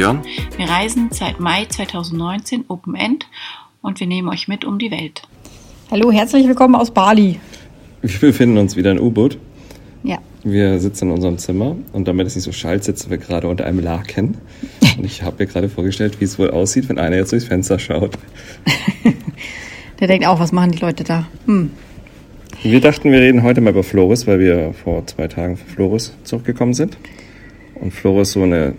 Björn. 0.00 0.22
Wir 0.56 0.66
reisen 0.66 1.10
seit 1.12 1.40
Mai 1.40 1.66
2019 1.66 2.64
Open 2.68 2.94
End 2.94 3.26
und 3.82 4.00
wir 4.00 4.06
nehmen 4.06 4.30
euch 4.30 4.48
mit 4.48 4.64
um 4.64 4.78
die 4.78 4.90
Welt. 4.90 5.20
Hallo, 5.90 6.10
herzlich 6.10 6.48
willkommen 6.48 6.74
aus 6.74 6.90
Bali. 6.90 7.38
Wir 8.00 8.18
befinden 8.18 8.56
uns 8.56 8.76
wieder 8.76 8.92
in 8.92 8.98
U-Boot. 8.98 9.36
Ja. 10.02 10.16
Wir 10.42 10.80
sitzen 10.80 11.08
in 11.08 11.14
unserem 11.16 11.36
Zimmer 11.36 11.76
und 11.92 12.08
damit 12.08 12.26
es 12.26 12.34
nicht 12.34 12.46
so 12.46 12.52
schallt, 12.52 12.82
sitzen 12.82 13.10
wir 13.10 13.18
gerade 13.18 13.46
unter 13.46 13.66
einem 13.66 13.80
Laken. 13.80 14.38
Und 14.96 15.04
ich 15.04 15.22
habe 15.22 15.36
mir 15.38 15.46
gerade 15.46 15.68
vorgestellt, 15.68 16.18
wie 16.18 16.24
es 16.24 16.38
wohl 16.38 16.50
aussieht, 16.50 16.88
wenn 16.88 16.98
einer 16.98 17.16
jetzt 17.16 17.32
durchs 17.32 17.44
Fenster 17.44 17.78
schaut. 17.78 18.12
Der 20.00 20.08
denkt 20.08 20.26
auch, 20.26 20.40
was 20.40 20.50
machen 20.50 20.72
die 20.72 20.78
Leute 20.78 21.04
da? 21.04 21.26
Hm. 21.44 21.72
Wir 22.62 22.80
dachten, 22.80 23.12
wir 23.12 23.20
reden 23.20 23.42
heute 23.42 23.60
mal 23.60 23.70
über 23.70 23.84
Flores, 23.84 24.26
weil 24.26 24.38
wir 24.38 24.72
vor 24.72 25.06
zwei 25.06 25.28
Tagen 25.28 25.58
von 25.58 25.68
Flores 25.68 26.14
zurückgekommen 26.24 26.72
sind. 26.72 26.96
Und 27.74 27.92
Flores 27.92 28.32
so 28.32 28.42
eine 28.42 28.74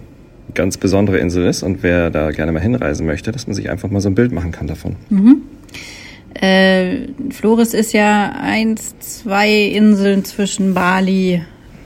ganz 0.54 0.78
besondere 0.78 1.18
Insel 1.18 1.46
ist 1.46 1.64
und 1.64 1.84
wer 1.84 2.10
da 2.10 2.32
gerne 2.32 2.52
mal 2.52 2.62
hinreisen 2.62 3.06
möchte, 3.06 3.32
dass 3.32 3.48
man 3.48 3.56
sich 3.56 3.70
einfach 3.70 3.90
mal 3.90 4.02
so 4.02 4.10
ein 4.10 4.16
Bild 4.16 4.32
machen 4.32 4.52
kann 4.52 4.68
davon. 4.68 4.96
Mhm. 5.10 5.42
Äh, 6.34 7.08
Flores 7.30 7.74
ist 7.74 7.94
ja 7.94 8.34
eins, 8.42 8.96
zwei 9.00 9.52
Inseln 9.52 10.24
zwischen 10.24 10.74
Bali 10.74 11.42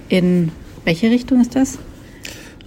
in 0.08 0.52
welche 0.84 1.10
Richtung 1.10 1.42
ist 1.42 1.56
das? 1.56 1.80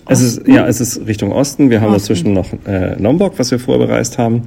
Es 0.08 0.22
ist, 0.22 0.48
ja, 0.48 0.66
es 0.66 0.80
ist 0.80 1.06
Richtung 1.06 1.32
Osten. 1.32 1.70
Wir 1.70 1.80
haben 1.80 1.94
Osten. 1.94 1.98
dazwischen 1.98 2.32
noch 2.32 2.48
äh, 2.66 3.00
Lombok, 3.00 3.38
was 3.38 3.50
wir 3.50 3.58
vorher 3.60 3.86
bereist 3.86 4.18
haben. 4.18 4.42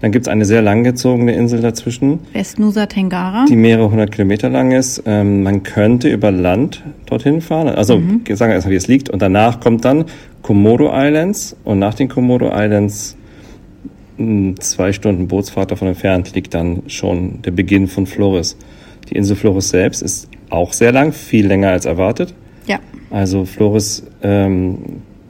Dann 0.00 0.12
gibt 0.12 0.26
es 0.26 0.28
eine 0.30 0.44
sehr 0.44 0.60
langgezogene 0.60 1.34
Insel 1.34 1.60
dazwischen. 1.62 2.18
Westnusa 2.32 2.86
Tengara. 2.86 3.46
Die 3.48 3.56
mehrere 3.56 3.90
hundert 3.90 4.12
Kilometer 4.12 4.50
lang 4.50 4.72
ist. 4.72 5.02
Ähm, 5.06 5.42
man 5.42 5.62
könnte 5.62 6.10
über 6.10 6.30
Land 6.30 6.82
dorthin 7.06 7.40
fahren. 7.40 7.68
Also 7.68 7.98
mhm. 7.98 8.22
sagen 8.34 8.50
wir 8.50 8.56
erstmal, 8.56 8.72
wie 8.72 8.76
es 8.76 8.88
liegt. 8.88 9.08
Und 9.08 9.22
danach 9.22 9.60
kommt 9.60 9.84
dann 9.84 10.04
Komodo 10.46 10.90
Islands. 10.94 11.56
Und 11.64 11.80
nach 11.80 11.94
den 11.94 12.08
Komodo 12.08 12.50
Islands 12.52 13.16
hm, 14.16 14.54
zwei 14.60 14.92
Stunden 14.92 15.26
Bootsfahrt 15.26 15.72
davon 15.72 15.88
entfernt 15.88 16.34
liegt 16.36 16.54
dann 16.54 16.84
schon 16.86 17.42
der 17.42 17.50
Beginn 17.50 17.88
von 17.88 18.06
Flores. 18.06 18.56
Die 19.10 19.16
Insel 19.16 19.34
Flores 19.34 19.70
selbst 19.70 20.02
ist 20.02 20.28
auch 20.48 20.72
sehr 20.72 20.92
lang, 20.92 21.12
viel 21.12 21.48
länger 21.48 21.70
als 21.70 21.84
erwartet. 21.84 22.32
Ja. 22.68 22.78
Also 23.10 23.44
Flores, 23.44 24.04
ähm, 24.22 24.78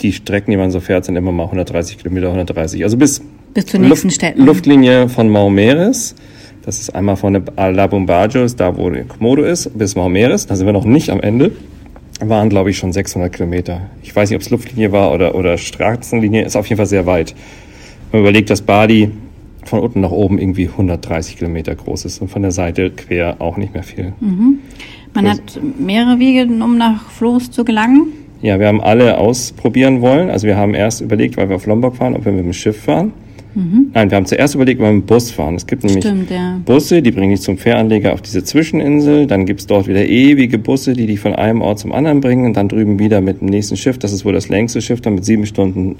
die 0.03 0.13
Strecken, 0.13 0.51
die 0.51 0.59
man 0.59 0.71
so 0.71 0.81
fährt, 0.81 1.07
sind 1.07 1.17
immer 1.17 1.33
mal 1.33 1.45
130 1.45 1.97
Kilometer, 1.97 2.27
130. 2.27 2.85
Also 2.85 2.99
bis 2.99 3.23
bis 3.55 3.65
zur 3.65 3.81
nächsten 3.81 4.09
Luft, 4.09 4.17
Städten. 4.17 4.45
Luftlinie 4.45 5.09
von 5.09 5.31
Maumeres. 5.31 6.15
Das 6.63 6.79
ist 6.79 6.95
einmal 6.95 7.17
von 7.17 7.43
Labumbajos, 7.57 8.55
da 8.57 8.77
wo 8.77 8.93
Komodo 9.09 9.45
ist, 9.45 9.79
bis 9.79 9.97
Maumeres. 9.97 10.47
Da 10.47 10.57
sind 10.57 10.67
wir 10.67 10.75
noch 10.75 10.85
nicht 10.85 11.09
am 11.09 11.21
Ende. 11.21 11.53
Waren, 12.21 12.49
glaube 12.49 12.71
ich, 12.71 12.79
schon 12.79 12.93
600 12.93 13.33
Kilometer. 13.33 13.83
Ich 14.03 14.15
weiß 14.15 14.31
nicht, 14.31 14.37
ob 14.37 14.43
es 14.43 14.51
Luftlinie 14.51 14.91
war 14.93 15.13
oder, 15.13 15.35
oder 15.35 15.59
Straßenlinie. 15.59 16.45
Ist 16.45 16.57
auf 16.57 16.67
jeden 16.67 16.79
Fall 16.79 16.87
sehr 16.87 17.07
weit. 17.07 17.35
Wenn 18.11 18.21
man 18.21 18.29
überlegt, 18.29 18.51
dass 18.51 18.63
Bali 18.63 19.11
von 19.65 19.81
unten 19.81 20.01
nach 20.01 20.11
oben 20.11 20.39
irgendwie 20.39 20.69
130 20.69 21.37
Kilometer 21.37 21.75
groß 21.75 22.05
ist 22.05 22.23
und 22.23 22.29
von 22.29 22.43
der 22.43 22.53
Seite 22.53 22.91
quer 22.91 23.37
auch 23.41 23.57
nicht 23.57 23.75
mehr 23.75 23.83
viel. 23.83 24.13
Mhm. 24.21 24.61
Man 25.13 25.29
hat 25.29 25.61
mehrere 25.79 26.19
Wege, 26.19 26.43
um 26.45 26.79
nach 26.79 27.11
Floß 27.11 27.51
zu 27.51 27.65
gelangen. 27.65 28.13
Ja, 28.43 28.61
wir 28.61 28.69
haben 28.69 28.81
alle 28.81 29.19
ausprobieren 29.19 30.03
wollen. 30.03 30.31
Also 30.31 30.47
wir 30.47 30.57
haben 30.57 30.75
erst 30.75 31.01
überlegt, 31.01 31.37
weil 31.37 31.49
wir 31.49 31.57
auf 31.57 31.67
Lombok 31.67 31.97
fahren, 31.97 32.15
ob 32.15 32.25
wir 32.25 32.33
mit 32.33 32.45
dem 32.45 32.53
Schiff 32.53 32.83
fahren. 32.83 33.13
Mhm. 33.57 33.91
Nein, 33.95 34.11
wir 34.11 34.17
haben 34.17 34.27
zuerst 34.27 34.55
überlegt, 34.55 34.81
ob 34.81 34.87
wir 34.87 34.93
mit 34.93 35.05
dem 35.05 35.07
Bus 35.07 35.31
fahren. 35.31 35.55
Es 35.55 35.67
gibt 35.67 35.83
nämlich 35.83 36.05
Stimmt, 36.05 36.31
ja. 36.31 36.61
Busse, 36.67 37.01
die 37.01 37.11
bringen 37.11 37.31
dich 37.31 37.41
zum 37.41 37.57
Fähranleger 37.57 38.13
auf 38.13 38.21
diese 38.21 38.45
Zwischeninsel. 38.45 39.27
Dann 39.27 39.47
gibt's 39.47 39.67
dort 39.67 39.89
wieder 39.89 40.05
ewige 40.05 40.59
Busse, 40.59 40.93
die 40.93 41.07
dich 41.07 41.21
von 41.21 41.35
einem 41.35 41.63
Ort 41.63 41.79
zum 41.79 41.93
anderen 41.93 42.21
bringen. 42.21 42.45
Und 42.45 42.57
dann 42.59 42.69
drüben 42.69 42.99
wieder 42.99 43.23
mit 43.23 43.41
dem 43.41 43.49
nächsten 43.49 43.79
Schiff. 43.79 43.97
Das 43.99 44.13
ist 44.13 44.27
wohl 44.27 44.35
das 44.35 44.51
längste 44.51 44.83
Schiff, 44.83 45.01
dann 45.01 45.15
mit 45.15 45.25
sieben 45.25 45.47
Stunden 45.47 45.97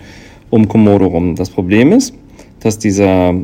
um 0.51 0.69
Komodo 0.69 1.07
rum. 1.07 1.35
Das 1.35 1.49
Problem 1.49 1.93
ist, 1.93 2.15
dass 2.61 2.79
dieser, 2.79 3.35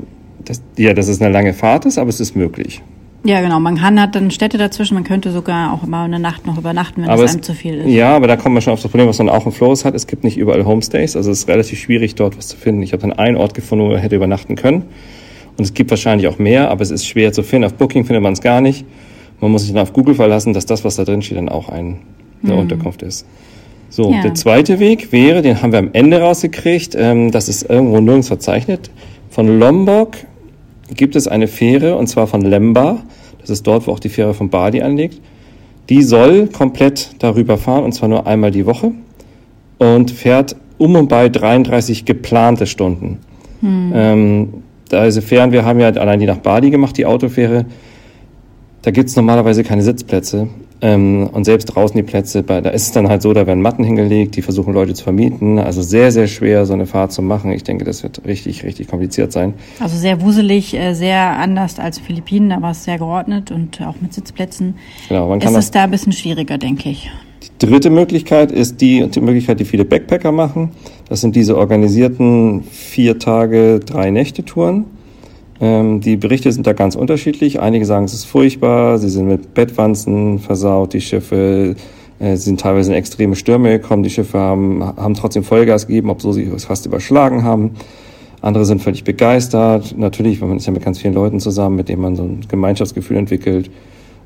dass, 0.44 0.62
ja, 0.76 0.92
dass 0.92 1.08
es 1.08 1.22
eine 1.22 1.32
lange 1.32 1.54
Fahrt 1.54 1.86
ist, 1.86 1.96
aber 1.96 2.10
es 2.10 2.20
ist 2.20 2.36
möglich. 2.36 2.82
Ja, 3.24 3.40
genau. 3.40 3.60
Man 3.60 3.76
kann, 3.76 4.00
hat 4.00 4.14
dann 4.16 4.30
Städte 4.30 4.58
dazwischen. 4.58 4.94
Man 4.94 5.04
könnte 5.04 5.30
sogar 5.30 5.72
auch 5.72 5.86
mal 5.86 6.04
eine 6.04 6.18
Nacht 6.18 6.46
noch 6.46 6.58
übernachten, 6.58 7.02
wenn 7.02 7.08
aber 7.08 7.24
es 7.24 7.32
einem 7.32 7.42
zu 7.42 7.54
viel 7.54 7.78
ist. 7.78 7.88
Ja, 7.88 8.16
aber 8.16 8.26
da 8.26 8.36
kommt 8.36 8.54
man 8.54 8.62
schon 8.62 8.72
auf 8.72 8.82
das 8.82 8.90
Problem, 8.90 9.08
was 9.08 9.18
man 9.18 9.28
auch 9.28 9.46
im 9.46 9.52
Flows 9.52 9.84
hat. 9.84 9.94
Es 9.94 10.06
gibt 10.06 10.24
nicht 10.24 10.36
überall 10.36 10.64
Homestays. 10.64 11.14
Also 11.14 11.30
es 11.30 11.40
ist 11.40 11.48
relativ 11.48 11.78
schwierig, 11.78 12.16
dort 12.16 12.36
was 12.36 12.48
zu 12.48 12.56
finden. 12.56 12.82
Ich 12.82 12.92
habe 12.92 13.02
dann 13.02 13.12
einen 13.12 13.36
Ort 13.36 13.54
gefunden, 13.54 13.84
wo 13.84 13.90
man 13.90 13.98
hätte 13.98 14.16
übernachten 14.16 14.56
können. 14.56 14.84
Und 15.56 15.64
es 15.64 15.74
gibt 15.74 15.90
wahrscheinlich 15.90 16.26
auch 16.26 16.38
mehr, 16.38 16.70
aber 16.70 16.82
es 16.82 16.90
ist 16.90 17.06
schwer 17.06 17.32
zu 17.32 17.42
finden. 17.42 17.66
Auf 17.66 17.74
Booking 17.74 18.04
findet 18.04 18.22
man 18.22 18.32
es 18.32 18.40
gar 18.40 18.60
nicht. 18.60 18.84
Man 19.40 19.52
muss 19.52 19.62
sich 19.62 19.72
dann 19.72 19.82
auf 19.82 19.92
Google 19.92 20.14
verlassen, 20.14 20.52
dass 20.52 20.66
das, 20.66 20.84
was 20.84 20.96
da 20.96 21.04
drin 21.04 21.22
steht, 21.22 21.38
dann 21.38 21.48
auch 21.48 21.68
ein, 21.68 21.98
eine 22.42 22.54
mhm. 22.54 22.60
Unterkunft 22.60 23.02
ist. 23.02 23.26
So, 23.88 24.10
ja. 24.10 24.22
der 24.22 24.34
zweite 24.34 24.78
Weg 24.78 25.12
wäre, 25.12 25.42
den 25.42 25.60
haben 25.60 25.72
wir 25.72 25.78
am 25.78 25.90
Ende 25.92 26.20
rausgekriegt, 26.20 26.96
ähm, 26.98 27.30
das 27.30 27.48
ist 27.48 27.68
irgendwo 27.68 28.00
nirgends 28.00 28.28
verzeichnet. 28.28 28.90
Von 29.28 29.58
Lombok 29.58 30.16
gibt 30.96 31.16
es 31.16 31.28
eine 31.28 31.48
Fähre, 31.48 31.96
und 31.96 32.06
zwar 32.06 32.26
von 32.26 32.42
Lemba. 32.42 33.02
Das 33.40 33.50
ist 33.50 33.66
dort, 33.66 33.86
wo 33.86 33.92
auch 33.92 34.00
die 34.00 34.08
Fähre 34.08 34.34
von 34.34 34.50
Bali 34.50 34.82
anlegt. 34.82 35.20
Die 35.88 36.02
soll 36.02 36.46
komplett 36.46 37.10
darüber 37.18 37.58
fahren, 37.58 37.84
und 37.84 37.92
zwar 37.92 38.08
nur 38.08 38.26
einmal 38.26 38.50
die 38.50 38.66
Woche. 38.66 38.92
Und 39.78 40.10
fährt 40.10 40.56
um 40.78 40.96
und 40.96 41.08
bei 41.08 41.28
33 41.28 42.04
geplante 42.04 42.66
Stunden. 42.66 43.18
Hm. 43.60 43.92
Ähm, 43.94 44.48
diese 44.90 45.22
Fähren, 45.22 45.52
wir 45.52 45.64
haben 45.64 45.80
ja 45.80 45.88
allein 45.88 46.20
die 46.20 46.26
nach 46.26 46.38
Bali 46.38 46.70
gemacht, 46.70 46.96
die 46.98 47.06
Autofähre. 47.06 47.64
Da 48.82 48.90
gibt's 48.90 49.16
normalerweise 49.16 49.64
keine 49.64 49.82
Sitzplätze. 49.82 50.48
Ähm, 50.84 51.28
und 51.32 51.44
selbst 51.44 51.66
draußen 51.66 51.96
die 51.96 52.02
Plätze, 52.02 52.42
bei, 52.42 52.60
da 52.60 52.70
ist 52.70 52.82
es 52.82 52.92
dann 52.92 53.08
halt 53.08 53.22
so, 53.22 53.32
da 53.32 53.46
werden 53.46 53.62
Matten 53.62 53.84
hingelegt, 53.84 54.34
die 54.34 54.42
versuchen 54.42 54.74
Leute 54.74 54.94
zu 54.94 55.04
vermieten. 55.04 55.60
Also 55.60 55.80
sehr, 55.80 56.10
sehr 56.10 56.26
schwer, 56.26 56.66
so 56.66 56.72
eine 56.72 56.86
Fahrt 56.86 57.12
zu 57.12 57.22
machen. 57.22 57.52
Ich 57.52 57.62
denke, 57.62 57.84
das 57.84 58.02
wird 58.02 58.22
richtig, 58.26 58.64
richtig 58.64 58.88
kompliziert 58.88 59.30
sein. 59.30 59.54
Also 59.78 59.96
sehr 59.96 60.20
wuselig, 60.20 60.74
äh, 60.74 60.94
sehr 60.94 61.38
anders 61.38 61.78
als 61.78 62.00
Philippinen, 62.00 62.50
da 62.50 62.60
war 62.60 62.72
es 62.72 62.82
sehr 62.82 62.98
geordnet 62.98 63.52
und 63.52 63.80
auch 63.80 64.00
mit 64.00 64.12
Sitzplätzen. 64.12 64.74
Genau, 65.08 65.28
man 65.28 65.38
kann 65.38 65.52
ist 65.52 65.58
es 65.58 65.70
da 65.70 65.84
ein 65.84 65.92
bisschen 65.92 66.12
schwieriger, 66.12 66.58
denke 66.58 66.90
ich. 66.90 67.08
Die 67.60 67.66
dritte 67.66 67.90
Möglichkeit 67.90 68.50
ist 68.50 68.80
die, 68.80 69.06
die 69.08 69.20
Möglichkeit, 69.20 69.60
die 69.60 69.64
viele 69.64 69.84
Backpacker 69.84 70.32
machen. 70.32 70.70
Das 71.08 71.20
sind 71.20 71.36
diese 71.36 71.56
organisierten 71.56 72.64
vier 72.64 73.20
Tage, 73.20 73.78
drei 73.78 74.10
Nächte 74.10 74.44
Touren. 74.44 74.86
Ähm, 75.62 76.00
die 76.00 76.16
Berichte 76.16 76.50
sind 76.50 76.66
da 76.66 76.72
ganz 76.72 76.96
unterschiedlich. 76.96 77.60
Einige 77.60 77.86
sagen, 77.86 78.04
es 78.04 78.12
ist 78.12 78.24
furchtbar, 78.24 78.98
sie 78.98 79.08
sind 79.08 79.28
mit 79.28 79.54
Bettwanzen 79.54 80.40
versaut, 80.40 80.92
die 80.92 81.00
Schiffe 81.00 81.76
äh, 82.18 82.36
sind 82.36 82.60
teilweise 82.60 82.90
in 82.90 82.98
extreme 82.98 83.36
Stürme 83.36 83.78
gekommen, 83.78 84.02
die 84.02 84.10
Schiffe 84.10 84.40
haben, 84.40 84.84
haben 84.84 85.14
trotzdem 85.14 85.44
Vollgas 85.44 85.86
gegeben, 85.86 86.10
obwohl 86.10 86.32
sie 86.32 86.42
es 86.42 86.64
fast 86.64 86.84
überschlagen 86.84 87.44
haben. 87.44 87.70
Andere 88.40 88.64
sind 88.64 88.82
völlig 88.82 89.04
begeistert. 89.04 89.96
Natürlich, 89.96 90.40
man 90.40 90.56
ist 90.56 90.66
ja 90.66 90.72
mit 90.72 90.84
ganz 90.84 90.98
vielen 90.98 91.14
Leuten 91.14 91.38
zusammen, 91.38 91.76
mit 91.76 91.88
denen 91.88 92.02
man 92.02 92.16
so 92.16 92.24
ein 92.24 92.40
Gemeinschaftsgefühl 92.48 93.16
entwickelt. 93.16 93.70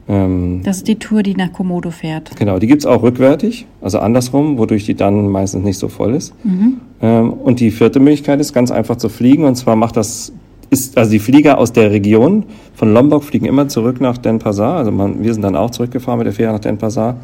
Ähm, 0.09 0.63
das 0.65 0.79
ist 0.79 0.89
die 0.89 0.99
Tour, 0.99 1.23
die 1.23 1.35
nach 1.35 1.53
Komodo 1.53 1.91
fährt. 1.91 2.35
Genau, 2.37 2.59
die 2.59 2.67
gibt's 2.67 2.87
auch 2.87 3.03
rückwärtig, 3.03 3.67
also 3.83 3.99
andersrum, 3.99 4.57
wodurch 4.57 4.87
die 4.87 4.95
dann 4.95 5.29
meistens 5.29 5.65
nicht 5.65 5.79
so 5.79 5.89
voll 5.89 6.15
ist. 6.15 6.33
Mhm. 6.45 6.81
Ähm, 7.03 7.31
und 7.35 7.61
die 7.61 7.71
vierte 7.71 8.01
Möglichkeit 8.01 8.41
ist 8.41 8.55
ganz 8.55 8.71
einfach 8.71 8.97
zu 8.97 9.11
fliegen. 9.11 9.45
Und 9.45 9.57
zwar 9.57 9.77
macht 9.77 9.99
das 9.99 10.33
ist, 10.71 10.99
also 10.99 11.11
die 11.11 11.19
Flieger 11.19 11.59
aus 11.59 11.73
der 11.73 11.91
Region 11.91 12.45
von 12.75 12.93
Lombok 12.93 13.25
fliegen 13.25 13.47
immer 13.47 13.69
zurück 13.69 14.01
nach 14.01 14.19
Denpasar. 14.19 14.77
Also 14.77 14.91
man, 14.91 15.23
wir 15.23 15.33
sind 15.33 15.43
dann 15.43 15.57
auch 15.57 15.71
zurückgefahren 15.71 16.19
mit 16.19 16.27
der 16.27 16.33
Fähre 16.33 16.53
nach 16.53 16.61
Denpasar 16.61 17.17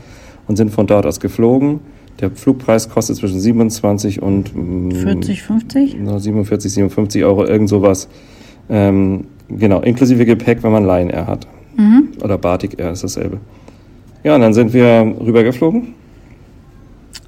und 0.49 0.57
sind 0.57 0.71
von 0.71 0.87
dort 0.87 1.07
aus 1.07 1.21
geflogen. 1.21 1.81
Der 2.21 2.31
Flugpreis 2.31 2.89
kostet 2.89 3.17
zwischen 3.17 3.41
27 3.41 4.23
und 4.23 4.53
40, 4.95 5.43
50? 5.43 5.97
47, 6.19 6.73
57 6.73 7.25
Euro, 7.25 7.45
irgend 7.45 7.69
sowas. 7.69 8.09
Ähm, 8.69 9.25
genau, 9.49 9.81
inklusive 9.81 10.25
Gepäck, 10.25 10.63
wenn 10.63 10.73
man 10.73 10.85
Lion 10.85 11.11
Air 11.11 11.27
hat. 11.27 11.47
Mhm. 11.77 12.09
Oder 12.23 12.39
Batik 12.39 12.79
Air 12.79 12.93
ist 12.93 13.03
dasselbe. 13.03 13.39
Ja, 14.23 14.35
und 14.37 14.41
dann 14.41 14.55
sind 14.55 14.73
wir 14.73 15.15
rübergeflogen 15.21 15.95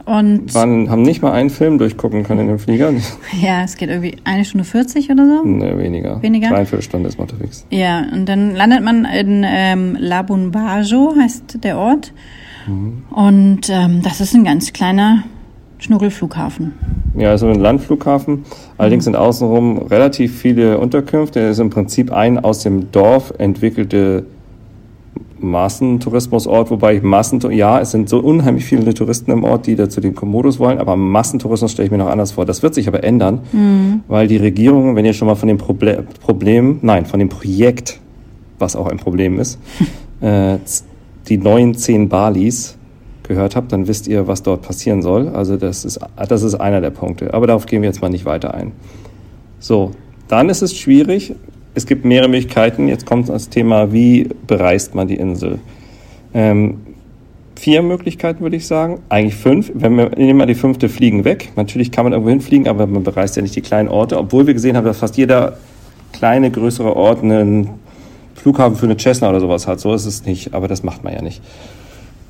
und 0.06 0.54
Waren, 0.54 0.90
haben 0.90 1.02
nicht 1.02 1.22
mal 1.22 1.32
einen 1.32 1.48
Film 1.48 1.78
durchgucken 1.78 2.24
können 2.24 2.40
in 2.40 2.48
dem 2.48 2.58
Flieger. 2.58 2.92
Ja, 3.40 3.62
es 3.64 3.76
geht 3.76 3.88
irgendwie 3.88 4.16
eine 4.24 4.44
Stunde 4.44 4.64
40 4.64 5.10
oder 5.10 5.26
so? 5.26 5.48
Ne, 5.48 5.78
weniger. 5.78 6.22
Weniger? 6.22 6.50
Dreiviertel 6.50 6.82
Stunde 6.82 7.08
ist 7.08 7.18
man 7.18 7.28
unterwegs. 7.28 7.66
Ja, 7.70 8.04
und 8.12 8.26
dann 8.26 8.54
landet 8.54 8.82
man 8.82 9.06
in 9.06 9.44
ähm, 9.46 9.96
Labunbajo, 9.98 11.14
heißt 11.18 11.64
der 11.64 11.78
Ort. 11.78 12.12
Mhm. 12.66 13.02
Und 13.10 13.70
ähm, 13.70 14.02
das 14.02 14.20
ist 14.20 14.34
ein 14.34 14.44
ganz 14.44 14.72
kleiner 14.72 15.24
Schnuggelflughafen. 15.78 16.72
Ja, 17.16 17.30
also 17.30 17.48
ein 17.48 17.60
Landflughafen. 17.60 18.44
Allerdings 18.78 19.04
mhm. 19.04 19.12
sind 19.12 19.16
außenrum 19.16 19.78
relativ 19.78 20.38
viele 20.38 20.78
Unterkünfte. 20.78 21.40
Es 21.40 21.52
ist 21.52 21.60
im 21.60 21.70
Prinzip 21.70 22.12
ein 22.12 22.38
aus 22.38 22.62
dem 22.62 22.90
Dorf 22.90 23.32
entwickelte 23.38 24.26
Massentourismusort, 25.44 26.70
wobei 26.70 26.96
ich 26.96 27.02
Massentourismus, 27.02 27.58
ja, 27.58 27.80
es 27.80 27.90
sind 27.90 28.08
so 28.08 28.18
unheimlich 28.18 28.64
viele 28.64 28.92
Touristen 28.94 29.30
im 29.30 29.44
Ort, 29.44 29.66
die 29.66 29.76
da 29.76 29.88
zu 29.88 30.00
den 30.00 30.14
Komodos 30.14 30.58
wollen, 30.58 30.78
aber 30.78 30.96
Massentourismus 30.96 31.72
stelle 31.72 31.86
ich 31.86 31.92
mir 31.92 31.98
noch 31.98 32.08
anders 32.08 32.32
vor. 32.32 32.44
Das 32.44 32.62
wird 32.62 32.74
sich 32.74 32.88
aber 32.88 33.04
ändern, 33.04 33.40
mhm. 33.52 34.00
weil 34.08 34.26
die 34.26 34.36
Regierung, 34.36 34.96
wenn 34.96 35.04
ihr 35.04 35.12
schon 35.12 35.28
mal 35.28 35.36
von 35.36 35.48
dem 35.48 35.58
Proble 35.58 36.04
Problem, 36.20 36.78
nein, 36.82 37.06
von 37.06 37.20
dem 37.20 37.28
Projekt, 37.28 38.00
was 38.58 38.76
auch 38.76 38.86
ein 38.86 38.98
Problem 38.98 39.38
ist, 39.38 39.58
äh, 40.20 40.56
die 41.28 41.38
neuen 41.38 41.74
zehn 41.74 42.08
Balis 42.08 42.76
gehört 43.22 43.56
habt, 43.56 43.72
dann 43.72 43.88
wisst 43.88 44.06
ihr, 44.06 44.26
was 44.26 44.42
dort 44.42 44.62
passieren 44.62 45.02
soll. 45.02 45.28
Also 45.28 45.56
das 45.56 45.84
ist, 45.84 45.98
das 46.28 46.42
ist 46.42 46.54
einer 46.56 46.80
der 46.80 46.90
Punkte. 46.90 47.32
Aber 47.34 47.46
darauf 47.46 47.66
gehen 47.66 47.82
wir 47.82 47.88
jetzt 47.88 48.02
mal 48.02 48.10
nicht 48.10 48.24
weiter 48.24 48.54
ein. 48.54 48.72
So, 49.58 49.92
dann 50.28 50.48
ist 50.48 50.62
es 50.62 50.76
schwierig. 50.76 51.34
Es 51.74 51.86
gibt 51.86 52.04
mehrere 52.04 52.28
Möglichkeiten. 52.28 52.88
Jetzt 52.88 53.04
kommt 53.04 53.28
das 53.28 53.48
Thema, 53.48 53.92
wie 53.92 54.28
bereist 54.46 54.94
man 54.94 55.08
die 55.08 55.16
Insel? 55.16 55.58
Ähm, 56.32 56.78
vier 57.56 57.82
Möglichkeiten, 57.82 58.40
würde 58.40 58.56
ich 58.56 58.66
sagen. 58.66 59.00
Eigentlich 59.08 59.36
fünf. 59.36 59.72
Wenn 59.74 59.96
wir 59.96 60.10
nehmen 60.10 60.38
wir 60.38 60.46
die 60.46 60.54
fünfte 60.54 60.88
Fliegen 60.88 61.24
weg. 61.24 61.50
Natürlich 61.56 61.90
kann 61.90 62.04
man 62.04 62.12
irgendwo 62.12 62.30
hinfliegen, 62.30 62.68
aber 62.68 62.86
man 62.86 63.02
bereist 63.02 63.36
ja 63.36 63.42
nicht 63.42 63.56
die 63.56 63.60
kleinen 63.60 63.88
Orte. 63.88 64.18
Obwohl 64.18 64.46
wir 64.46 64.54
gesehen 64.54 64.76
haben, 64.76 64.84
dass 64.84 64.98
fast 64.98 65.16
jeder 65.16 65.56
kleine, 66.12 66.50
größere 66.50 66.94
Ort 66.94 67.22
einen 67.22 67.70
Flughafen 68.34 68.76
für 68.76 68.86
eine 68.86 68.96
Cessna 68.96 69.30
oder 69.30 69.40
sowas 69.40 69.66
hat. 69.66 69.80
So 69.80 69.94
ist 69.94 70.06
es 70.06 70.24
nicht, 70.24 70.54
aber 70.54 70.68
das 70.68 70.82
macht 70.82 71.02
man 71.02 71.12
ja 71.12 71.22
nicht. 71.22 71.42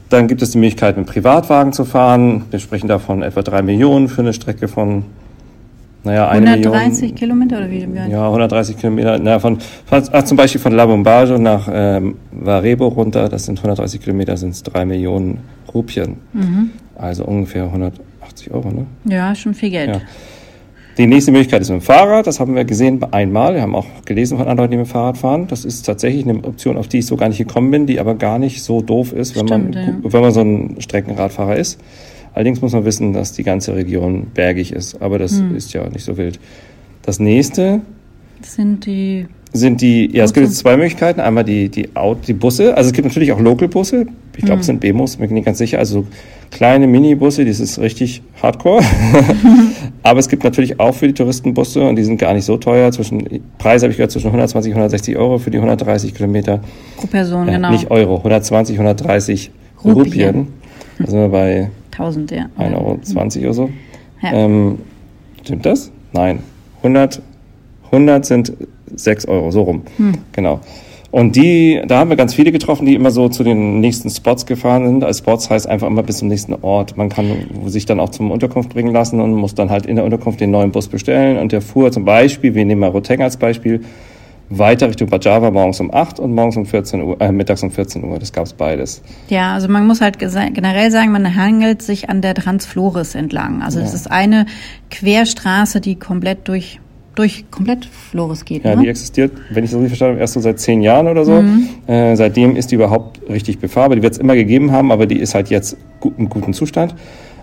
Dann 0.09 0.29
gibt 0.29 0.43
es 0.43 0.53
die 0.53 0.59
Möglichkeit, 0.59 0.97
mit 0.97 1.07
Privatwagen 1.07 1.73
zu 1.73 1.85
fahren. 1.85 2.45
Wir 2.51 2.61
sprechen 2.61 2.89
davon 2.89 3.23
etwa 3.23 3.43
drei 3.43 3.63
Millionen 3.63 4.09
für 4.09 4.23
eine 4.23 4.33
Strecke 4.33 4.69
von, 4.69 5.05
naja, 6.05 6.29
eine 6.29 6.51
130 6.51 7.01
Million. 7.01 7.17
Kilometer 7.17 7.59
oder 7.59 7.71
wie? 7.71 7.89
Ja, 8.11 8.27
130 8.27 8.77
Kilometer. 8.77 9.19
Na, 9.19 9.39
von, 9.39 9.59
von 9.87 10.03
ach, 10.13 10.23
zum 10.25 10.37
Beispiel 10.37 10.61
von 10.61 10.73
La 10.73 10.85
Bombaggio 10.85 11.39
nach 11.39 11.69
ähm, 11.73 12.17
Varebo 12.31 12.89
runter, 12.89 13.29
das 13.29 13.47
sind 13.47 13.59
130 13.59 14.01
Kilometer, 14.01 14.37
sind 14.37 14.51
es 14.51 14.63
drei 14.63 14.85
Millionen 14.85 15.39
Rupien. 15.73 16.17
Mhm. 16.33 16.71
Also 16.97 17.25
ungefähr 17.25 17.65
180 17.65 18.51
Euro, 18.53 18.71
ne? 18.71 18.87
Ja, 19.07 19.35
schon 19.35 19.55
viel 19.55 19.71
Geld. 19.71 19.97
Ja. 19.97 20.01
Die 20.97 21.07
nächste 21.07 21.33
Möglichkeit 21.33 21.61
ist 21.61 21.71
mit 21.71 21.81
dem 21.81 21.85
Fahrrad. 21.85 22.27
Das 22.27 22.39
haben 22.39 22.55
wir 22.55 22.65
gesehen 22.65 23.03
einmal. 23.11 23.55
Wir 23.55 23.63
haben 23.63 23.75
auch 23.75 23.87
gelesen 24.05 24.39
von 24.39 24.47
anderen 24.47 24.59
Leuten, 24.59 24.71
die 24.73 24.77
mit 24.77 24.87
dem 24.87 24.91
Fahrrad 24.91 25.19
fahren. 25.19 25.47
Das 25.49 25.65
ist 25.65 25.83
tatsächlich 25.83 26.25
eine 26.29 26.45
Option, 26.45 26.77
auf 26.77 26.87
die 26.87 26.99
ich 26.99 27.07
so 27.07 27.17
gar 27.17 27.29
nicht 27.29 27.39
gekommen 27.39 27.71
bin, 27.73 27.87
die 27.87 27.99
aber 27.99 28.15
gar 28.15 28.39
nicht 28.39 28.63
so 28.63 28.81
doof 28.81 29.13
ist, 29.13 29.35
wenn, 29.35 29.49
Stimmt, 29.49 29.75
man, 29.75 30.03
ja. 30.05 30.13
wenn 30.13 30.21
man 30.21 30.31
so 30.31 30.41
ein 30.43 30.77
Streckenradfahrer 30.79 31.57
ist. 31.57 31.81
Allerdings 32.35 32.61
muss 32.61 32.73
man 32.73 32.85
wissen, 32.85 33.13
dass 33.13 33.33
die 33.33 33.45
ganze 33.45 33.75
Region 33.75 34.27
bergig 34.35 34.73
ist. 34.73 35.01
Aber 35.01 35.19
das 35.19 35.39
Hm. 35.39 35.55
ist 35.57 35.73
ja 35.73 35.89
nicht 35.89 36.05
so 36.05 36.17
wild. 36.17 36.39
Das 37.03 37.21
nächste 37.21 37.81
sind 38.43 38.85
die. 38.87 39.27
sind 39.53 39.81
die, 39.81 40.11
ja, 40.13 40.25
es 40.25 40.33
gibt 40.33 40.45
Busse. 40.47 40.53
jetzt 40.55 40.59
zwei 40.59 40.77
Möglichkeiten. 40.77 41.21
Einmal 41.21 41.45
die, 41.45 41.69
die, 41.69 41.95
Out, 41.95 42.27
die 42.27 42.33
Busse. 42.33 42.77
Also 42.77 42.89
es 42.89 42.93
gibt 42.93 43.07
natürlich 43.07 43.31
auch 43.33 43.39
Local-Busse. 43.41 44.07
Ich 44.37 44.41
glaube, 44.45 44.55
Hm. 44.55 44.61
es 44.61 44.67
sind 44.67 44.81
BMOs, 44.81 45.17
bin 45.17 45.27
ich 45.27 45.31
nicht 45.33 45.45
ganz 45.45 45.59
sicher. 45.59 45.79
Also 45.79 46.07
kleine 46.51 46.89
Minibusse, 46.89 47.45
das 47.45 47.61
ist 47.61 47.79
richtig 47.79 48.21
hardcore. 48.43 48.83
Aber 50.03 50.19
es 50.19 50.29
gibt 50.29 50.43
natürlich 50.45 50.81
auch 50.81 50.93
für 50.95 51.07
die 51.07 51.15
Touristenbusse 51.15 51.83
und 51.87 51.97
die 51.97 52.03
sind 52.05 52.19
gar 52.19 52.35
nicht 52.35 52.45
so 52.45 52.57
teuer. 52.57 52.91
Zwischen, 52.91 53.23
Preise 53.59 53.85
habe 53.85 53.93
ich 53.93 53.97
gehört, 53.97 54.11
zwischen 54.11 54.27
120 54.27 54.73
und 54.73 54.79
160 54.79 55.17
Euro 55.17 55.39
für 55.39 55.51
die 55.51 55.59
130 55.59 56.15
Kilometer. 56.15 56.61
Pro 56.97 57.07
Person, 57.07 57.49
Äh, 57.49 57.53
genau. 57.53 57.71
Nicht 57.71 57.91
Euro, 57.93 58.17
120, 58.19 58.77
130 58.77 59.51
Rupien. 59.85 59.95
Rupien. 60.05 60.47
Da 60.99 61.07
sind 61.07 61.19
wir 61.21 61.29
bei 61.29 61.71
1000, 61.99 62.31
ja. 62.31 62.47
1,20 62.59 62.75
Euro 62.75 63.45
oder 63.45 63.55
so. 63.55 63.71
Ja. 64.23 64.33
Ähm, 64.33 64.79
stimmt 65.43 65.67
das? 65.67 65.91
Nein. 66.13 66.41
100, 66.79 67.23
100 67.87 68.27
sind 68.27 68.53
6 68.95 69.27
Euro, 69.27 69.51
so 69.51 69.63
rum. 69.63 69.83
Genau. 70.33 70.61
Und 71.15 71.37
die, 71.37 71.81
da 71.87 72.01
haben 72.01 72.11
wir 72.11 72.17
ganz 72.17 72.35
viele 72.35 72.51
getroffen, 72.51 72.87
die 72.87 72.95
immer 72.97 73.13
so 73.13 73.29
zu 73.29 73.45
den 73.45 73.79
nächsten 73.79 74.11
Spots 74.11 74.47
gefahren 74.47 74.85
sind. 74.85 75.05
Als 75.05 75.19
Spots 75.19 75.49
heißt 75.49 75.69
einfach 75.69 75.87
immer 75.87 76.03
bis 76.03 76.19
zum 76.19 76.27
nächsten 76.27 76.55
Ort. 76.63 76.97
Man 76.97 77.09
kann 77.09 77.47
sich 77.67 77.87
dann 77.87 78.01
auch 78.01 78.09
zum 78.09 78.33
Unterkunft 78.33 78.71
bringen 78.71 78.93
lassen 78.93 79.21
und 79.21 79.33
muss 79.33 79.55
dann 79.55 79.71
halt 79.71 79.87
in 79.87 79.95
der 79.95 80.05
Unterkunft 80.05 80.41
den 80.41 80.51
neuen 80.51 80.73
Bus 80.73 80.89
bestellen. 80.89 81.39
Und 81.39 81.53
der 81.53 81.61
fuhr 81.61 81.93
zum 81.93 82.05
Beispiel, 82.05 82.57
wir 82.57 82.65
nehmen 82.65 82.81
mal 82.81 82.91
Roteng 82.91 83.23
als 83.23 83.37
Beispiel, 83.37 83.83
weiter 84.59 84.89
Richtung 84.89 85.09
Bajava 85.09 85.51
morgens 85.51 85.81
um 85.81 85.93
8 85.93 86.19
und 86.21 86.35
morgens 86.35 86.57
um 86.57 86.67
14 86.67 87.03
Uhr, 87.03 87.21
äh, 87.21 87.33
mittags 87.33 87.63
um 87.63 87.71
14 87.71 88.05
Uhr. 88.05 88.19
Das 88.19 88.33
gab's 88.33 88.53
beides. 88.53 89.03
Ja, 89.29 89.55
also 89.55 89.69
man 89.69 89.87
muss 89.87 90.01
halt 90.01 90.19
generell 90.19 90.91
sagen, 90.91 91.13
man 91.13 91.35
hangelt 91.35 91.83
sich 91.83 92.09
an 92.09 92.21
der 92.21 92.35
Transflores 92.35 93.15
entlang. 93.15 93.63
Also 93.63 93.81
es 93.81 93.91
Ja. 93.91 93.97
ist 93.97 94.11
eine 94.11 94.47
Querstraße, 94.91 95.81
die 95.81 95.97
komplett 95.97 96.47
durch, 96.49 96.81
durch 97.15 97.45
komplett 97.51 97.85
Flores 97.85 98.45
geht. 98.45 98.65
Ja, 98.65 98.75
ne? 98.77 98.83
die 98.83 98.89
existiert, 98.89 99.33
wenn 99.51 99.65
ich 99.65 99.71
das 99.71 99.77
richtig 99.79 99.91
verstanden 99.91 100.13
habe, 100.15 100.21
erst 100.21 100.35
so 100.35 100.41
seit 100.41 100.59
zehn 100.61 100.83
Jahren 100.83 101.09
oder 101.09 101.25
so. 101.25 101.43
Äh, 101.87 102.17
seitdem 102.17 102.57
ist 102.57 102.71
die 102.71 102.77
überhaupt 102.77 103.21
richtig 103.29 103.59
befahrbar. 103.59 103.97
Die 103.97 104.03
wird 104.03 104.13
es 104.15 104.19
immer 104.19 104.35
gegeben 104.35 104.73
haben, 104.73 104.91
aber 104.93 105.07
die 105.07 105.19
ist 105.19 105.35
halt 105.35 105.51
jetzt 105.51 105.77
gu 106.01 106.13
im 106.17 106.29
guten 106.29 106.53
Zustand. 106.53 106.95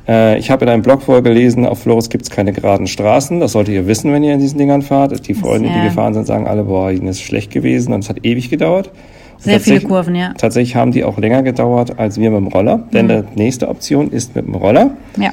Äh, 0.08 0.38
ich 0.40 0.52
habe 0.52 0.66
in 0.66 0.72
einem 0.72 0.82
Blog 0.82 1.02
vorher 1.02 1.22
gelesen, 1.22 1.66
auf 1.66 1.80
Flores 1.80 2.10
gibt 2.10 2.24
es 2.24 2.30
keine 2.30 2.54
geraden 2.54 2.88
Straßen. 2.88 3.40
Das 3.40 3.54
solltet 3.54 3.74
ihr 3.76 3.88
wissen, 3.88 4.12
wenn 4.14 4.24
ihr 4.24 4.34
in 4.34 4.40
diesen 4.40 4.58
Dingern 4.58 4.82
fahrt. 4.82 5.28
Die 5.28 5.34
Freunde, 5.34 5.70
die 5.70 5.82
gefahren 5.88 6.14
sind, 6.14 6.28
sagen 6.28 6.48
alle, 6.48 6.64
boah, 6.64 6.92
ihnen 6.92 7.08
ist 7.08 7.22
schlecht 7.22 7.52
gewesen 7.52 7.94
und 7.94 8.04
es 8.04 8.10
hat 8.10 8.26
ewig 8.26 8.50
gedauert. 8.50 8.92
Und 9.36 9.44
Sehr 9.44 9.60
viele 9.60 9.82
Kurven, 9.82 10.16
ja. 10.16 10.34
Tatsächlich 10.38 10.76
haben 10.76 10.92
die 10.92 11.04
auch 11.04 11.18
länger 11.18 11.42
gedauert 11.42 11.98
als 11.98 12.20
wir 12.20 12.30
mit 12.30 12.40
dem 12.40 12.48
Roller, 12.48 12.84
denn 12.94 13.08
die 13.08 13.24
nächste 13.36 13.70
Option 13.70 14.12
ist 14.12 14.36
mit 14.36 14.46
dem 14.46 14.56
Roller. 14.56 14.92
Ja. 15.18 15.32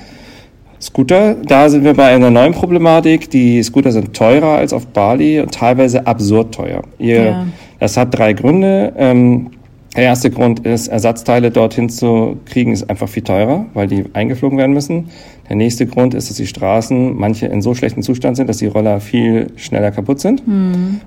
Scooter, 0.81 1.35
da 1.35 1.69
sind 1.69 1.85
wir 1.85 1.95
bei 1.95 2.05
einer 2.15 2.31
neuen 2.31 2.53
Problematik. 2.53 3.31
Die 3.31 3.63
Scooter 3.63 3.91
sind 3.91 4.15
teurer 4.15 4.59
als 4.59 4.73
auf 4.73 4.87
Bali 4.87 5.41
und 5.41 5.53
teilweise 5.53 6.07
absurd 6.07 6.55
teuer. 6.55 6.83
Ihr, 6.99 7.25
Ja. 7.25 7.47
Das 7.81 7.97
hat 7.97 8.17
drei 8.17 8.33
Gründe. 8.33 8.93
Ähm, 8.97 9.51
der 9.97 10.05
erste 10.05 10.31
Grund 10.31 10.61
ist, 10.61 10.89
Ersatzteile 10.89 11.51
dorthin 11.51 11.89
zu 11.89 12.37
kriegen, 12.45 12.73
ist 12.73 12.89
einfach 12.89 13.09
viel 13.09 13.23
teurer, 13.23 13.67
weil 13.75 13.87
die 13.89 14.05
eingeflogen 14.13 14.59
werden 14.59 14.73
müssen. 14.73 15.09
Der 15.49 15.57
nächste 15.57 15.87
Grund 15.87 16.15
ist, 16.15 16.29
dass 16.29 16.37
die 16.37 16.47
Straßen 16.47 17.17
manche 17.17 17.47
in 17.47 17.63
so 17.63 17.75
schlechtem 17.75 18.03
Zustand 18.03 18.37
sind, 18.37 18.49
dass 18.49 18.59
die 18.59 18.67
Roller 18.67 19.01
viel 19.01 19.49
schneller 19.57 19.91
kaputt 19.91 20.21
sind. 20.21 20.43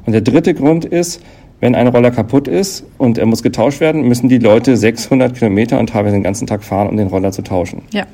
Und 0.06 0.12
der 0.12 0.22
dritte 0.22 0.54
Grund 0.54 0.84
ist, 0.86 1.22
wenn 1.60 1.76
ein 1.76 1.88
Roller 1.88 2.10
kaputt 2.10 2.48
ist 2.48 2.84
und 2.98 3.20
er 3.20 3.28
muss 3.28 3.44
getauscht 3.44 3.80
werden, 3.80 4.08
müssen 4.08 4.30
die 4.30 4.40
Leute 4.40 4.76
600 4.76 5.36
Kilometer 5.36 5.80
und 5.80 5.90
teilweise 5.90 6.16
den 6.16 6.24
ganzen 6.24 6.48
Tag 6.48 6.64
fahren, 6.64 6.90
um 6.90 6.98
den 6.98 7.08
Roller 7.08 7.32
zu 7.32 7.44
tauschen. 7.44 7.84
Ja. 7.94 8.08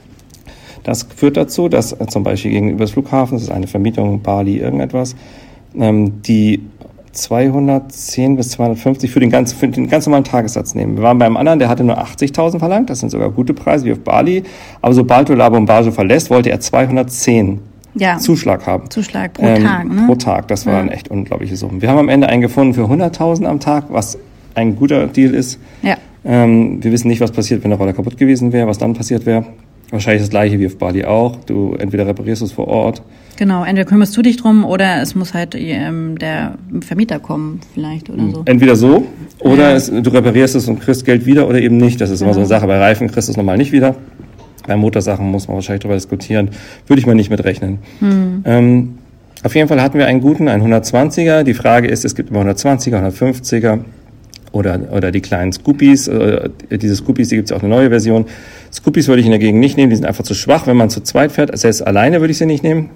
Das 0.84 1.04
führt 1.04 1.38
dazu, 1.38 1.69
dass 1.69 1.94
äh, 1.94 2.08
zum 2.08 2.24
Beispiel 2.24 2.52
gegenüber 2.52 2.86
des 2.86 2.92
Flughafens, 2.92 3.42
das 3.42 3.50
ist 3.50 3.56
eine 3.56 3.68
Vermietung, 3.68 4.22
Bali, 4.22 4.58
irgendetwas, 4.58 5.16
ähm, 5.78 6.22
die 6.22 6.62
210 7.18 8.36
bis 8.38 8.50
250 8.52 9.12
für 9.12 9.19
den, 9.19 9.30
ganz, 9.30 9.54
für 9.54 9.68
den 9.68 9.88
ganz 9.88 10.06
normalen 10.06 10.24
Tagessatz 10.24 10.75
nehmen. 10.75 10.96
Wir 10.98 11.04
waren 11.04 11.18
beim 11.18 11.36
anderen, 11.38 11.60
der 11.60 11.69
hatte 11.69 11.84
nur 11.84 11.98
80.000 12.02 12.60
verlangt, 12.60 12.90
das 12.90 13.00
sind 13.00 13.10
sogar 13.10 13.30
gute 13.31 13.54
Preise 13.54 13.86
wie 13.86 13.92
auf 13.92 14.00
Bali, 14.00 14.44
aber 14.81 14.94
sobald 14.94 15.30
du 15.30 15.34
La 15.34 15.50
Bombaggio 15.50 15.92
verlässt, 15.92 16.30
wollte 16.30 16.50
er 16.50 16.60
210 16.60 17.60
Ja. 17.96 18.18
Zuschlag 18.18 18.66
haben. 18.68 18.90
Zuschlag 18.90 19.34
pro 19.34 19.44
Ähm, 19.44 19.64
Tag, 19.64 19.88
ne? 19.90 20.04
Pro 20.06 20.16
Tag, 20.16 20.47
das 20.47 20.66
waren 20.66 20.90
echt 20.90 21.09
unglaubliche 21.09 21.56
Summen. 21.56 21.81
Wir 21.81 21.90
haben 21.90 21.97
am 22.00 22.09
Ende 22.09 22.28
einen 22.30 22.42
gefunden 22.42 22.74
für 22.74 22.83
100.000 22.83 23.45
am 23.45 23.59
Tag, 23.59 23.86
was 23.90 24.18
ein 24.56 24.76
guter 24.76 25.07
Deal 25.07 25.33
ist. 25.33 25.59
Ja. 25.81 25.97
Ähm, 26.26 26.83
wir 26.83 26.92
wissen 26.92 27.07
nicht, 27.07 27.21
was 27.21 27.31
passiert, 27.31 27.64
wenn 27.64 27.71
der 27.71 27.80
Roller 27.80 27.94
kaputt 27.94 28.18
gewesen 28.18 28.52
wäre, 28.54 28.68
was 28.68 28.78
dann 28.78 28.94
passiert 28.94 29.26
wäre. 29.26 29.45
Wahrscheinlich 29.90 30.21
das 30.21 30.30
gleiche 30.30 30.59
wie 30.59 30.68
auf 30.68 30.78
Bali 30.78 31.06
auch. 31.06 31.38
Du 31.45 31.74
entweder 31.80 32.06
reparierst 32.06 32.42
es 32.42 32.52
vor 32.52 32.68
Ort. 32.68 33.02
Genau, 33.38 33.64
entweder 33.64 33.86
kümmerst 33.88 34.16
du 34.18 34.22
dich 34.22 34.38
drum 34.38 34.66
oder 34.66 35.02
es 35.02 35.16
muss 35.16 35.34
halt 35.34 35.56
ähm, 35.56 36.18
der 36.18 36.56
Vermieter 36.82 37.20
kommen, 37.20 37.62
vielleicht 37.74 38.10
oder 38.10 38.24
so. 38.32 38.42
Entweder 38.46 38.76
so 38.76 39.06
oder 39.40 39.70
Ja. 39.70 39.76
es, 39.76 39.88
du 39.92 40.10
reparierst 40.10 40.56
es 40.56 40.68
und 40.68 40.80
kriegst 40.80 41.06
Geld 41.06 41.26
wieder 41.26 41.48
oder 41.48 41.60
eben 41.62 41.78
nicht. 41.78 42.02
Das 42.02 42.10
ist 42.10 42.22
immer 42.22 42.34
so 42.34 42.40
eine 42.40 42.48
Sache. 42.48 42.68
Bei 42.68 42.78
Reifen 42.80 43.08
kriegst 43.10 43.28
du 43.30 43.32
es 43.32 43.38
normal 43.38 43.58
nicht 43.58 43.72
wieder. 43.72 43.96
Bei 44.66 44.76
Motorsachen 44.76 45.30
muss 45.32 45.48
man 45.48 45.56
wahrscheinlich 45.56 45.82
darüber 45.84 45.96
diskutieren. 45.96 46.50
Würde 46.88 47.00
ich 47.00 47.06
mal 47.06 47.16
nicht 47.16 47.30
mitrechnen. 47.30 47.80
Ähm, 48.44 48.98
auf 49.44 49.56
jeden 49.56 49.68
Fall 49.70 49.82
hatten 49.82 49.98
wir 49.98 50.08
einen 50.08 50.20
guten, 50.20 50.48
einen 50.50 50.64
120er. 50.74 51.44
Die 51.44 51.54
Frage 51.54 51.88
ist, 51.88 52.04
es 52.06 52.16
gibt 52.16 52.32
immer 52.32 52.42
120er, 52.42 53.08
150er 53.08 53.80
oder, 54.52 54.80
oder 54.92 55.12
die 55.12 55.22
kleinen 55.22 55.54
Scoopies. 55.54 56.08
Äh, 56.08 56.50
diese 56.72 56.96
Scoopies, 56.96 57.30
die 57.30 57.36
gibt 57.36 57.52
es 57.52 57.56
auch 57.56 57.62
eine 57.62 57.70
neue 57.70 57.90
Version. 57.90 58.26
Scoopies 58.74 59.08
würde 59.08 59.20
ich 59.22 59.26
in 59.26 59.32
der 59.32 59.40
Gegend 59.40 59.60
nicht 59.62 59.78
nehmen, 59.78 59.92
die 59.92 59.96
sind 59.96 60.06
einfach 60.06 60.24
zu 60.26 60.34
schwach, 60.34 60.68
wenn 60.68 60.76
man 60.76 60.90
zu 60.90 61.02
zweit 61.02 61.32
fährt. 61.32 61.56
Selbst 61.58 61.86
alleine 61.86 62.20
würde 62.20 62.32
ich 62.32 62.38
sie 62.40 62.46
nicht 62.48 62.64
nehmen. 62.64 62.90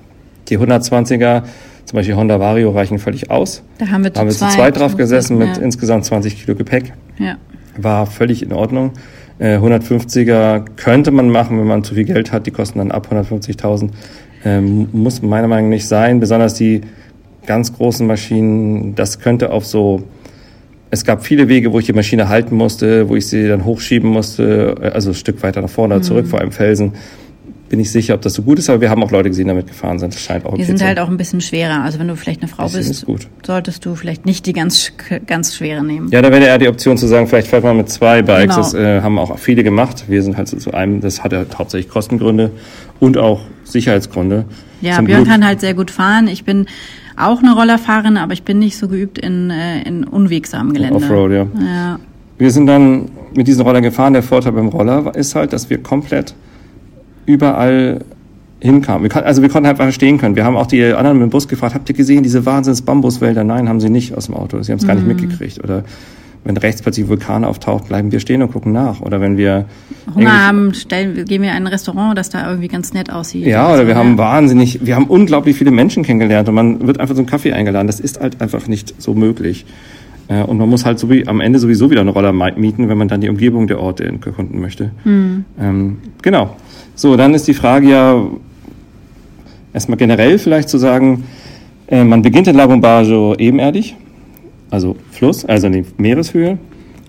Die 0.51 0.59
120er, 0.59 1.43
zum 1.85 1.95
Beispiel 1.95 2.15
Honda 2.15 2.39
Vario, 2.39 2.69
reichen 2.69 2.99
völlig 2.99 3.31
aus. 3.31 3.63
Da 3.79 3.87
haben 3.87 4.03
wir 4.03 4.13
zu 4.13 4.19
haben 4.19 4.27
wir 4.27 4.33
zu 4.33 4.39
zweit. 4.39 4.51
zweit 4.51 4.79
drauf 4.79 4.95
gesessen 4.97 5.37
mit 5.39 5.57
ja. 5.57 5.63
insgesamt 5.63 6.05
20 6.05 6.39
Kilo 6.45 6.55
Gepäck. 6.55 6.93
ja. 7.17 7.37
War 7.77 8.05
völlig 8.05 8.43
in 8.43 8.51
Ordnung. 8.51 8.91
Äh, 9.39 9.57
150er 9.57 10.65
könnte 10.75 11.09
man 11.11 11.29
machen, 11.29 11.57
wenn 11.57 11.65
man 11.67 11.83
zu 11.85 11.95
viel 11.95 12.03
Geld 12.03 12.33
hat. 12.33 12.45
Die 12.45 12.51
kosten 12.51 12.79
dann 12.79 12.91
ab 12.91 13.07
150.000. 13.09 13.89
Ähm, 14.43 14.89
muss 14.91 15.21
meiner 15.21 15.47
Meinung 15.47 15.69
nach 15.69 15.75
nicht 15.75 15.87
sein. 15.87 16.19
Besonders 16.19 16.53
die 16.53 16.81
ganz 17.45 17.73
großen 17.73 18.05
Maschinen, 18.05 18.93
das 18.95 19.19
könnte 19.19 19.51
auf 19.51 19.65
so 19.65 20.03
es 20.93 21.05
gab 21.05 21.23
viele 21.25 21.47
Wege, 21.47 21.71
wo 21.71 21.79
ich 21.79 21.85
die 21.85 21.93
Maschine 21.93 22.27
halten 22.27 22.53
musste, 22.55 23.07
wo 23.07 23.15
ich 23.15 23.25
sie 23.27 23.47
dann 23.47 23.63
hochschieben 23.63 24.09
musste, 24.09 24.75
äh, 24.81 24.87
also 24.89 25.11
ein 25.11 25.15
Stück 25.15 25.41
weiter 25.41 25.61
nach 25.61 25.69
vorne 25.69 25.93
oder 25.93 25.99
Mhm. 26.03 26.07
zurück 26.07 26.27
vor 26.27 26.41
einem 26.41 26.51
Felsen. 26.51 26.91
Bin 27.71 27.79
ich 27.79 27.89
sicher, 27.89 28.15
ob 28.15 28.21
das 28.21 28.33
so 28.33 28.41
gut 28.41 28.59
ist, 28.59 28.69
aber 28.69 28.81
wir 28.81 28.89
haben 28.89 29.01
auch 29.01 29.11
Leute 29.11 29.29
gesehen, 29.29 29.45
die 29.45 29.51
damit 29.51 29.67
gefahren 29.67 29.97
sind. 29.97 30.13
Das 30.13 30.19
scheint 30.19 30.45
auch 30.45 30.55
Die 30.55 30.63
sind 30.65 30.77
zu 30.79 30.85
halt 30.85 30.99
auch 30.99 31.07
ein 31.07 31.15
bisschen 31.15 31.39
schwerer. 31.39 31.81
Also 31.83 31.99
wenn 31.99 32.09
du 32.09 32.17
vielleicht 32.17 32.41
eine 32.41 32.49
Frau 32.49 32.65
Bisschen 32.65 33.05
bist, 33.07 33.27
solltest 33.47 33.85
du 33.85 33.95
vielleicht 33.95 34.25
nicht 34.25 34.45
die 34.45 34.51
ganz, 34.51 34.91
ganz 35.25 35.55
schwere 35.55 35.81
nehmen. 35.81 36.09
Ja, 36.11 36.21
da 36.21 36.29
wäre 36.33 36.43
eher 36.43 36.57
die 36.57 36.67
Option 36.67 36.97
zu 36.97 37.07
sagen, 37.07 37.27
vielleicht 37.27 37.47
fährt 37.47 37.63
man 37.63 37.77
mit 37.77 37.87
zwei 37.87 38.23
Bikes. 38.23 38.55
Genau. 38.55 38.57
Das 38.57 38.73
äh, 38.73 39.01
haben 39.01 39.17
auch 39.17 39.39
viele 39.39 39.63
gemacht. 39.63 40.03
Wir 40.09 40.21
sind 40.21 40.35
halt 40.35 40.49
so 40.49 40.57
zu 40.57 40.73
einem, 40.73 40.99
das 40.99 41.23
hat 41.23 41.31
ja 41.31 41.45
hauptsächlich 41.57 41.89
Kostengründe 41.89 42.51
und 42.99 43.17
auch 43.17 43.39
Sicherheitsgründe. 43.63 44.43
Ja, 44.81 44.97
Zum 44.97 45.05
Björn 45.05 45.23
Glück- 45.23 45.31
kann 45.31 45.45
halt 45.45 45.61
sehr 45.61 45.73
gut 45.73 45.91
fahren. 45.91 46.27
Ich 46.27 46.43
bin 46.43 46.65
auch 47.15 47.41
eine 47.41 47.53
Rollerfahrerin, 47.55 48.17
aber 48.17 48.33
ich 48.33 48.43
bin 48.43 48.59
nicht 48.59 48.77
so 48.77 48.89
geübt 48.89 49.17
in, 49.17 49.49
äh, 49.49 49.83
in 49.83 50.03
unwegsamen 50.03 50.73
Gelände. 50.73 50.95
Offroad, 50.95 51.31
ja. 51.31 51.47
Ja. 51.65 51.99
wir 52.37 52.51
sind 52.51 52.65
dann 52.65 53.09
mit 53.33 53.47
diesen 53.47 53.61
Roller 53.61 53.79
gefahren. 53.79 54.11
Der 54.11 54.23
Vorteil 54.23 54.51
beim 54.51 54.67
Roller 54.67 55.15
ist 55.15 55.35
halt, 55.35 55.53
dass 55.53 55.69
wir 55.69 55.77
komplett 55.81 56.33
überall 57.25 58.01
hinkamen. 58.61 59.03
Wir 59.03 59.09
kann, 59.09 59.23
also 59.23 59.41
wir 59.41 59.49
konnten 59.49 59.67
halt 59.67 59.79
einfach 59.79 59.93
stehen 59.93 60.17
können. 60.17 60.35
Wir 60.35 60.45
haben 60.45 60.55
auch 60.55 60.67
die 60.67 60.83
anderen 60.83 61.17
mit 61.17 61.27
dem 61.27 61.31
Bus 61.31 61.47
gefragt, 61.47 61.73
habt 61.73 61.89
ihr 61.89 61.95
gesehen, 61.95 62.23
diese 62.23 62.45
Wahnsinns-Bambuswälder? 62.45 63.43
Nein, 63.43 63.67
haben 63.67 63.79
sie 63.79 63.89
nicht 63.89 64.15
aus 64.15 64.27
dem 64.27 64.35
Auto. 64.35 64.61
Sie 64.61 64.71
haben 64.71 64.79
es 64.79 64.87
gar 64.87 64.93
nicht 64.93 65.07
mhm. 65.07 65.15
mitgekriegt. 65.15 65.63
Oder 65.63 65.83
wenn 66.43 66.57
rechts 66.57 66.81
plötzlich 66.81 67.07
Vulkan 67.07 67.43
auftaucht, 67.43 67.87
bleiben 67.87 68.11
wir 68.11 68.19
stehen 68.19 68.41
und 68.41 68.51
gucken 68.51 68.71
nach. 68.71 69.01
Oder 69.01 69.19
wenn 69.19 69.37
wir 69.37 69.65
Hunger 70.15 70.47
haben, 70.47 70.73
stellen, 70.73 71.25
gehen 71.25 71.41
wir 71.41 71.49
in 71.49 71.55
ein 71.55 71.67
Restaurant, 71.67 72.17
das 72.17 72.29
da 72.29 72.47
irgendwie 72.47 72.67
ganz 72.67 72.93
nett 72.93 73.11
aussieht. 73.11 73.45
Ja, 73.45 73.67
oder 73.67 73.79
so, 73.79 73.87
wir 73.87 73.93
ja. 73.93 73.99
haben 73.99 74.17
wahnsinnig, 74.17 74.85
wir 74.85 74.95
haben 74.95 75.05
unglaublich 75.05 75.55
viele 75.55 75.71
Menschen 75.71 76.03
kennengelernt 76.03 76.49
und 76.49 76.55
man 76.55 76.87
wird 76.87 76.99
einfach 76.99 77.15
zum 77.15 77.25
Kaffee 77.25 77.53
eingeladen. 77.53 77.87
Das 77.87 77.99
ist 77.99 78.19
halt 78.19 78.41
einfach 78.41 78.67
nicht 78.67 79.01
so 79.01 79.13
möglich. 79.13 79.65
Äh, 80.27 80.43
und 80.43 80.57
man 80.57 80.69
muss 80.69 80.85
halt 80.85 80.97
so 80.97 81.09
wie, 81.09 81.27
am 81.27 81.41
Ende 81.41 81.59
sowieso 81.59 81.91
wieder 81.91 82.01
eine 82.01 82.11
Roller 82.11 82.31
mieten, 82.31 82.89
wenn 82.89 82.97
man 82.97 83.07
dann 83.07 83.21
die 83.21 83.29
Umgebung 83.29 83.67
der 83.67 83.79
Orte 83.79 84.05
erkunden 84.05 84.59
möchte. 84.61 84.91
Hm. 85.03 85.45
Ähm, 85.59 85.97
genau. 86.21 86.55
So, 87.01 87.15
dann 87.15 87.33
ist 87.33 87.47
die 87.47 87.55
Frage 87.55 87.89
ja, 87.89 88.27
erstmal 89.73 89.97
generell 89.97 90.37
vielleicht 90.37 90.69
zu 90.69 90.77
sagen, 90.77 91.23
äh, 91.87 92.03
man 92.03 92.21
beginnt 92.21 92.47
in 92.47 92.55
La 92.55 92.67
Bombaggio 92.67 93.33
ebenerdig, 93.33 93.95
also 94.69 94.95
Fluss, 95.09 95.43
also 95.43 95.65
in 95.65 95.73
die 95.73 95.85
Meereshöhe, 95.97 96.59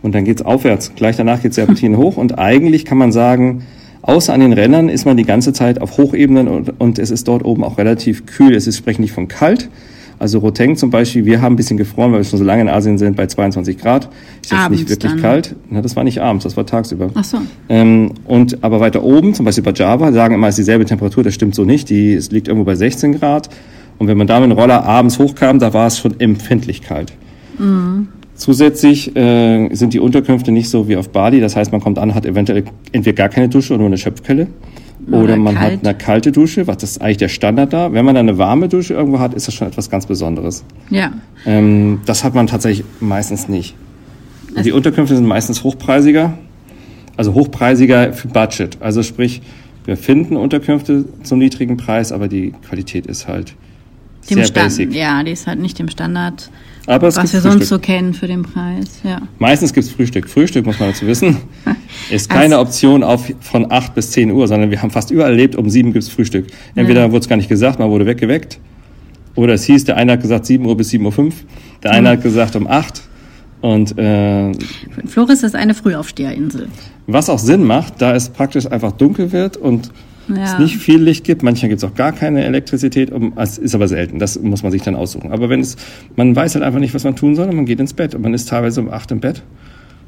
und 0.00 0.14
dann 0.14 0.25
geht's 0.25 0.40
aufwärts. 0.40 0.94
Gleich 0.96 1.16
danach 1.16 1.42
geht's 1.42 1.56
Serpentinen 1.56 1.99
hoch 1.99 2.16
und 2.16 2.38
eigentlich 2.38 2.87
kann 2.87 2.96
man 2.96 3.12
sagen, 3.12 3.64
außer 4.00 4.32
an 4.32 4.40
den 4.40 4.54
Rändern 4.54 4.88
ist 4.88 5.04
man 5.04 5.18
die 5.18 5.26
ganze 5.26 5.52
Zeit 5.52 5.78
auf 5.78 5.99
Hochebenen 5.99 6.49
und, 6.49 6.80
und 6.80 6.99
es 6.99 7.11
ist 7.11 7.28
dort 7.28 7.44
oben 7.44 7.62
auch 7.62 7.76
relativ 7.76 8.25
kühl. 8.25 8.54
Es 8.54 8.66
ist 8.66 8.78
sprechen 8.78 9.02
nicht 9.02 9.12
von 9.12 9.28
kalt, 9.28 9.68
also 10.19 10.38
Roteng 10.38 10.76
zum 10.76 10.90
Beispiel, 10.90 11.25
wir 11.25 11.40
haben 11.40 11.54
ein 11.54 11.57
bisschen 11.57 11.76
gefroren, 11.76 12.12
weil 12.12 12.21
wir 12.21 12.25
schon 12.25 12.38
so 12.38 12.45
lange 12.45 12.62
in 12.62 12.69
Asien 12.69 12.99
sind, 12.99 13.16
bei 13.16 13.26
22 13.26 13.78
Grad. 13.78 14.09
Ist 14.42 14.52
jetzt 14.52 14.71
nicht 14.71 14.88
wirklich 14.88 15.12
dann. 15.12 15.21
kalt. 15.21 15.57
Na, 15.71 15.83
das 15.83 15.97
war 15.97 16.04
nicht 16.04 16.21
abends, 16.21 16.45
das 16.45 16.57
war 16.57 16.66
tagsüber. 16.66 17.11
Ach 17.14 17.25
so. 17.25 17.38
Ähm, 17.69 18.12
und 18.26 18.62
aber 18.62 18.81
weiter 18.81 19.02
oben, 19.02 19.35
zum 19.35 19.45
Beispiel 19.45 19.64
bei 19.64 19.73
Java, 19.73 20.12
sagen 20.12 20.35
immer, 20.35 20.49
es 20.49 20.54
ist 20.54 20.66
dieselbe 20.66 20.85
Temperatur, 20.85 21.25
das 21.25 21.35
stimmt 21.35 21.54
so 21.54 21.64
nicht. 21.64 21.90
Die, 21.90 22.14
es 22.14 22.31
liegt 22.31 22.49
irgendwo 22.49 22.64
bei 22.64 22.75
16 22.75 23.19
Grad. 23.19 23.49
Und 23.99 24.09
wenn 24.09 24.16
man 24.16 24.26
da 24.26 24.40
mit 24.40 24.50
dem 24.50 24.59
Roller 24.59 24.85
abends 24.85 25.19
hochkam, 25.19 25.59
da 25.59 25.73
war 25.73 25.87
es 25.87 25.99
schon 25.99 26.19
empfindlich 26.19 26.83
kalt. 26.83 27.12
Mhm. 27.59 28.09
Zusätzlich 28.35 29.14
äh, 29.14 29.73
sind 29.75 29.92
die 29.92 30.00
Unterkünfte 30.00 30.50
nicht 30.50 30.69
so 30.69 30.88
wie 30.88 30.97
auf 30.97 31.11
Bali. 31.11 31.40
Das 31.40 31.54
heißt, 31.54 31.71
man 31.71 31.81
kommt 31.81 31.99
an, 31.99 32.14
hat 32.14 32.26
eventuell 32.26 32.64
entweder 32.90 33.14
gar 33.14 33.28
keine 33.28 33.49
Dusche 33.49 33.75
oder 33.75 33.81
nur 33.81 33.88
eine 33.88 33.99
Schöpfkelle. 33.99 34.49
Oder, 35.11 35.37
man 35.37 35.54
kalt. 35.54 35.73
hat 35.73 35.87
eine 35.87 35.97
kalte 35.97 36.32
Dusche, 36.32 36.66
was 36.66 36.82
ist 36.82 37.02
eigentlich 37.02 37.16
der 37.16 37.28
Standard 37.28 37.73
da. 37.73 37.92
Wenn 37.92 38.04
man 38.04 38.14
dann 38.14 38.28
eine 38.28 38.38
warme 38.38 38.68
Dusche 38.68 38.94
irgendwo 38.94 39.18
hat, 39.18 39.35
ist 39.35 39.49
das 39.49 39.54
schon 39.54 39.68
etwas 39.68 39.90
ganz 39.90 40.06
Besonderes. 40.06 40.64
Ja. 40.90 41.12
Ähm, 41.44 42.00
das 42.06 42.25
hat 42.25 42.35
man 42.35 42.47
tatsächlich 42.47 42.87
meistens 43.00 43.49
nicht. 43.49 43.75
Also 44.50 44.62
die 44.62 44.73
Unterkünfte 44.73 45.16
sind 45.16 45.26
meistens 45.26 45.64
hochpreisiger, 45.64 46.35
also 47.16 47.35
hochpreisiger 47.35 48.12
für 48.12 48.28
Budget. 48.28 48.78
Also 48.80 49.02
sprich, 49.02 49.42
wir 49.85 49.97
finden 49.97 50.37
Unterkünfte 50.37 51.04
zum 51.23 51.38
niedrigen 51.38 51.76
Preis, 51.76 52.12
aber 52.12 52.28
die 52.28 52.52
Qualität 52.66 53.06
ist 53.06 53.26
halt 53.26 53.54
dem 54.31 54.38
sehr 54.38 54.47
Stand, 54.47 54.67
basic. 54.67 54.95
Ja, 54.95 55.23
die 55.23 55.33
ist 55.33 55.47
halt 55.47 55.59
nicht 55.59 55.79
dem 55.79 55.88
Standard 55.88 56.50
aber 56.87 57.09
es 57.09 57.17
was 57.17 57.33
wir 57.33 57.41
Frühstück. 57.41 57.52
sonst 57.52 57.69
so 57.69 57.79
kennen 57.79 58.12
für 58.12 58.26
den 58.26 58.43
Preis. 58.43 59.00
Ja. 59.05 59.21
Meistens 59.38 59.73
gibt 59.73 59.87
es 59.87 59.93
Frühstück. 59.93 60.29
Frühstück, 60.29 60.67
muss 60.67 60.81
man 60.81 60.91
dazu 60.91 61.07
wissen, 61.07 61.37
ist 62.11 62.29
keine 62.29 62.57
also, 62.57 62.69
Option 62.69 63.05
auf, 63.05 63.33
von 63.41 63.71
8 63.71 63.95
bis 63.95 64.11
10 64.11 64.33
Uhr, 64.33 64.49
sondern 64.49 64.71
wir 64.71 64.83
haben 64.83 64.91
fast 64.91 65.11
überall 65.11 65.31
erlebt, 65.31 65.55
um 65.55 65.71
7 65.71 65.93
gibt 65.93 66.05
es 66.05 66.11
Frühstück. 66.11 66.47
Entweder 66.75 67.02
ja. 67.02 67.12
wurde 67.12 67.21
es 67.21 67.29
gar 67.29 67.37
nicht 67.37 67.49
gesagt, 67.49 67.79
man 67.79 67.91
wurde 67.91 68.07
weggeweckt. 68.07 68.59
Oder 69.35 69.55
es 69.55 69.64
hieß, 69.64 69.85
der 69.85 69.97
eine 69.97 70.12
hat 70.12 70.23
gesagt 70.23 70.45
7 70.47 70.64
Uhr 70.67 70.76
bis 70.76 70.91
7.05 70.91 71.19
Uhr, 71.19 71.33
der 71.83 71.93
eine 71.93 72.09
mhm. 72.09 72.12
hat 72.12 72.23
gesagt 72.23 72.57
um 72.57 72.67
8 72.67 73.02
und 73.62 73.97
äh, 73.97 74.52
Flores 75.07 75.45
ist 75.45 75.55
eine 75.55 75.75
Frühaufsteherinsel. 75.75 76.67
Was 77.07 77.31
auch 77.31 77.38
Sinn 77.38 77.62
macht, 77.62 78.02
da 78.02 78.14
es 78.14 78.29
praktisch 78.29 78.67
einfach 78.67 78.91
dunkel 78.91 79.31
wird 79.31 79.57
und 79.57 79.93
ja. 80.29 80.45
es 80.45 80.59
nicht 80.59 80.76
viel 80.76 81.02
Licht 81.02 81.25
gibt. 81.25 81.43
Manchmal 81.43 81.71
gibt 81.71 81.83
es 81.83 81.88
auch 81.88 81.95
gar 81.95 82.12
keine 82.12 82.45
Elektrizität. 82.45 83.12
Es 83.37 83.59
ist 83.59 83.75
aber 83.75 83.88
selten. 83.88 84.19
Das 84.19 84.41
muss 84.41 84.62
man 84.62 84.73
sich 84.73 84.83
dann 84.83 84.95
aussuchen. 84.95 85.33
Aber 85.33 85.49
wenn 85.49 85.61
es, 85.61 85.76
man 86.17 86.35
weiß 86.35 86.55
halt 86.55 86.64
einfach 86.64 86.81
nicht, 86.81 86.95
was 86.95 87.05
man 87.05 87.17
tun 87.17 87.35
soll 87.35 87.49
und 87.49 87.57
man 87.57 87.67
geht 87.67 87.81
ins 87.81 87.93
Bett 87.93 88.14
und 88.14 88.23
man 88.23 88.35
ist 88.35 88.49
teilweise 88.49 88.81
um 88.81 88.91
acht 88.91 89.11
im 89.11 89.21
Bett, 89.21 89.43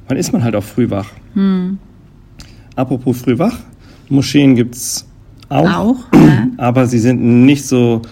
dann 0.09 0.17
ist 0.17 0.33
man 0.33 0.45
halt 0.45 0.55
auch 0.57 0.65
früh 0.65 0.91
wach. 0.91 1.11
Hm. 1.35 1.79
Apropos 2.77 3.21
früh 3.21 3.39
wach, 3.39 3.59
Moscheen 4.09 4.57
gibt's 4.57 5.07
auch, 5.49 5.73
auch 5.73 5.97
ja. 6.13 6.49
aber 6.57 6.87
sie 6.87 6.99
sind 6.99 7.45
nicht 7.45 7.67
so 7.67 8.03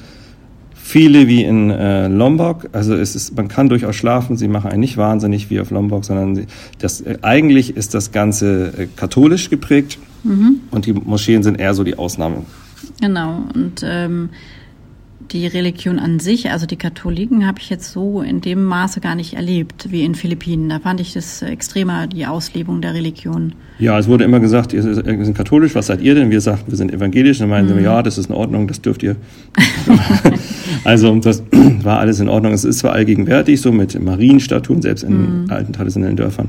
viele 0.75 1.27
wie 1.27 1.43
in 1.43 1.71
äh, 1.71 2.09
Lombok. 2.09 2.69
Also 2.73 2.95
es 2.95 3.17
ist, 3.17 3.37
man 3.37 3.49
kann 3.49 3.69
durchaus 3.69 3.97
schlafen. 3.97 4.37
Sie 4.37 4.49
machen 4.49 4.71
einen 4.71 4.81
nicht 4.81 4.97
wahnsinnig 4.97 5.51
wie 5.51 5.61
auf 5.61 5.71
Lombok, 5.71 6.05
sondern 6.05 6.35
sie, 6.35 6.47
das, 6.79 7.01
äh, 7.01 7.19
eigentlich 7.23 7.77
ist 7.77 7.95
das 7.95 8.13
Ganze 8.13 8.73
äh, 8.77 8.87
katholisch 8.95 9.51
geprägt 9.51 9.99
mhm. 10.25 10.61
und 10.71 10.87
die 10.87 10.93
Moscheen 10.93 11.43
sind 11.43 11.61
eher 11.61 11.75
so 11.75 11.85
die 11.85 11.97
Ausnahme. 11.97 12.45
Genau. 13.01 13.45
Und 13.55 13.83
ähm, 13.85 14.31
die 15.33 15.47
Religion 15.47 15.99
an 15.99 16.19
sich, 16.19 16.51
also 16.51 16.67
die 16.67 16.77
Katholiken, 16.77 17.47
habe 17.47 17.59
ich 17.61 17.71
jetzt 17.71 17.93
so 17.93 18.21
in 18.21 18.41
dem 18.41 18.65
Maße 18.65 19.01
gar 19.01 19.15
nicht 19.15 19.35
erlebt 19.35 19.91
wie 19.91 20.05
in 20.05 20.15
Philippinen. 20.15 20.69
Da 20.69 20.79
fand 20.79 21.01
ich 21.01 21.13
das 21.15 21.43
extremer, 21.43 22.07
die 22.07 22.27
Auslebung 22.27 22.83
der 22.83 22.95
Religion. 22.95 23.55
Ja, 23.79 23.99
es 23.99 24.09
wurde 24.09 24.25
immer 24.25 24.41
gesagt, 24.41 24.73
ihr 24.73 24.83
seid 24.83 25.35
katholisch, 25.35 25.75
was 25.75 25.87
seid 25.87 26.03
ihr 26.03 26.15
denn? 26.15 26.31
Wir 26.31 26.41
sagten, 26.41 26.71
wir 26.71 26.77
sind 26.77 26.93
evangelisch. 26.93 27.39
Dann 27.39 27.49
meinen 27.49 27.69
mhm. 27.69 27.79
sie, 27.79 27.85
ja, 27.85 28.03
das 28.03 28.19
ist 28.19 28.29
in 28.29 28.35
Ordnung, 28.35 28.69
das 28.69 28.83
dürft 28.83 29.03
ihr. 29.03 29.17
also 30.85 31.15
das 31.17 31.43
war 31.83 31.99
alles 31.99 32.21
in 32.21 32.29
Ordnung. 32.29 32.53
Es 32.53 32.65
ist 32.65 32.81
zwar 32.81 32.93
allgegenwärtig, 32.93 33.61
so 33.61 33.73
mit 33.73 34.01
Marienstatuen, 34.01 34.83
selbst 34.83 35.03
in 35.03 35.45
mhm. 35.45 35.51
alten 35.51 35.73
traditionellen 35.73 36.17
Dörfern. 36.17 36.49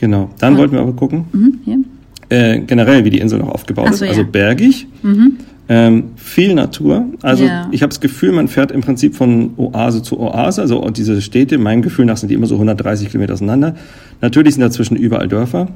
Genau. 0.00 0.30
Dann 0.38 0.56
wollten 0.56 0.74
wir 0.74 0.80
aber 0.80 0.94
gucken, 0.94 1.24
mhm, 1.32 1.84
äh, 2.30 2.60
generell, 2.60 3.04
wie 3.04 3.10
die 3.10 3.18
Insel 3.18 3.38
noch 3.38 3.48
aufgebaut 3.50 3.94
so, 3.94 4.04
ist. 4.04 4.10
Also 4.10 4.22
ja. 4.22 4.26
bergig. 4.26 4.86
Mhm. 5.02 5.38
Ähm, 5.68 6.04
viel 6.16 6.54
Natur. 6.54 7.04
Also 7.22 7.44
yeah. 7.44 7.68
ich 7.70 7.82
habe 7.82 7.90
das 7.90 8.00
Gefühl, 8.00 8.32
man 8.32 8.48
fährt 8.48 8.72
im 8.72 8.80
Prinzip 8.80 9.14
von 9.14 9.52
Oase 9.56 10.02
zu 10.02 10.18
Oase. 10.18 10.62
Also 10.62 10.90
diese 10.90 11.22
Städte, 11.22 11.58
meinem 11.58 11.82
Gefühl 11.82 12.06
nach, 12.06 12.16
sind 12.16 12.28
die 12.28 12.34
immer 12.34 12.46
so 12.46 12.56
130 12.56 13.08
Kilometer 13.08 13.34
auseinander. 13.34 13.76
Natürlich 14.20 14.54
sind 14.54 14.62
dazwischen 14.62 14.96
überall 14.96 15.28
Dörfer. 15.28 15.68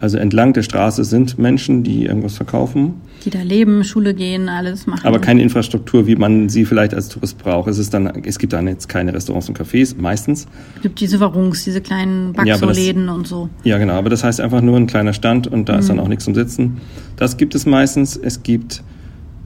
Also 0.00 0.16
entlang 0.16 0.52
der 0.52 0.62
Straße 0.62 1.02
sind 1.02 1.38
Menschen, 1.38 1.82
die 1.82 2.04
irgendwas 2.04 2.36
verkaufen. 2.36 3.00
Die 3.24 3.30
da 3.30 3.42
leben, 3.42 3.82
Schule 3.82 4.14
gehen, 4.14 4.48
alles 4.48 4.86
machen. 4.86 5.04
Aber 5.04 5.18
keine 5.18 5.42
Infrastruktur, 5.42 6.06
wie 6.06 6.14
man 6.14 6.48
sie 6.48 6.64
vielleicht 6.64 6.94
als 6.94 7.08
Tourist 7.08 7.38
braucht. 7.38 7.68
Es, 7.68 7.78
ist 7.78 7.92
dann, 7.92 8.06
es 8.24 8.38
gibt 8.38 8.52
dann 8.52 8.68
jetzt 8.68 8.88
keine 8.88 9.12
Restaurants 9.12 9.48
und 9.48 9.58
Cafés, 9.58 9.96
meistens. 9.98 10.46
Es 10.76 10.82
gibt 10.82 11.00
diese 11.00 11.18
Warungs, 11.18 11.64
diese 11.64 11.80
kleinen 11.80 12.32
Baxo-Läden 12.32 13.06
ja, 13.06 13.12
und 13.12 13.26
so. 13.26 13.48
Ja, 13.64 13.78
genau. 13.78 13.94
Aber 13.94 14.08
das 14.08 14.22
heißt 14.22 14.40
einfach 14.40 14.60
nur 14.60 14.76
ein 14.76 14.86
kleiner 14.86 15.12
Stand 15.12 15.48
und 15.48 15.68
da 15.68 15.72
mhm. 15.72 15.78
ist 15.80 15.88
dann 15.88 15.98
auch 15.98 16.08
nichts 16.08 16.24
zum 16.24 16.36
Sitzen. 16.36 16.76
Das 17.16 17.36
gibt 17.36 17.56
es 17.56 17.66
meistens. 17.66 18.16
Es 18.16 18.44
gibt 18.44 18.84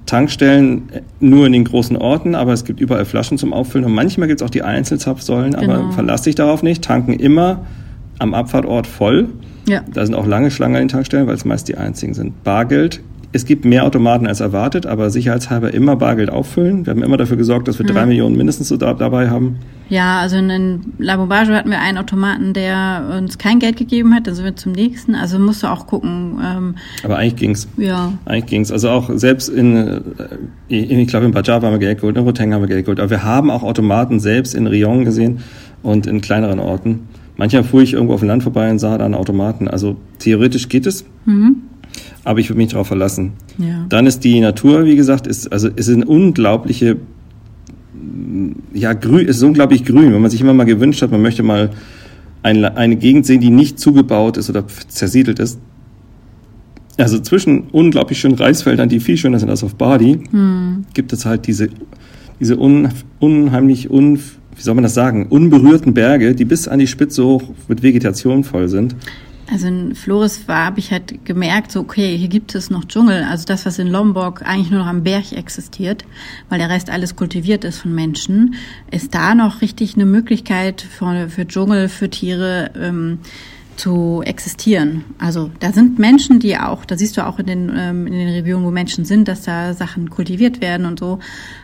Tankstellen 0.05 0.91
nur 1.21 1.47
in 1.47 1.53
den 1.53 1.65
großen 1.65 1.97
Orten, 1.97 2.35
aber 2.35 2.53
es 2.53 2.65
gibt 2.65 2.81
überall 2.81 3.07
Flaschen 3.07 3.39
zum 3.39 3.55
Auffüllen 3.55 3.87
und 3.87 3.95
manchmal 3.95 4.29
gibt 4.29 4.43
es 4.43 4.47
auch 4.47 4.51
die 4.51 4.63
Einzelzapfsäulen, 4.63 5.53
genau. 5.53 5.73
aber 5.73 5.93
verlass 5.93 6.23
dich 6.23 6.35
darauf 6.35 6.63
nicht, 6.63 6.85
tanken 6.85 7.15
immer 7.15 7.65
am 8.19 8.35
Abfahrtort 8.35 8.87
voll. 8.87 9.29
Ja. 9.69 9.83
Da 9.93 10.05
sind 10.05 10.15
auch 10.15 10.27
lange 10.27 10.51
Schlangen 10.51 10.77
an 10.77 10.83
den 10.83 10.89
Tankstellen, 10.89 11.27
weil 11.27 11.35
es 11.35 11.45
meist 11.45 11.69
die 11.69 11.77
einzigen 11.77 12.15
sind. 12.15 12.43
Bargeld 12.45 13.01
es 13.35 13.47
gibt 13.47 13.65
mehr 13.65 13.85
Automaten 13.85 14.27
als 14.27 14.41
erwartet, 14.41 14.85
aber 14.85 15.09
sicherheitshalber 15.09 15.73
immer 15.73 15.97
Bargeld 15.97 16.29
auffüllen. 16.29 16.85
Wir 16.85 16.91
haben 16.91 17.03
immer 17.03 17.17
dafür 17.17 17.39
gesorgt, 17.39 17.67
dass 17.67 17.79
wir 17.79 17.87
drei 17.87 18.03
mhm. 18.03 18.09
Millionen 18.09 18.37
mindestens 18.37 18.69
so 18.69 18.77
da, 18.77 18.93
dabei 18.93 19.31
haben. 19.31 19.59
Ja, 19.89 20.21
also 20.21 20.37
in 20.37 20.93
La 20.99 21.17
Bombaggio 21.17 21.55
hatten 21.55 21.71
wir 21.71 21.81
einen 21.81 21.99
Automaten, 21.99 22.53
der 22.53 23.15
uns 23.19 23.39
kein 23.39 23.59
Geld 23.59 23.77
gegeben 23.77 24.15
hat, 24.15 24.27
dann 24.27 24.35
sind 24.35 24.45
wir 24.45 24.57
zum 24.57 24.73
nächsten. 24.73 25.15
Also 25.15 25.39
musst 25.39 25.63
du 25.63 25.67
auch 25.67 25.87
gucken. 25.87 26.41
Ähm, 26.45 26.75
aber 27.05 27.17
eigentlich 27.17 27.37
ging's. 27.37 27.69
Ja. 27.79 28.13
Eigentlich 28.27 28.47
ging's. 28.47 28.71
Also 28.71 28.91
auch 28.91 29.11
selbst 29.15 29.49
in, 29.49 29.77
äh, 29.77 30.01
ich 30.69 31.09
glaube 31.09 31.25
in 31.25 31.33
Bajab 31.33 31.63
haben 31.63 31.73
wir 31.73 31.79
Geld 31.79 32.01
geholt, 32.01 32.17
in 32.17 32.25
Roteng 32.25 32.53
haben 32.53 32.63
wir 32.63 32.69
Geld 32.69 32.85
geholt. 32.85 33.01
Aber 33.01 33.11
wir 33.11 33.25
haben 33.25 33.51
auch 33.51 33.63
Automaten 33.63 34.21
selbst 34.21 34.55
in 34.55 34.67
Rion 34.67 35.05
gesehen 35.07 35.41
und 35.83 36.07
in 36.07 36.21
kleineren 36.21 36.59
Orten. 36.59 37.09
Manchmal 37.43 37.65
fuhr 37.65 37.83
ich 37.83 37.95
irgendwo 37.95 38.15
auf 38.15 38.21
dem 38.21 38.29
Land 38.29 38.45
vorbei 38.45 38.71
und 38.71 38.79
sah 38.79 38.97
da 38.97 39.05
einen 39.05 39.17
Automaten. 39.17 39.67
Also 39.67 39.97
theoretisch 40.21 40.69
geht 40.69 40.87
es. 40.87 41.05
Mhm 41.25 41.63
aber 42.25 42.39
ich 42.39 42.49
würde 42.49 42.59
mich 42.59 42.71
darauf 42.71 42.87
verlassen. 42.87 43.33
Ja. 43.59 43.85
Dann 43.89 44.07
ist 44.07 44.21
die 44.23 44.39
Natur, 44.39 44.85
wie 44.85 44.95
gesagt, 44.95 45.27
ist, 45.27 45.53
also 45.53 45.69
es 45.75 45.89
ist 45.89 45.97
eine 45.97 46.07
unglaubliche, 46.07 46.99
ja, 48.73 48.93
grün, 48.93 49.27
ist 49.27 49.43
unglaublich 49.43 49.85
grün, 49.85 50.15
wenn 50.15 50.23
man 50.23 50.31
sich 50.31 50.41
immer 50.41 50.55
mal 50.55 50.63
gewünscht 50.63 51.03
hat, 51.03 51.11
man 51.11 51.21
möchte 51.21 51.43
mal 51.43 51.71
eine, 52.45 52.77
eine 52.77 52.95
Gegend 52.95 53.27
sehen, 53.27 53.41
die 53.41 53.51
nicht 53.51 53.81
zugebaut 53.81 54.37
ist 54.37 54.49
oder 54.49 54.65
zersiedelt 54.89 55.41
ist. 55.41 55.59
Also 56.97 57.19
zwischen 57.19 57.65
unglaublich 57.73 58.21
schönen 58.21 58.37
Reisfeldern, 58.37 58.89
die 58.89 59.01
viel 59.01 59.17
schöner 59.17 59.41
sind 59.41 59.51
als 59.51 59.65
auf 59.65 59.75
Bali, 59.75 60.21
hm. 60.31 60.85
gibt 60.95 61.13
es 61.13 61.27
halt 61.27 61.49
diese, 61.49 61.71
diese 62.39 62.57
un, 62.57 62.89
unheimlich, 63.19 63.91
un, 63.91 64.21
wie 64.63 64.65
soll 64.65 64.77
man 64.77 64.85
das 64.85 64.95
sagen, 64.95 65.27
unberührten 65.27 65.93
Berge, 65.93 66.37
die 66.37 66.45
bis 66.45 66.69
an 66.69 66.79
die 66.79 66.87
Spitze 66.87 67.25
hoch 67.25 67.43
mit 67.67 67.83
Vegetation 67.83 68.45
voll 68.45 68.69
sind. 68.69 68.95
Also 69.51 69.67
in 69.67 69.97
Flores 69.97 70.47
war, 70.47 70.67
habe 70.67 70.79
ich 70.79 70.93
halt 70.93 71.25
gemerkt, 71.25 71.73
so 71.73 71.81
okay, 71.81 72.17
hier 72.17 72.29
gibt 72.29 72.55
es 72.55 72.71
noch 72.71 72.85
Dschungel. 72.85 73.25
Also 73.29 73.45
das, 73.45 73.67
was 73.67 73.81
in 73.81 73.89
Lombok 73.89 74.43
eigentlich 74.43 74.71
nur 74.71 74.79
noch 74.79 74.87
am 74.87 75.03
Berg 75.03 75.33
existiert, 75.33 76.05
weil 76.49 76.61
der 76.61 76.71
Rest 76.71 76.91
alles 76.91 77.17
kultiviert 77.17 77.65
ist 77.65 77.81
von 77.81 77.93
Menschen, 77.93 78.55
ist 78.93 79.17
da 79.17 79.35
noch 79.35 79.63
richtig 79.63 79.97
eine 79.97 80.07
Möglichkeit 80.07 80.81
für, 80.81 81.29
für 81.29 81.45
Dschungel, 81.45 81.89
für 81.89 82.09
Tiere 82.09 82.71
ähm, 82.81 83.19
zu 83.75 84.23
existieren. 84.25 85.05
Also 85.19 85.51
da 85.59 85.73
sind 85.73 85.99
Menschen, 85.99 86.39
die 86.39 86.57
auch, 86.57 86.85
da 86.85 86.97
siehst 86.97 87.17
du 87.17 87.27
auch 87.27 87.41
in 87.41 87.47
den, 87.47 87.73
ähm, 87.77 88.07
in 88.07 88.13
den 88.13 88.29
Regionen, 88.29 88.65
wo 88.65 88.71
Menschen 88.71 89.05
sind, 89.05 89.27
dass 89.27 89.43
da 89.43 89.75
Sachen 89.75 90.09
kultiviert 90.09 90.61
werden 90.61 90.87
und 90.87 91.01
so. 91.01 91.19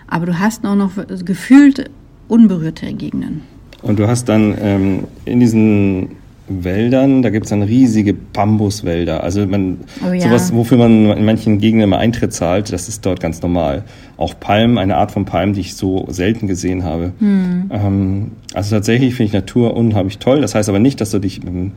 Aber 0.09 0.27
du 0.27 0.37
hast 0.41 0.67
auch 0.67 0.75
noch 0.75 0.93
gefühlt 1.25 1.91
unberührte 2.29 2.93
Gegenden. 2.93 3.43
Und 3.83 3.99
du 3.99 4.09
hast 4.09 4.29
dann 4.29 4.57
ähm, 4.61 5.05
in 5.25 5.41
diesen 5.41 6.09
Wäldern, 6.49 7.23
da 7.23 7.31
gibt 7.31 7.47
es 7.47 7.51
dann 7.51 7.63
riesige 7.63 8.15
Bambuswälder. 8.15 9.23
Also 9.23 9.47
man, 9.47 9.79
oh 10.07 10.13
ja. 10.13 10.21
sowas, 10.23 10.53
wofür 10.55 10.79
man 10.79 11.11
in 11.11 11.25
manchen 11.25 11.59
Gegenden 11.59 11.85
immer 11.85 11.99
Eintritt 11.99 12.33
zahlt, 12.33 12.73
das 12.73 12.89
ist 12.89 13.05
dort 13.05 13.21
ganz 13.21 13.43
normal. 13.43 13.85
Auch 14.17 14.35
Palmen, 14.39 14.79
eine 14.79 14.97
Art 14.97 15.13
von 15.13 15.25
Palmen, 15.25 15.55
die 15.55 15.61
ich 15.61 15.77
so 15.77 16.07
selten 16.09 16.47
gesehen 16.47 16.85
habe. 16.85 17.13
Hm. 17.19 17.71
Ähm, 17.71 18.31
also 18.55 18.75
tatsächlich 18.77 19.15
finde 19.15 19.29
ich 19.29 19.33
Natur 19.35 19.77
unheimlich 19.77 20.19
toll. 20.19 20.41
Das 20.41 20.55
heißt 20.55 20.69
aber 20.69 20.79
nicht, 20.79 21.01
dass 21.01 21.11
du 21.11 21.19
dich 21.19 21.43
mit 21.43 21.53
dem 21.53 21.73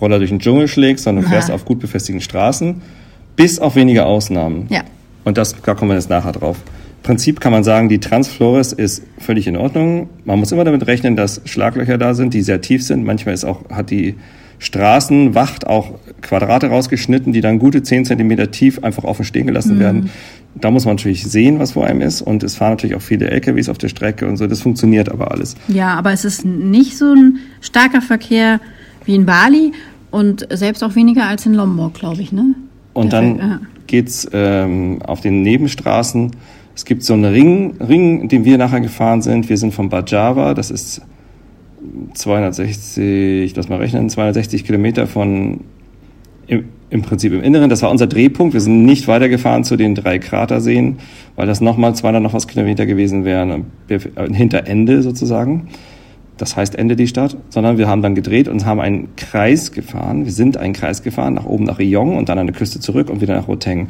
Roller 0.00 0.18
durch 0.18 0.30
den 0.30 0.38
Dschungel 0.38 0.68
schlägst, 0.68 1.04
sondern 1.04 1.24
fährst 1.26 1.50
auf 1.50 1.64
gut 1.64 1.80
befestigten 1.80 2.20
Straßen, 2.20 2.80
bis 3.36 3.58
auf 3.58 3.76
wenige 3.76 4.06
Ausnahmen. 4.06 4.66
Ja. 4.68 4.82
Und 5.24 5.38
das, 5.38 5.54
da 5.62 5.74
kommen 5.74 5.90
wir 5.90 5.96
jetzt 5.96 6.10
nachher 6.10 6.32
drauf. 6.32 6.58
Prinzip 7.02 7.40
kann 7.40 7.52
man 7.52 7.64
sagen, 7.64 7.88
die 7.88 7.98
Transflores 7.98 8.72
ist 8.72 9.02
völlig 9.18 9.46
in 9.46 9.56
Ordnung. 9.56 10.08
Man 10.24 10.38
muss 10.38 10.52
immer 10.52 10.64
damit 10.64 10.86
rechnen, 10.86 11.16
dass 11.16 11.40
Schlaglöcher 11.44 11.98
da 11.98 12.14
sind, 12.14 12.34
die 12.34 12.42
sehr 12.42 12.60
tief 12.60 12.82
sind. 12.84 13.04
Manchmal 13.04 13.34
ist 13.34 13.44
auch, 13.44 13.68
hat 13.70 13.90
die 13.90 14.14
Straßenwacht 14.58 15.66
auch 15.66 15.98
Quadrate 16.20 16.68
rausgeschnitten, 16.68 17.32
die 17.32 17.40
dann 17.40 17.58
gute 17.58 17.82
zehn 17.82 18.04
Zentimeter 18.04 18.52
tief 18.52 18.84
einfach 18.84 19.02
offen 19.02 19.24
stehen 19.24 19.48
gelassen 19.48 19.76
mhm. 19.76 19.80
werden. 19.80 20.10
Da 20.54 20.70
muss 20.70 20.84
man 20.84 20.94
natürlich 20.94 21.24
sehen, 21.24 21.58
was 21.58 21.72
vor 21.72 21.86
einem 21.86 22.00
ist. 22.00 22.22
Und 22.22 22.44
es 22.44 22.54
fahren 22.54 22.72
natürlich 22.72 22.94
auch 22.94 23.02
viele 23.02 23.28
LKWs 23.28 23.68
auf 23.68 23.78
der 23.78 23.88
Strecke 23.88 24.28
und 24.28 24.36
so. 24.36 24.46
Das 24.46 24.60
funktioniert 24.60 25.08
aber 25.08 25.32
alles. 25.32 25.56
Ja, 25.66 25.94
aber 25.94 26.12
es 26.12 26.24
ist 26.24 26.44
nicht 26.44 26.96
so 26.96 27.12
ein 27.12 27.38
starker 27.60 28.02
Verkehr 28.02 28.60
wie 29.04 29.16
in 29.16 29.26
Bali 29.26 29.72
und 30.12 30.46
selbst 30.52 30.84
auch 30.84 30.94
weniger 30.94 31.26
als 31.26 31.46
in 31.46 31.54
Lombok, 31.54 31.94
glaube 31.94 32.22
ich, 32.22 32.30
ne? 32.30 32.54
Und 32.92 33.12
dann 33.12 33.38
ja. 33.38 33.60
geht's 33.88 34.28
ähm, 34.32 35.00
auf 35.02 35.22
den 35.22 35.42
Nebenstraßen 35.42 36.30
es 36.74 36.84
gibt 36.84 37.02
so 37.02 37.14
einen 37.14 37.26
Ring, 37.26 37.74
Ring, 37.80 38.28
den 38.28 38.44
wir 38.44 38.58
nachher 38.58 38.80
gefahren 38.80 39.22
sind. 39.22 39.48
Wir 39.48 39.56
sind 39.56 39.74
von 39.74 39.88
Bajava, 39.88 40.54
das 40.54 40.70
ist 40.70 41.02
260, 42.14 43.54
lass 43.56 43.68
mal 43.68 43.78
rechnen, 43.78 44.08
260 44.08 44.64
Kilometer 44.64 45.06
von 45.06 45.60
im, 46.46 46.64
im 46.90 47.02
Prinzip 47.02 47.32
im 47.32 47.42
Inneren. 47.42 47.68
Das 47.70 47.82
war 47.82 47.90
unser 47.90 48.06
Drehpunkt. 48.06 48.54
Wir 48.54 48.60
sind 48.60 48.84
nicht 48.84 49.08
weitergefahren 49.08 49.64
zu 49.64 49.76
den 49.76 49.94
drei 49.94 50.18
Kraterseen, 50.18 50.98
weil 51.36 51.46
das 51.46 51.60
nochmal 51.60 51.94
200 51.94 52.22
noch 52.22 52.34
was 52.34 52.48
Kilometer 52.48 52.86
gewesen 52.86 53.24
wären, 53.24 53.66
äh, 53.88 53.98
hinter 54.32 54.66
Ende 54.66 55.02
sozusagen. 55.02 55.68
Das 56.38 56.56
heißt 56.56 56.74
Ende 56.74 56.96
die 56.96 57.06
Stadt, 57.06 57.36
sondern 57.50 57.78
wir 57.78 57.88
haben 57.88 58.02
dann 58.02 58.14
gedreht 58.14 58.48
und 58.48 58.64
haben 58.64 58.80
einen 58.80 59.14
Kreis 59.16 59.72
gefahren. 59.72 60.24
Wir 60.24 60.32
sind 60.32 60.56
einen 60.56 60.72
Kreis 60.72 61.02
gefahren, 61.02 61.34
nach 61.34 61.46
oben 61.46 61.64
nach 61.64 61.78
Riong 61.78 62.16
und 62.16 62.28
dann 62.28 62.38
an 62.38 62.46
der 62.46 62.56
Küste 62.56 62.80
zurück 62.80 63.10
und 63.10 63.20
wieder 63.20 63.36
nach 63.36 63.48
Roteng. 63.48 63.88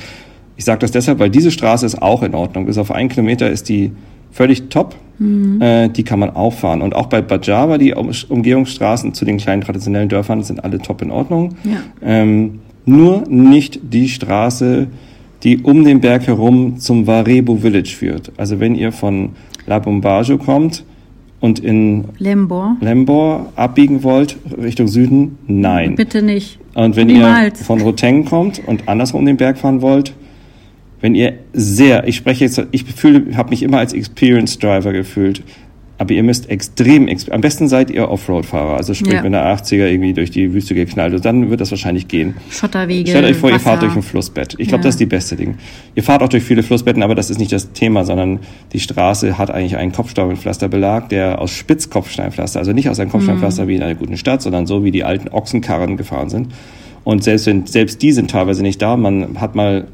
Ich 0.56 0.64
sage 0.64 0.80
das 0.80 0.90
deshalb, 0.90 1.18
weil 1.18 1.30
diese 1.30 1.50
Straße 1.50 1.86
ist 1.86 2.00
auch 2.00 2.22
in 2.22 2.34
Ordnung. 2.34 2.66
Bis 2.66 2.78
auf 2.78 2.90
einen 2.90 3.08
Kilometer 3.08 3.50
ist 3.50 3.68
die 3.68 3.92
völlig 4.30 4.68
top. 4.68 4.94
Mhm. 5.18 5.60
Äh, 5.60 5.88
die 5.88 6.02
kann 6.02 6.18
man 6.18 6.30
auch 6.30 6.52
fahren. 6.52 6.82
Und 6.82 6.94
auch 6.94 7.06
bei 7.06 7.22
Bajava, 7.22 7.78
die 7.78 7.94
Umgehungsstraßen 7.94 9.14
zu 9.14 9.24
den 9.24 9.38
kleinen 9.38 9.62
traditionellen 9.62 10.08
Dörfern 10.08 10.42
sind 10.42 10.64
alle 10.64 10.78
top 10.78 11.02
in 11.02 11.10
Ordnung. 11.10 11.54
Ja. 11.64 11.78
Ähm, 12.02 12.60
nur 12.84 13.24
nicht 13.28 13.80
die 13.82 14.08
Straße, 14.08 14.88
die 15.42 15.58
um 15.58 15.84
den 15.84 16.00
Berg 16.00 16.26
herum 16.26 16.78
zum 16.78 17.06
Warebo 17.06 17.56
Village 17.56 17.94
führt. 17.96 18.32
Also 18.36 18.60
wenn 18.60 18.74
ihr 18.74 18.92
von 18.92 19.30
La 19.66 19.78
Bombajo 19.78 20.38
kommt 20.38 20.84
und 21.40 21.58
in 21.58 22.04
Lembor. 22.18 22.76
Lembor 22.80 23.52
abbiegen 23.56 24.02
wollt, 24.02 24.36
Richtung 24.60 24.88
Süden, 24.88 25.38
nein. 25.46 25.96
Bitte 25.96 26.22
nicht. 26.22 26.58
Und 26.74 26.96
wenn 26.96 27.08
Niemals. 27.08 27.60
ihr 27.60 27.66
von 27.66 27.80
Roteng 27.80 28.24
kommt 28.24 28.62
und 28.66 28.88
andersrum 28.88 29.26
den 29.26 29.36
Berg 29.36 29.58
fahren 29.58 29.82
wollt, 29.82 30.14
wenn 31.02 31.14
ihr 31.14 31.34
sehr, 31.52 32.08
ich 32.08 32.16
spreche 32.16 32.44
jetzt, 32.44 32.62
ich 32.70 32.84
fühle, 32.84 33.36
habe 33.36 33.50
mich 33.50 33.62
immer 33.62 33.78
als 33.78 33.92
Experienced 33.92 34.62
Driver 34.62 34.92
gefühlt, 34.92 35.42
aber 35.98 36.14
ihr 36.14 36.22
müsst 36.22 36.48
extrem, 36.48 37.08
am 37.30 37.40
besten 37.40 37.68
seid 37.68 37.90
ihr 37.90 38.08
Offroad-Fahrer, 38.08 38.76
also 38.76 38.94
sprich 38.94 39.12
ja. 39.12 39.22
mit 39.22 39.34
einer 39.34 39.44
80er 39.44 39.86
irgendwie 39.86 40.12
durch 40.14 40.30
die 40.30 40.52
Wüste 40.52 40.74
geknallt, 40.74 41.14
und 41.14 41.24
dann 41.24 41.50
wird 41.50 41.60
das 41.60 41.70
wahrscheinlich 41.70 42.08
gehen. 42.08 42.34
Schotterwege. 42.50 43.10
Stellt 43.10 43.24
euch 43.24 43.36
vor, 43.36 43.50
Wasser. 43.50 43.56
ihr 43.56 43.60
fahrt 43.60 43.82
durch 43.82 43.94
ein 43.94 44.02
Flussbett. 44.02 44.54
Ich 44.58 44.68
glaube, 44.68 44.82
ja. 44.82 44.88
das 44.88 44.94
ist 44.94 45.00
die 45.00 45.06
beste 45.06 45.36
Ding. 45.36 45.56
Ihr 45.94 46.02
fahrt 46.02 46.22
auch 46.22 46.28
durch 46.28 46.42
viele 46.42 46.62
Flussbetten, 46.62 47.02
aber 47.02 47.14
das 47.14 47.30
ist 47.30 47.38
nicht 47.38 47.52
das 47.52 47.72
Thema, 47.72 48.04
sondern 48.04 48.40
die 48.72 48.80
Straße 48.80 49.38
hat 49.38 49.50
eigentlich 49.50 49.76
einen 49.76 49.92
Kopfsteinpflasterbelag, 49.92 51.08
der 51.08 51.40
aus 51.40 51.52
Spitzkopfsteinpflaster, 51.52 52.58
also 52.58 52.72
nicht 52.72 52.88
aus 52.88 52.98
einem 52.98 53.10
Kopfsteinpflaster 53.10 53.64
mhm. 53.64 53.68
wie 53.68 53.76
in 53.76 53.82
einer 53.82 53.94
guten 53.94 54.16
Stadt, 54.16 54.42
sondern 54.42 54.66
so 54.66 54.84
wie 54.84 54.90
die 54.90 55.04
alten 55.04 55.28
Ochsenkarren 55.28 55.96
gefahren 55.96 56.30
sind. 56.30 56.48
Und 57.04 57.22
selbst 57.24 57.46
wenn, 57.46 57.66
selbst 57.66 58.02
die 58.02 58.12
sind 58.12 58.30
teilweise 58.30 58.62
nicht 58.62 58.80
da, 58.80 58.96
man 58.96 59.40
hat 59.40 59.54
mal 59.54 59.86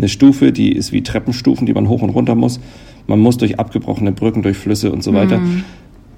eine 0.00 0.08
Stufe, 0.08 0.52
die 0.52 0.72
ist 0.72 0.92
wie 0.92 1.02
Treppenstufen, 1.02 1.66
die 1.66 1.74
man 1.74 1.88
hoch 1.88 2.02
und 2.02 2.10
runter 2.10 2.34
muss. 2.34 2.60
Man 3.06 3.20
muss 3.20 3.36
durch 3.36 3.58
abgebrochene 3.58 4.12
Brücken, 4.12 4.42
durch 4.42 4.56
Flüsse 4.56 4.92
und 4.92 5.02
so 5.02 5.14
weiter. 5.14 5.38
Mhm. 5.38 5.64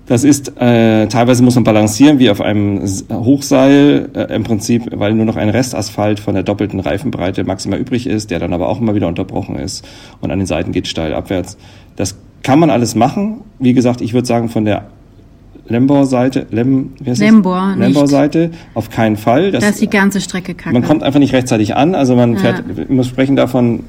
Das 0.06 0.24
ist, 0.24 0.60
äh, 0.60 1.06
teilweise 1.06 1.44
muss 1.44 1.54
man 1.54 1.64
balancieren 1.64 2.18
wie 2.18 2.28
auf 2.28 2.40
einem 2.40 2.82
Hochseil, 3.10 4.10
äh, 4.14 4.34
im 4.34 4.42
Prinzip, 4.42 4.88
weil 4.92 5.14
nur 5.14 5.24
noch 5.24 5.36
ein 5.36 5.48
Restasphalt 5.48 6.18
von 6.18 6.34
der 6.34 6.42
doppelten 6.42 6.80
Reifenbreite 6.80 7.44
maximal 7.44 7.78
übrig 7.78 8.06
ist, 8.06 8.30
der 8.30 8.40
dann 8.40 8.52
aber 8.52 8.68
auch 8.68 8.80
immer 8.80 8.94
wieder 8.94 9.06
unterbrochen 9.06 9.56
ist 9.56 9.86
und 10.20 10.30
an 10.30 10.38
den 10.38 10.46
Seiten 10.46 10.72
geht 10.72 10.88
steil 10.88 11.14
abwärts. 11.14 11.56
Das 11.94 12.18
kann 12.42 12.58
man 12.58 12.70
alles 12.70 12.96
machen. 12.96 13.42
Wie 13.60 13.72
gesagt, 13.74 14.00
ich 14.00 14.12
würde 14.12 14.26
sagen, 14.26 14.48
von 14.48 14.64
der 14.64 14.88
Lembor-Seite, 15.66 16.46
Lem, 16.50 16.90
Lembor, 17.04 17.74
Lembor-Seite, 17.78 18.50
auf 18.74 18.90
keinen 18.90 19.16
Fall. 19.16 19.52
Das, 19.52 19.62
das 19.62 19.74
ist 19.74 19.82
die 19.82 19.90
ganze 19.90 20.20
Strecke 20.20 20.54
kacke. 20.54 20.72
Man 20.72 20.82
kommt 20.82 21.02
einfach 21.02 21.20
nicht 21.20 21.32
rechtzeitig 21.32 21.76
an, 21.76 21.94
also 21.94 22.16
man 22.16 22.36
fährt, 22.36 22.64
ja. 22.68 22.84
wir 22.88 23.04
sprechen 23.04 23.36
davon, 23.36 23.84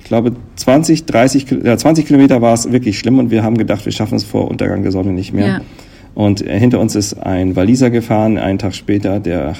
ich 0.00 0.06
glaube 0.06 0.32
20, 0.56 1.04
30, 1.06 1.46
ja, 1.64 1.76
20 1.76 2.06
Kilometer 2.06 2.40
war 2.40 2.54
es 2.54 2.72
wirklich 2.72 2.98
schlimm 2.98 3.18
und 3.18 3.30
wir 3.30 3.42
haben 3.42 3.58
gedacht, 3.58 3.84
wir 3.84 3.92
schaffen 3.92 4.14
es 4.14 4.24
vor 4.24 4.48
Untergang 4.48 4.82
der 4.82 4.92
Sonne 4.92 5.12
nicht 5.12 5.32
mehr. 5.32 5.46
Ja. 5.46 5.60
Und 6.14 6.40
hinter 6.40 6.80
uns 6.80 6.96
ist 6.96 7.14
ein 7.14 7.54
Waliser 7.56 7.90
gefahren, 7.90 8.38
einen 8.38 8.58
Tag 8.58 8.74
später, 8.74 9.20
der 9.20 9.54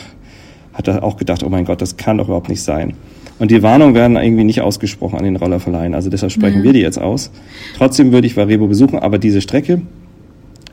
hat 0.72 0.88
da 0.88 1.02
auch 1.02 1.16
gedacht, 1.16 1.42
oh 1.42 1.48
mein 1.48 1.64
Gott, 1.64 1.82
das 1.82 1.96
kann 1.96 2.18
doch 2.18 2.26
überhaupt 2.26 2.48
nicht 2.48 2.62
sein. 2.62 2.94
Und 3.38 3.50
die 3.50 3.62
Warnungen 3.62 3.94
werden 3.94 4.16
irgendwie 4.16 4.44
nicht 4.44 4.60
ausgesprochen 4.60 5.18
an 5.18 5.24
den 5.24 5.36
Rollerverleihen. 5.36 5.94
Also 5.94 6.10
deshalb 6.10 6.32
sprechen 6.32 6.58
ja. 6.58 6.64
wir 6.64 6.72
die 6.72 6.80
jetzt 6.80 7.00
aus. 7.00 7.30
Trotzdem 7.76 8.10
würde 8.12 8.26
ich 8.26 8.36
Varebo 8.36 8.66
besuchen, 8.66 8.98
aber 8.98 9.18
diese 9.18 9.40
Strecke, 9.40 9.82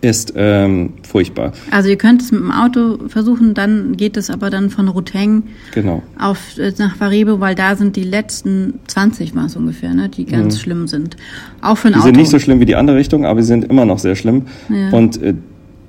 ist 0.05 0.33
ähm, 0.35 0.93
furchtbar. 1.01 1.51
Also 1.71 1.89
ihr 1.89 1.97
könnt 1.97 2.21
es 2.21 2.31
mit 2.31 2.41
dem 2.41 2.51
Auto 2.51 3.07
versuchen, 3.07 3.53
dann 3.53 3.97
geht 3.97 4.17
es 4.17 4.29
aber 4.29 4.49
dann 4.49 4.69
von 4.69 4.87
Ruteng 4.87 5.43
genau. 5.73 6.03
auf 6.19 6.57
äh, 6.57 6.71
nach 6.77 6.99
Varebe, 6.99 7.39
weil 7.39 7.55
da 7.55 7.75
sind 7.75 7.95
die 7.95 8.03
letzten 8.03 8.79
20 8.87 9.35
war 9.35 9.45
es 9.45 9.55
ungefähr, 9.55 9.93
ne, 9.93 10.09
die 10.09 10.25
ganz 10.25 10.55
mhm. 10.55 10.59
schlimm 10.59 10.87
sind. 10.87 11.17
Auch 11.61 11.77
für 11.77 11.87
ein 11.87 11.93
die 11.93 11.99
Auto. 11.99 12.07
Die 12.07 12.13
sind 12.13 12.17
nicht 12.17 12.29
so 12.29 12.39
schlimm 12.39 12.59
wie 12.59 12.65
die 12.65 12.75
andere 12.75 12.97
Richtung, 12.97 13.25
aber 13.25 13.41
sie 13.41 13.47
sind 13.47 13.65
immer 13.65 13.85
noch 13.85 13.99
sehr 13.99 14.15
schlimm. 14.15 14.43
Ja. 14.69 14.89
Und 14.91 15.21
äh, 15.21 15.33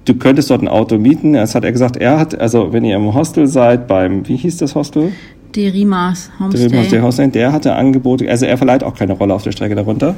du 0.06 0.14
könntest 0.14 0.50
dort 0.50 0.62
ein 0.62 0.68
Auto 0.68 0.98
mieten. 0.98 1.34
Das 1.34 1.54
hat 1.54 1.64
er 1.64 1.72
gesagt, 1.72 1.96
er 1.96 2.18
hat, 2.18 2.38
also 2.38 2.72
wenn 2.72 2.84
ihr 2.84 2.96
im 2.96 3.12
Hostel 3.12 3.46
seid, 3.46 3.86
beim, 3.86 4.26
wie 4.26 4.36
hieß 4.36 4.56
das 4.56 4.74
Hostel? 4.74 5.12
Derimas 5.54 6.30
Homestay. 6.38 6.68
Derimas 6.68 6.92
Homestay, 7.02 7.28
der 7.28 7.52
hatte 7.52 7.74
Angebote, 7.74 8.28
also 8.28 8.46
er 8.46 8.56
verleiht 8.56 8.82
auch 8.82 8.94
keine 8.94 9.12
Rolle 9.12 9.34
auf 9.34 9.42
der 9.42 9.52
Strecke 9.52 9.74
darunter. 9.74 10.14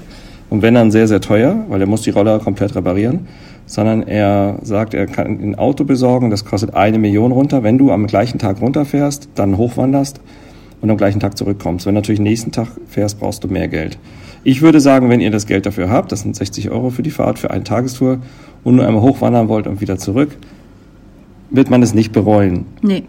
Und 0.50 0.62
wenn 0.62 0.74
dann 0.74 0.90
sehr, 0.90 1.08
sehr 1.08 1.20
teuer, 1.20 1.64
weil 1.68 1.80
er 1.80 1.86
muss 1.86 2.02
die 2.02 2.10
Roller 2.10 2.38
komplett 2.38 2.74
reparieren 2.74 3.26
sondern 3.68 4.02
er 4.02 4.58
sagt, 4.62 4.94
er 4.94 5.06
kann 5.06 5.26
ein 5.26 5.54
Auto 5.54 5.84
besorgen, 5.84 6.30
das 6.30 6.46
kostet 6.46 6.74
eine 6.74 6.98
Million 6.98 7.32
runter. 7.32 7.62
Wenn 7.62 7.76
du 7.76 7.92
am 7.92 8.06
gleichen 8.06 8.38
Tag 8.38 8.62
runterfährst, 8.62 9.28
dann 9.34 9.58
hochwanderst 9.58 10.20
und 10.80 10.90
am 10.90 10.96
gleichen 10.96 11.20
Tag 11.20 11.36
zurückkommst. 11.36 11.84
Wenn 11.84 11.94
du 11.94 12.00
natürlich 12.00 12.20
nächsten 12.20 12.50
Tag 12.50 12.68
fährst, 12.88 13.20
brauchst 13.20 13.44
du 13.44 13.48
mehr 13.48 13.68
Geld. 13.68 13.98
Ich 14.42 14.62
würde 14.62 14.80
sagen, 14.80 15.10
wenn 15.10 15.20
ihr 15.20 15.30
das 15.30 15.46
Geld 15.46 15.66
dafür 15.66 15.90
habt, 15.90 16.12
das 16.12 16.22
sind 16.22 16.34
60 16.34 16.70
Euro 16.70 16.88
für 16.88 17.02
die 17.02 17.10
Fahrt, 17.10 17.38
für 17.38 17.50
eine 17.50 17.62
Tagestour 17.62 18.20
und 18.64 18.76
nur 18.76 18.86
einmal 18.86 19.02
hochwandern 19.02 19.48
wollt 19.48 19.66
und 19.66 19.82
wieder 19.82 19.98
zurück, 19.98 20.30
wird 21.50 21.68
man 21.68 21.82
es 21.82 21.92
nicht 21.92 22.12
bereuen. 22.12 22.64
Nee. 22.80 23.02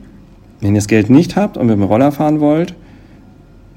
Wenn 0.59 0.75
ihr 0.75 0.81
das 0.81 0.89
Geld 0.89 1.09
nicht 1.09 1.37
habt 1.37 1.55
und 1.55 1.67
mit 1.67 1.75
dem 1.77 1.83
Roller 1.83 2.11
fahren 2.11 2.41
wollt, 2.41 2.75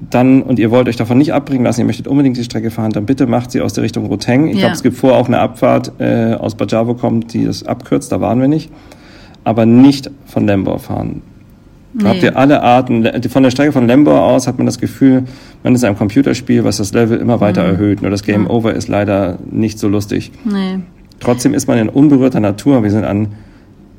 dann 0.09 0.41
und 0.41 0.59
ihr 0.59 0.71
wollt 0.71 0.87
euch 0.87 0.95
davon 0.95 1.17
nicht 1.17 1.33
abbringen 1.33 1.63
lassen, 1.63 1.81
ihr 1.81 1.85
möchtet 1.85 2.07
unbedingt 2.07 2.37
die 2.37 2.43
Strecke 2.43 2.71
fahren, 2.71 2.91
dann 2.91 3.05
bitte 3.05 3.27
macht 3.27 3.51
sie 3.51 3.61
aus 3.61 3.73
der 3.73 3.83
Richtung 3.83 4.05
Roteng. 4.05 4.47
Ich 4.47 4.55
ja. 4.55 4.61
glaube, 4.61 4.73
es 4.73 4.83
gibt 4.83 4.97
vorher 4.97 5.19
auch 5.19 5.27
eine 5.27 5.39
Abfahrt 5.39 5.93
äh, 5.99 6.33
aus 6.33 6.55
Bajavo 6.55 6.95
kommt, 6.95 7.33
die 7.33 7.45
das 7.45 7.63
abkürzt, 7.63 8.11
da 8.11 8.21
waren 8.21 8.39
wir 8.39 8.47
nicht. 8.47 8.71
Aber 9.43 9.65
nicht 9.65 10.09
von 10.25 10.47
Lembor 10.47 10.79
fahren. 10.79 11.21
Nee. 11.93 12.05
Habt 12.05 12.23
ihr 12.23 12.37
alle 12.37 12.63
Arten, 12.63 13.07
von 13.29 13.43
der 13.43 13.51
Strecke 13.51 13.71
von 13.71 13.87
Lembor 13.87 14.21
aus 14.21 14.47
hat 14.47 14.57
man 14.57 14.65
das 14.65 14.79
Gefühl, 14.79 15.25
man 15.63 15.75
ist 15.75 15.83
ein 15.83 15.97
Computerspiel, 15.97 16.63
was 16.63 16.77
das 16.77 16.93
Level 16.93 17.19
immer 17.19 17.39
weiter 17.39 17.63
mhm. 17.63 17.69
erhöht. 17.69 18.01
Nur 18.01 18.09
das 18.09 18.23
Game 18.23 18.45
ja. 18.45 18.49
Over 18.49 18.73
ist 18.73 18.87
leider 18.87 19.37
nicht 19.51 19.77
so 19.77 19.87
lustig. 19.89 20.31
Nee. 20.45 20.79
Trotzdem 21.19 21.53
ist 21.53 21.67
man 21.67 21.77
in 21.77 21.89
unberührter 21.89 22.39
Natur. 22.39 22.83
Wir 22.83 22.89
sind 22.89 23.03
an 23.03 23.27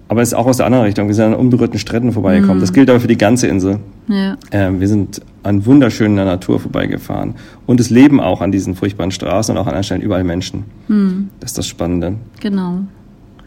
aber 0.08 0.22
es 0.22 0.28
ist 0.28 0.34
auch 0.34 0.46
aus 0.46 0.58
der 0.58 0.66
anderen 0.66 0.84
Richtung. 0.84 1.08
Wir 1.08 1.14
sind 1.14 1.24
an 1.24 1.34
unberührten 1.34 1.78
Stränden 1.78 2.12
vorbeigekommen. 2.12 2.58
Mhm. 2.58 2.60
Das 2.60 2.72
gilt 2.72 2.90
aber 2.90 3.00
für 3.00 3.08
die 3.08 3.18
ganze 3.18 3.46
Insel. 3.46 3.78
Ja. 4.08 4.36
Ähm, 4.52 4.80
wir 4.80 4.88
sind 4.88 5.22
an 5.44 5.66
wunderschöner 5.66 6.24
Natur 6.24 6.58
vorbeigefahren. 6.58 7.34
Und 7.66 7.80
es 7.80 7.90
leben 7.90 8.20
auch 8.20 8.40
an 8.40 8.50
diesen 8.50 8.74
furchtbaren 8.74 9.10
Straßen 9.10 9.54
und 9.54 9.58
auch 9.58 9.66
an 9.66 9.70
anderen 9.70 9.84
Stellen 9.84 10.02
überall 10.02 10.24
Menschen. 10.24 10.64
Mhm. 10.88 11.30
Das 11.40 11.52
ist 11.52 11.58
das 11.58 11.66
Spannende. 11.66 12.16
Genau. 12.40 12.80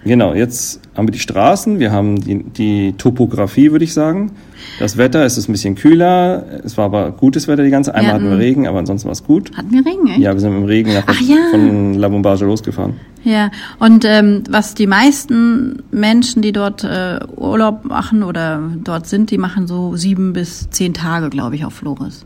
Genau, 0.07 0.33
jetzt 0.33 0.79
haben 0.95 1.07
wir 1.07 1.11
die 1.11 1.19
Straßen, 1.19 1.79
wir 1.79 1.91
haben 1.91 2.19
die, 2.19 2.43
die 2.43 2.93
Topografie, 2.97 3.71
würde 3.71 3.83
ich 3.85 3.93
sagen. 3.93 4.31
Das 4.79 4.97
Wetter, 4.97 5.23
es 5.23 5.37
ist 5.37 5.47
ein 5.49 5.51
bisschen 5.51 5.75
kühler, 5.75 6.43
es 6.63 6.77
war 6.77 6.85
aber 6.85 7.11
gutes 7.11 7.47
Wetter 7.47 7.63
die 7.63 7.69
ganze 7.69 7.93
Einmal 7.93 8.13
hatten 8.15 8.29
wir 8.29 8.37
Regen, 8.37 8.67
aber 8.67 8.79
ansonsten 8.79 9.07
war 9.07 9.11
es 9.13 9.23
gut. 9.23 9.51
Hatten 9.55 9.71
wir 9.71 9.85
Regen, 9.85 10.07
echt? 10.07 10.19
Ja, 10.19 10.33
wir 10.33 10.39
sind 10.39 10.55
im 10.55 10.63
Regen 10.63 10.93
nach, 10.93 11.03
Ach, 11.07 11.21
ja. 11.21 11.35
von 11.51 11.93
La 11.93 12.07
Bombage 12.09 12.45
losgefahren. 12.45 12.93
Ja, 13.23 13.51
und 13.79 14.03
ähm, 14.05 14.43
was 14.49 14.73
die 14.73 14.87
meisten 14.87 15.83
Menschen, 15.91 16.41
die 16.41 16.51
dort 16.53 16.83
äh, 16.83 17.19
Urlaub 17.35 17.85
machen 17.85 18.23
oder 18.23 18.59
dort 18.83 19.07
sind, 19.07 19.29
die 19.31 19.37
machen 19.37 19.67
so 19.67 19.95
sieben 19.95 20.33
bis 20.33 20.69
zehn 20.69 20.93
Tage, 20.93 21.29
glaube 21.29 21.55
ich, 21.55 21.65
auf 21.65 21.73
Flores. 21.73 22.25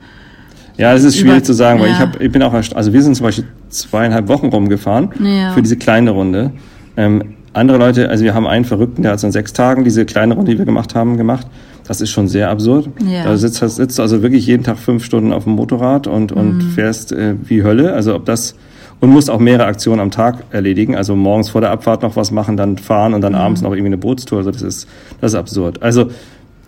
Ja, 0.77 0.93
das 0.93 1.03
ist 1.03 1.17
schwierig 1.17 1.37
Über- 1.39 1.43
zu 1.43 1.53
sagen, 1.53 1.79
weil 1.79 1.87
ja. 1.89 1.93
ich, 1.95 1.99
hab, 1.99 2.21
ich 2.21 2.31
bin 2.31 2.41
auch, 2.43 2.53
also 2.53 2.93
wir 2.93 3.01
sind 3.03 3.15
zum 3.15 3.25
Beispiel 3.25 3.45
zweieinhalb 3.69 4.27
Wochen 4.29 4.47
rumgefahren 4.47 5.09
Ja. 5.23 5.51
für 5.51 5.61
diese 5.61 5.77
kleine 5.77 6.11
Runde. 6.11 6.51
Ähm, 6.97 7.35
andere 7.53 7.77
Leute, 7.77 8.09
also 8.09 8.23
wir 8.23 8.33
haben 8.33 8.47
einen 8.47 8.65
Verrückten, 8.65 9.03
der 9.03 9.11
hat 9.13 9.19
so 9.19 9.27
in 9.27 9.33
sechs 9.33 9.53
Tagen 9.53 9.83
diese 9.83 10.05
kleine 10.05 10.33
Runde, 10.35 10.51
die 10.51 10.57
wir 10.57 10.65
gemacht 10.65 10.95
haben, 10.95 11.17
gemacht. 11.17 11.47
Das 11.87 11.99
ist 11.99 12.11
schon 12.11 12.27
sehr 12.27 12.49
absurd. 12.49 12.89
Ja. 13.05 13.23
Da 13.25 13.35
sitzt, 13.37 13.57
sitzt 13.75 13.97
du 13.97 14.01
also 14.03 14.21
wirklich 14.21 14.45
jeden 14.47 14.63
Tag 14.63 14.77
fünf 14.77 15.03
Stunden 15.03 15.33
auf 15.33 15.43
dem 15.43 15.53
Motorrad 15.53 16.07
und, 16.07 16.31
und 16.31 16.57
Mhm. 16.57 16.61
fährst 16.61 17.11
äh, 17.11 17.35
wie 17.43 17.63
Hölle. 17.63 17.93
Also 17.93 18.15
ob 18.15 18.25
das 18.25 18.55
und 19.01 19.09
musst 19.09 19.31
auch 19.31 19.39
mehrere 19.39 19.65
Aktionen 19.65 19.99
am 19.99 20.11
Tag 20.11 20.43
erledigen. 20.51 20.95
Also 20.95 21.15
morgens 21.15 21.49
vor 21.49 21.59
der 21.59 21.71
Abfahrt 21.71 22.03
noch 22.03 22.15
was 22.15 22.29
machen, 22.31 22.55
dann 22.55 22.77
fahren 22.77 23.13
und 23.15 23.21
dann 23.21 23.33
Mhm. 23.33 23.39
abends 23.39 23.61
noch 23.61 23.71
irgendwie 23.71 23.87
eine 23.87 23.97
Bootstour. 23.97 24.37
Also 24.39 24.51
das 24.51 24.61
ist, 24.61 24.87
das 25.19 25.33
ist 25.33 25.39
absurd. 25.39 25.81
Also, 25.81 26.09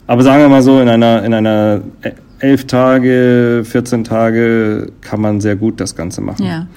aber 0.08 0.24
sagen 0.24 0.42
wir 0.42 0.50
mal 0.50 0.64
so, 0.64 0.82
in 0.82 0.90
einer, 0.90 1.24
in 1.24 1.34
einer 1.34 1.82
äh, 2.02 2.12
elf 2.44 2.68
Tage, 2.68 3.64
14 3.64 4.04
Tage 4.04 4.92
kann 5.00 5.22
man 5.22 5.40
sehr 5.40 5.56
gut 5.56 5.80
das 5.80 5.96
Ganze 5.96 6.20
machen. 6.20 6.46
Ja. 6.46 6.68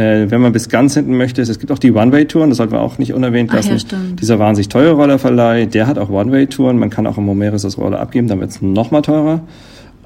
Äh, 0.00 0.30
wenn 0.30 0.40
man 0.40 0.52
bis 0.52 0.68
ganz 0.68 0.94
hinten 0.94 1.16
möchte, 1.16 1.42
es 1.42 1.58
gibt 1.58 1.72
auch 1.72 1.80
die 1.80 1.90
One-Way-Touren, 1.90 2.48
das 2.48 2.58
sollten 2.58 2.72
wir 2.72 2.80
auch 2.80 2.98
nicht 2.98 3.12
unerwähnt 3.12 3.50
Ach 3.50 3.56
ja, 3.56 3.72
lassen. 3.72 3.80
stimmt. 3.80 4.20
Dieser 4.20 4.38
wahnsinnig 4.38 4.68
teure 4.68 4.92
Rollerverleih, 4.92 5.66
der 5.66 5.88
hat 5.88 5.98
auch 5.98 6.10
One-Way-Touren. 6.10 6.78
Man 6.78 6.90
kann 6.90 7.08
auch 7.08 7.18
im 7.18 7.24
Momeris 7.24 7.62
das 7.62 7.76
Roller 7.76 7.98
abgeben, 7.98 8.28
dann 8.28 8.38
wird 8.38 8.50
es 8.50 8.62
noch 8.62 8.92
mal 8.92 9.02
teurer. 9.02 9.40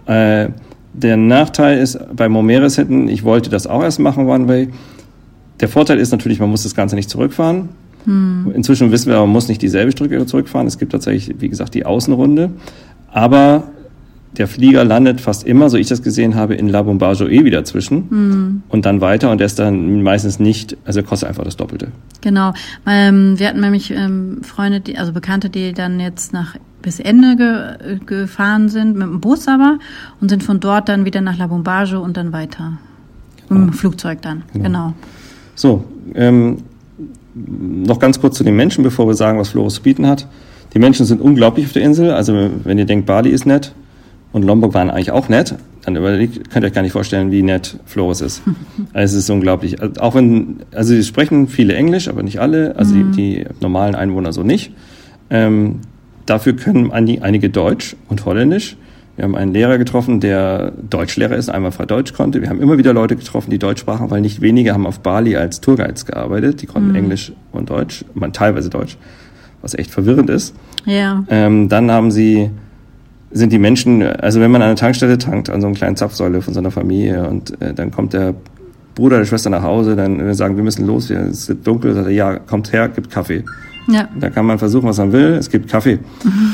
Äh, 0.06 0.48
der 0.94 1.18
Nachteil 1.18 1.78
ist 1.78 1.98
bei 2.16 2.30
Momeris 2.30 2.76
hinten, 2.76 3.08
ich 3.08 3.22
wollte 3.22 3.50
das 3.50 3.66
auch 3.66 3.82
erst 3.82 3.98
machen, 3.98 4.26
One-Way. 4.26 4.68
Der 5.60 5.68
Vorteil 5.68 5.98
ist 5.98 6.12
natürlich, 6.12 6.40
man 6.40 6.48
muss 6.48 6.62
das 6.62 6.74
Ganze 6.74 6.96
nicht 6.96 7.10
zurückfahren. 7.10 7.68
Hm. 8.06 8.52
Inzwischen 8.54 8.90
wissen 8.90 9.10
wir, 9.10 9.20
man 9.20 9.28
muss 9.28 9.48
nicht 9.48 9.60
dieselbe 9.60 9.92
Strecke 9.92 10.24
zurückfahren. 10.24 10.66
Es 10.66 10.78
gibt 10.78 10.92
tatsächlich, 10.92 11.36
wie 11.42 11.50
gesagt, 11.50 11.74
die 11.74 11.84
Außenrunde. 11.84 12.52
Aber 13.12 13.64
der 14.36 14.46
Flieger 14.46 14.84
landet 14.84 15.20
fast 15.20 15.44
immer, 15.44 15.70
so 15.70 15.76
ich 15.76 15.88
das 15.88 16.02
gesehen 16.02 16.34
habe, 16.34 16.54
in 16.54 16.68
La 16.68 16.82
Bombarjo 16.82 17.26
eh 17.26 17.44
wieder 17.44 17.64
zwischen 17.64 18.10
Hm. 18.10 18.62
und 18.68 18.86
dann 18.86 19.00
weiter 19.00 19.30
und 19.30 19.38
der 19.38 19.46
ist 19.46 19.58
dann 19.58 20.02
meistens 20.02 20.38
nicht, 20.38 20.76
also 20.84 21.02
kostet 21.02 21.28
einfach 21.28 21.44
das 21.44 21.56
Doppelte. 21.56 21.88
Genau. 22.20 22.52
Ähm, 22.86 23.38
wir 23.38 23.48
hatten 23.48 23.60
nämlich 23.60 23.90
ähm, 23.90 24.42
Freunde, 24.42 24.80
die, 24.80 24.98
also 24.98 25.12
Bekannte, 25.12 25.50
die 25.50 25.72
dann 25.72 25.98
jetzt 25.98 26.32
nach 26.32 26.56
bis 26.80 27.00
Ende 27.00 27.36
ge, 27.36 27.98
gefahren 28.06 28.68
sind, 28.68 28.96
mit 28.96 29.02
dem 29.02 29.20
Bus 29.20 29.48
aber, 29.48 29.78
und 30.20 30.28
sind 30.28 30.42
von 30.42 30.60
dort 30.60 30.88
dann 30.88 31.04
wieder 31.04 31.20
nach 31.20 31.36
La 31.36 31.46
Bombage 31.46 31.98
und 31.98 32.16
dann 32.16 32.32
weiter. 32.32 32.78
Im 33.50 33.72
Flugzeug 33.72 34.22
dann, 34.22 34.44
genau. 34.54 34.94
So, 35.56 35.84
ähm, 36.14 36.58
noch 37.34 37.98
ganz 37.98 38.20
kurz 38.20 38.36
zu 38.36 38.44
den 38.44 38.54
Menschen, 38.54 38.84
bevor 38.84 39.08
wir 39.08 39.14
sagen, 39.14 39.40
was 39.40 39.48
Flores 39.48 39.74
zu 39.74 39.82
bieten 39.82 40.06
hat. 40.06 40.28
Die 40.72 40.78
Menschen 40.78 41.04
sind 41.04 41.20
unglaublich 41.20 41.66
auf 41.66 41.72
der 41.72 41.82
Insel. 41.82 42.12
Also 42.12 42.50
wenn 42.62 42.78
ihr 42.78 42.84
denkt, 42.84 43.06
Bali 43.06 43.30
ist 43.30 43.46
nett 43.46 43.72
und 44.32 44.42
Lombok 44.42 44.74
waren 44.74 44.90
eigentlich 44.90 45.10
auch 45.10 45.28
nett, 45.28 45.54
dann 45.84 45.96
überlegt, 45.96 46.50
könnt 46.50 46.64
ihr 46.64 46.68
euch 46.68 46.74
gar 46.74 46.82
nicht 46.82 46.92
vorstellen, 46.92 47.30
wie 47.30 47.42
nett 47.42 47.78
Flores 47.86 48.20
ist. 48.20 48.42
Also 48.92 49.16
es 49.16 49.24
ist 49.24 49.30
unglaublich. 49.30 49.80
Also 49.80 50.00
Auch 50.00 50.14
wenn, 50.14 50.60
also 50.72 50.94
sie 50.94 51.04
sprechen 51.04 51.48
viele 51.48 51.74
Englisch, 51.74 52.08
aber 52.08 52.22
nicht 52.22 52.40
alle. 52.40 52.76
Also 52.76 52.94
die, 52.94 53.04
die 53.04 53.44
normalen 53.60 53.94
Einwohner 53.94 54.32
so 54.32 54.42
nicht. 54.42 54.72
Ähm, 55.30 55.80
dafür 56.26 56.54
können 56.54 56.90
einige 56.92 57.50
Deutsch 57.50 57.96
und 58.08 58.24
Holländisch. 58.24 58.76
Wir 59.16 59.24
haben 59.24 59.36
einen 59.36 59.52
Lehrer 59.52 59.76
getroffen, 59.76 60.20
der 60.20 60.72
Deutschlehrer 60.88 61.36
ist, 61.36 61.50
einmal 61.50 61.72
frei 61.72 61.84
Deutsch 61.84 62.14
konnte. 62.14 62.40
Wir 62.40 62.48
haben 62.48 62.60
immer 62.60 62.78
wieder 62.78 62.94
Leute 62.94 63.16
getroffen, 63.16 63.50
die 63.50 63.58
Deutsch 63.58 63.80
sprachen, 63.80 64.10
weil 64.10 64.22
nicht 64.22 64.40
wenige 64.40 64.72
haben 64.72 64.86
auf 64.86 65.00
Bali 65.00 65.36
als 65.36 65.60
Tourguides 65.60 66.06
gearbeitet. 66.06 66.62
Die 66.62 66.66
konnten 66.66 66.94
Englisch 66.94 67.32
und 67.52 67.68
Deutsch, 67.68 68.04
man 68.14 68.32
teilweise 68.32 68.70
Deutsch, 68.70 68.96
was 69.60 69.74
echt 69.74 69.90
verwirrend 69.90 70.30
ist. 70.30 70.54
Ja. 70.86 71.22
Ähm, 71.28 71.68
dann 71.68 71.90
haben 71.90 72.10
sie, 72.10 72.50
sind 73.30 73.52
die 73.52 73.58
Menschen, 73.58 74.02
also 74.02 74.40
wenn 74.40 74.50
man 74.50 74.62
an 74.62 74.68
einer 74.68 74.76
Tankstelle 74.76 75.18
tankt, 75.18 75.50
an 75.50 75.60
so 75.60 75.66
einer 75.68 75.76
kleinen 75.76 75.96
Zapfsäule 75.96 76.42
von 76.42 76.52
so 76.54 76.60
einer 76.60 76.70
Familie 76.70 77.28
und 77.28 77.60
äh, 77.62 77.72
dann 77.72 77.90
kommt 77.90 78.12
der 78.12 78.34
Bruder 78.94 79.18
der 79.18 79.24
Schwester 79.24 79.50
nach 79.50 79.62
Hause, 79.62 79.94
dann 79.96 80.18
wir 80.18 80.34
sagen, 80.34 80.56
wir 80.56 80.64
müssen 80.64 80.86
los, 80.86 81.10
es 81.10 81.48
wird 81.48 81.66
dunkel, 81.66 81.94
sagt 81.94 82.06
er, 82.06 82.12
ja, 82.12 82.38
kommt 82.38 82.72
her, 82.72 82.88
gibt 82.88 83.10
Kaffee. 83.10 83.44
Ja. 83.88 84.08
Da 84.18 84.30
kann 84.30 84.46
man 84.46 84.58
versuchen, 84.58 84.88
was 84.88 84.98
man 84.98 85.12
will. 85.12 85.32
Es 85.32 85.50
gibt 85.50 85.68
Kaffee. 85.68 85.98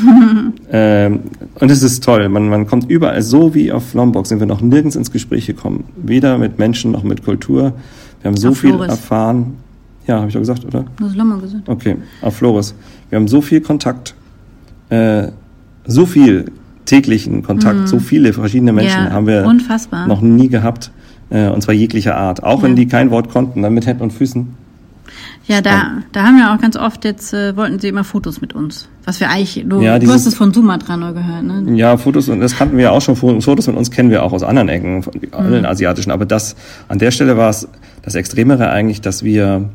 ähm, 0.70 1.20
und 1.58 1.70
es 1.70 1.82
ist 1.82 2.02
toll. 2.02 2.28
Man, 2.28 2.48
man 2.48 2.66
kommt 2.66 2.88
überall, 2.88 3.20
so 3.20 3.54
wie 3.54 3.72
auf 3.72 3.94
Lombok 3.94 4.26
sind 4.26 4.40
wir 4.40 4.46
noch 4.46 4.60
nirgends 4.60 4.96
ins 4.96 5.10
Gespräch 5.10 5.46
gekommen. 5.46 5.84
Weder 5.96 6.38
mit 6.38 6.58
Menschen 6.58 6.92
noch 6.92 7.02
mit 7.02 7.24
Kultur. 7.24 7.74
Wir 8.22 8.30
haben 8.30 8.36
so 8.36 8.50
Auf 8.50 8.58
viel 8.58 8.70
Flores. 8.70 8.88
erfahren. 8.88 9.56
Ja, 10.06 10.18
habe 10.18 10.28
ich 10.28 10.34
doch 10.34 10.40
gesagt, 10.40 10.64
oder? 10.64 10.84
Das 10.98 11.08
ist 11.08 11.16
Lommer 11.16 11.38
gesagt. 11.38 11.68
Okay, 11.68 11.96
auf 12.22 12.36
Flores. 12.36 12.74
Wir 13.10 13.16
haben 13.16 13.28
so 13.28 13.40
viel 13.40 13.60
Kontakt, 13.60 14.14
äh, 14.88 15.28
so 15.86 16.06
viel 16.06 16.46
täglichen 16.86 17.42
Kontakt, 17.42 17.88
so 17.88 17.98
viele 17.98 18.32
verschiedene 18.32 18.72
Menschen 18.72 19.00
Mhm. 19.02 19.06
ja, 19.08 19.12
haben 19.12 19.26
wir 19.26 19.44
unfassbar. 19.44 20.06
noch 20.06 20.20
nie 20.22 20.48
gehabt. 20.48 20.90
Äh, 21.28 21.48
und 21.48 21.60
zwar 21.62 21.74
jeglicher 21.74 22.16
Art. 22.16 22.42
Auch 22.44 22.62
wenn 22.62 22.70
Ja. 22.70 22.76
die 22.76 22.86
kein 22.86 23.10
Wort 23.10 23.28
konnten, 23.30 23.60
dann 23.62 23.74
mit 23.74 23.84
Händen 23.86 24.04
und 24.04 24.12
Füßen. 24.12 24.46
Ja, 25.48 25.60
da, 25.60 25.98
da 26.12 26.24
haben 26.24 26.36
wir 26.38 26.52
auch 26.52 26.60
ganz 26.60 26.76
oft 26.76 27.04
jetzt, 27.04 27.32
äh, 27.32 27.56
wollten 27.56 27.78
sie 27.78 27.88
immer 27.88 28.02
Fotos 28.04 28.40
mit 28.40 28.52
uns. 28.54 28.88
Was 29.04 29.20
wir 29.20 29.28
eigentlich, 29.30 29.64
du, 29.68 29.80
Ja, 29.80 29.94
du 29.94 30.00
dieses- 30.00 30.14
hast 30.16 30.26
es 30.26 30.34
von 30.34 30.52
Sumatra 30.52 30.96
nur 30.96 31.12
gehört, 31.12 31.44
ne? 31.44 31.76
Ja, 31.76 31.96
Fotos, 31.96 32.28
und 32.28 32.40
das 32.40 32.56
kannten 32.56 32.76
wir 32.76 32.84
ja 32.84 32.90
auch 32.90 33.00
schon, 33.00 33.14
Fotos 33.16 33.66
mit 33.68 33.76
uns 33.76 33.90
kennen 33.92 34.10
wir 34.10 34.24
auch 34.24 34.32
aus 34.32 34.42
anderen 34.42 34.68
Ecken, 34.68 35.02
von 35.04 35.12
allen 35.32 35.64
asiatischen, 35.66 36.10
aber 36.10 36.26
das, 36.26 36.56
an 36.88 36.98
der 36.98 37.12
Stelle 37.12 37.36
war 37.36 37.50
es 37.50 37.68
das 38.02 38.16
Extremere 38.16 38.70
eigentlich, 38.70 39.00
dass 39.00 39.22
wir, 39.22 39.68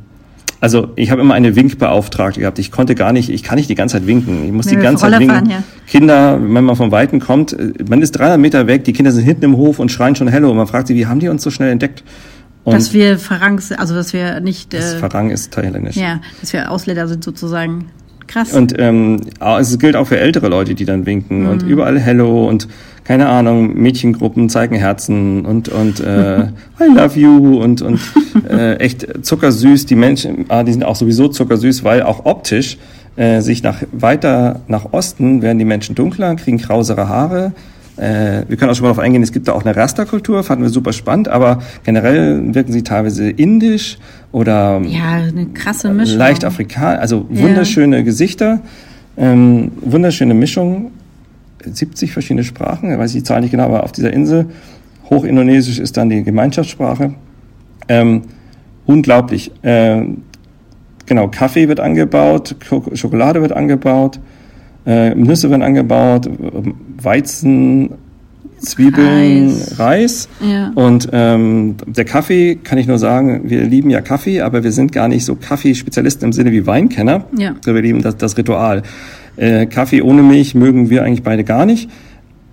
also 0.61 0.89
ich 0.95 1.09
habe 1.09 1.21
immer 1.21 1.33
eine 1.33 1.55
Winkbeauftragte 1.55 2.39
gehabt, 2.39 2.59
ich 2.59 2.71
konnte 2.71 2.93
gar 2.93 3.11
nicht, 3.11 3.29
ich 3.29 3.41
kann 3.41 3.55
nicht 3.57 3.69
die 3.69 3.75
ganze 3.75 3.97
Zeit 3.97 4.07
winken, 4.07 4.45
ich 4.45 4.51
muss 4.51 4.67
Wenn 4.67 4.77
die 4.77 4.83
ganze 4.83 5.01
Zeit 5.01 5.19
winken. 5.19 5.35
fahren, 5.35 5.49
ja. 5.49 5.63
Kinder, 5.87 6.39
wenn 6.39 6.63
man 6.63 6.75
vom 6.75 6.91
Weiten 6.91 7.19
kommt, 7.19 7.53
äh, 7.53 7.73
man 7.89 8.01
ist 8.01 8.11
300 8.11 8.39
Meter 8.39 8.67
weg, 8.67 8.83
die 8.83 8.93
Kinder 8.93 9.11
sind 9.11 9.23
hinten 9.23 9.43
im 9.43 9.57
Hof 9.57 9.79
und 9.79 9.91
schreien 9.91 10.15
schon 10.15 10.27
Hello 10.27 10.51
und 10.51 10.57
man 10.57 10.67
fragt 10.67 10.87
sie, 10.87 10.95
wie 10.95 11.07
haben 11.07 11.19
die 11.19 11.29
uns 11.29 11.41
so 11.41 11.49
schnell 11.49 11.71
entdeckt? 11.71 12.03
Und 12.63 12.75
Dass 12.75 12.93
wir 12.93 13.17
Farangs, 13.17 13.71
also 13.71 13.95
dass 13.95 14.13
wir 14.13 14.39
nicht, 14.39 14.71
das 14.71 14.93
äh, 14.93 14.97
Farang 14.99 15.31
ist 15.31 15.51
thailändisch. 15.51 15.95
ja, 15.95 16.21
dass 16.41 16.53
wir 16.53 16.69
Ausländer 16.69 17.07
sind 17.07 17.23
sozusagen. 17.23 17.87
Krass. 18.27 18.53
Und 18.53 18.75
ähm, 18.77 19.19
es 19.59 19.77
gilt 19.79 19.95
auch 19.95 20.07
für 20.07 20.19
ältere 20.19 20.47
Leute, 20.47 20.75
die 20.75 20.85
dann 20.85 21.05
winken 21.07 21.47
und 21.47 21.63
überall 21.63 21.99
Hello 21.99 22.47
und 22.47 22.67
keine 23.11 23.27
Ahnung, 23.27 23.73
Mädchengruppen 23.73 24.47
zeigen 24.47 24.75
Herzen 24.75 25.43
und 25.45 25.67
und 25.67 25.99
äh, 25.99 26.43
I 26.79 26.95
love 26.95 27.19
you 27.19 27.61
und 27.61 27.81
und 27.81 27.99
äh, 28.49 28.75
echt 28.75 29.25
zuckersüß. 29.25 29.85
Die 29.85 29.95
Menschen, 29.95 30.45
ah, 30.47 30.63
die 30.63 30.71
sind 30.71 30.85
auch 30.85 30.95
sowieso 30.95 31.27
zuckersüß, 31.27 31.83
weil 31.83 32.03
auch 32.03 32.23
optisch 32.23 32.77
äh, 33.17 33.41
sich 33.41 33.63
nach 33.63 33.79
weiter 33.91 34.61
nach 34.69 34.93
Osten 34.93 35.41
werden 35.41 35.59
die 35.59 35.65
Menschen 35.65 35.93
dunkler, 35.93 36.37
kriegen 36.37 36.57
krausere 36.57 37.09
Haare. 37.09 37.51
Äh, 37.97 38.43
wir 38.47 38.55
können 38.55 38.71
auch 38.71 38.75
schon 38.75 38.83
mal 38.83 38.91
darauf 38.93 39.03
eingehen, 39.03 39.23
es 39.23 39.33
gibt 39.33 39.49
da 39.49 39.51
auch 39.51 39.65
eine 39.65 39.75
Rasterkultur, 39.75 40.41
fanden 40.45 40.63
wir 40.63 40.69
super 40.69 40.93
spannend, 40.93 41.27
aber 41.27 41.59
generell 41.83 42.41
wirken 42.55 42.71
sie 42.71 42.83
teilweise 42.83 43.29
indisch 43.29 43.97
oder 44.31 44.79
ja, 44.85 45.15
eine 45.15 45.47
krasse 45.47 45.89
Mischung. 45.89 46.17
leicht 46.17 46.45
afrikanisch, 46.45 47.01
also 47.01 47.25
Ja. 47.29 47.43
wunderschöne 47.43 48.05
Gesichter, 48.05 48.61
ähm, 49.17 49.73
wunderschöne 49.81 50.33
Mischung, 50.33 50.91
70 51.65 52.11
verschiedene 52.13 52.43
Sprachen, 52.43 52.91
ich 52.91 52.97
weiß 52.97 53.11
die 53.13 53.23
Zahl 53.23 53.41
nicht 53.41 53.51
genau, 53.51 53.65
aber 53.65 53.83
auf 53.83 53.91
dieser 53.91 54.11
Insel, 54.13 54.47
Hochindonesisch 55.09 55.79
ist 55.79 55.97
dann 55.97 56.09
die 56.09 56.23
Gemeinschaftssprache. 56.23 57.13
Ähm, 57.89 58.21
unglaublich. 58.85 59.51
Ähm, 59.61 60.23
genau, 61.05 61.27
Kaffee 61.27 61.67
wird 61.67 61.79
angebaut, 61.81 62.55
Schok- 62.65 62.95
Schokolade 62.95 63.41
wird 63.41 63.51
angebaut, 63.51 64.19
äh, 64.85 65.13
Nüsse 65.13 65.49
werden 65.49 65.63
angebaut, 65.63 66.29
Weizen, 67.01 67.89
Zwiebeln, 68.59 69.49
Reis. 69.49 69.79
Reis. 69.79 70.29
Ja. 70.39 70.71
Und 70.75 71.09
ähm, 71.11 71.75
der 71.87 72.05
Kaffee, 72.05 72.55
kann 72.55 72.77
ich 72.77 72.87
nur 72.87 72.99
sagen, 72.99 73.41
wir 73.49 73.63
lieben 73.63 73.89
ja 73.89 74.01
Kaffee, 74.01 74.41
aber 74.41 74.63
wir 74.63 74.71
sind 74.71 74.91
gar 74.91 75.07
nicht 75.07 75.25
so 75.25 75.35
Kaffeespezialisten 75.35 76.25
im 76.27 76.31
Sinne 76.33 76.51
wie 76.51 76.65
Weinkenner. 76.67 77.25
Ja. 77.37 77.55
Wir 77.65 77.81
lieben 77.81 78.01
das, 78.03 78.17
das 78.17 78.37
Ritual. 78.37 78.83
Äh, 79.37 79.65
Kaffee 79.65 80.01
ohne 80.01 80.21
Milch 80.23 80.55
mögen 80.55 80.89
wir 80.89 81.03
eigentlich 81.03 81.23
beide 81.23 81.43
gar 81.43 81.65
nicht. 81.65 81.89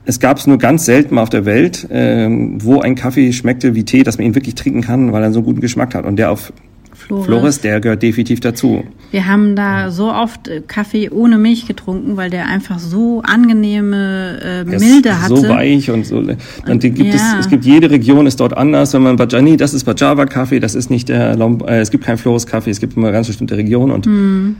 Es 0.05 0.21
gab 0.21 0.38
es 0.38 0.47
nur 0.47 0.57
ganz 0.59 0.87
selten 0.87 1.17
mal 1.17 1.23
auf 1.23 1.29
der 1.31 1.45
Welt, 1.45 1.87
ähm, 1.91 2.59
wo 2.64 2.81
ein 2.81 2.95
Kaffee 2.95 3.33
schmeckte 3.33 3.75
wie 3.75 3.85
Tee, 3.85 4.05
dass 4.05 4.17
man 4.17 4.27
ihn 4.27 4.35
wirklich 4.35 4.55
trinken 4.55 4.81
kann, 4.81 5.12
weil 5.12 5.23
er 5.23 5.33
so 5.33 5.43
guten 5.43 5.61
Geschmack 5.61 5.95
hat. 5.95 6.07
Und 6.07 6.17
der 6.17 6.31
auf 6.31 6.53
Flores. 6.95 7.27
Flores, 7.27 7.61
der 7.61 7.81
gehört 7.81 8.03
definitiv 8.03 8.41
dazu. 8.41 8.85
Wir 9.12 9.27
haben 9.27 9.55
da 9.55 9.91
so 9.91 10.12
oft 10.12 10.49
äh, 10.49 10.62
Kaffee 10.67 11.11
ohne 11.11 11.38
Milch 11.38 11.67
getrunken, 11.67 12.17
weil 12.17 12.29
der 12.29 12.47
einfach 12.47 12.79
so 12.79 13.23
angenehme 13.23 14.38
äh, 14.43 14.64
Milde 14.64 15.23
hatte. 15.23 15.37
So 15.37 15.49
weich 15.49 15.91
und 15.91 16.05
so. 16.07 16.17
Und 16.19 16.81
gibt 16.81 16.99
Ja. 16.99 17.14
es, 17.14 17.23
es 17.41 17.49
gibt 17.49 17.64
jede 17.64 17.91
Region 17.91 18.27
ist 18.27 18.41
dort 18.41 18.57
anders. 18.57 18.95
Wenn 18.95 19.03
man 19.03 19.17
Bajani, 19.17 19.57
das 19.57 19.75
ist 19.75 19.85
Bajava 19.85 20.27
Kaffee, 20.27 20.59
das 20.61 20.75
ist 20.75 20.91
nicht 20.91 21.09
der 21.09 21.37
Lomb 21.37 21.62
äh, 21.69 21.81
es 21.81 21.91
gibt 21.91 22.05
kein 22.05 22.19
Flores 22.19 22.47
Kaffee, 22.47 22.71
es 22.71 22.81
gibt 22.81 22.97
immer 22.97 23.12
ganz 23.12 23.27
bestimmte 23.27 23.57
Regionen 23.57 23.93
und 23.93 24.07
Hm. 24.07 24.57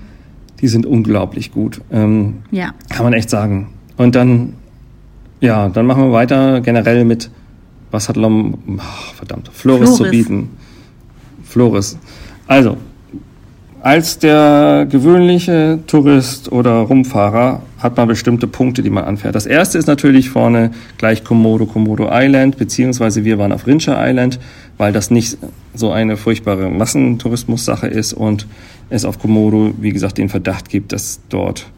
Die 0.61 0.69
sind 0.69 0.87
unglaublich 0.87 1.53
gut. 1.53 1.81
Ähm, 1.93 2.39
Ja. 2.51 2.73
Kann 2.89 3.05
man 3.05 3.13
echt 3.13 3.31
sagen. 3.31 3.69
Und 3.97 4.15
dann, 4.15 4.55
ja, 5.41 5.69
dann 5.69 5.87
machen 5.87 6.05
wir 6.05 6.13
weiter 6.13 6.61
generell 6.61 7.05
mit, 7.05 7.31
was 7.91 8.09
hat 8.09 8.17
Lom, 8.17 8.59
ach, 8.79 9.15
verdammt, 9.15 9.51
Flores, 9.53 9.91
zu 9.91 9.97
Flores. 10.05 10.11
bieten. 10.11 10.51
Flores. 11.45 11.99
Also, 12.47 12.77
als 13.81 14.19
der 14.19 14.87
gewöhnliche 14.91 15.79
Tourist 15.87 16.51
oder 16.51 16.81
Rumfahrer 16.81 17.63
hat 17.79 17.97
man 17.97 18.09
bestimmte 18.09 18.49
Punkte, 18.49 18.83
die 18.83 18.91
man 18.91 19.05
anfährt. 19.05 19.37
Das 19.37 19.47
erste 19.47 19.79
ist 19.79 19.87
natürlich 19.87 20.31
vorne 20.31 20.73
gleich 20.99 21.23
Komodo, 21.23 21.65
Komodo 21.67 22.09
Island, 22.11 22.57
beziehungsweise 22.59 23.25
wir 23.25 23.39
waren 23.39 23.53
auf 23.53 23.67
Rincha 23.69 23.95
Island, 24.05 24.41
weil 24.79 24.93
das 24.93 25.11
nicht 25.13 25.39
so 25.75 25.93
eine 25.93 26.17
furchtbare 26.17 26.69
Massentourismus-Sache 26.71 27.87
ist 27.87 28.13
und 28.13 28.47
es 28.91 29.05
auf 29.05 29.19
Komodo, 29.19 29.73
wie 29.81 29.93
gesagt, 29.93 30.19
den 30.19 30.29
Verdacht 30.29 30.69
gibt, 30.69 30.93
dass 30.93 31.21
dort 31.29 31.71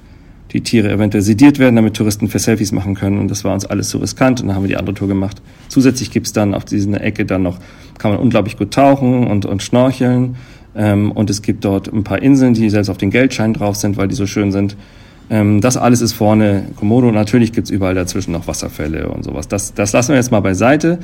die 0.53 0.63
Tiere 0.63 0.91
eventuell 0.91 1.23
sediert 1.23 1.59
werden, 1.59 1.77
damit 1.77 1.95
Touristen 1.95 2.29
für 2.29 2.39
Selfies 2.39 2.73
machen 2.73 2.95
können. 2.95 3.19
Und 3.19 3.31
das 3.31 3.45
war 3.45 3.55
uns 3.55 3.65
alles 3.65 3.91
so 3.91 3.99
riskant 3.99 4.41
und 4.41 4.49
dann 4.49 4.57
haben 4.57 4.65
wir 4.65 4.69
die 4.69 4.77
andere 4.77 4.95
Tour 4.95 5.09
gemacht. 5.09 5.41
Zusätzlich 5.69 6.11
gibt's 6.11 6.33
dann 6.33 6.55
auf 6.55 6.65
dieser 6.65 7.01
Ecke 7.01 7.25
dann 7.25 7.43
noch, 7.43 7.59
kann 7.99 8.11
man 8.11 8.21
unglaublich 8.21 8.57
gut 8.57 8.73
tauchen 8.73 9.27
und, 9.27 9.47
und 9.47 9.63
schnorcheln. 9.63 10.37
Ähm, 10.75 11.13
und 11.13 11.31
es 11.31 11.43
gibt 11.43 11.65
dort 11.65 11.93
ein 11.93 12.05
paar 12.05 12.23
Inseln, 12.23 12.55
die 12.55 12.69
selbst 12.71 12.89
auf 12.89 12.99
den 12.99 13.11
Geldscheinen 13.11 13.55
drauf 13.55 13.77
sind, 13.77 13.97
weil 13.97 14.09
die 14.09 14.15
so 14.15 14.27
schön 14.27 14.53
sind. 14.53 14.77
Ähm, 15.29 15.61
das 15.61 15.77
alles 15.77 16.01
ist 16.01 16.13
vorne 16.13 16.67
Komodo. 16.77 17.09
Und 17.09 17.15
natürlich 17.15 17.53
gibt's 17.53 17.71
überall 17.71 17.95
dazwischen 17.95 18.33
noch 18.33 18.47
Wasserfälle 18.47 19.09
und 19.09 19.25
sowas. 19.25 19.47
Das, 19.47 19.75
das 19.75 19.93
lassen 19.93 20.11
wir 20.11 20.17
jetzt 20.17 20.33
mal 20.33 20.41
beiseite. 20.41 20.99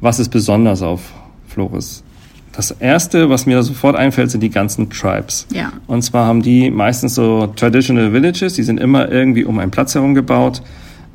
Was 0.00 0.18
ist 0.18 0.30
besonders 0.30 0.82
auf 0.82 1.12
Flores? 1.48 2.04
Das 2.52 2.72
erste, 2.72 3.30
was 3.30 3.46
mir 3.46 3.56
da 3.56 3.62
sofort 3.62 3.96
einfällt, 3.96 4.30
sind 4.30 4.42
die 4.42 4.50
ganzen 4.50 4.90
Tribes. 4.90 5.46
Ja. 5.52 5.72
Und 5.86 6.02
zwar 6.02 6.26
haben 6.26 6.42
die 6.42 6.70
meistens 6.70 7.14
so 7.14 7.46
Traditional 7.46 8.12
Villages, 8.12 8.54
die 8.54 8.62
sind 8.62 8.80
immer 8.80 9.10
irgendwie 9.10 9.44
um 9.44 9.58
einen 9.58 9.70
Platz 9.70 9.94
herum 9.94 10.14
gebaut, 10.14 10.62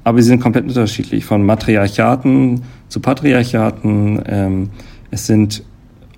aber 0.04 0.22
sie 0.22 0.30
sind 0.30 0.40
komplett 0.40 0.66
unterschiedlich, 0.66 1.26
von 1.26 1.46
Matriarchaten 1.46 2.62
zu 2.88 3.00
Patriarchaten. 3.00 4.22
Ähm, 4.28 4.70
es 5.12 5.28
sind 5.28 5.64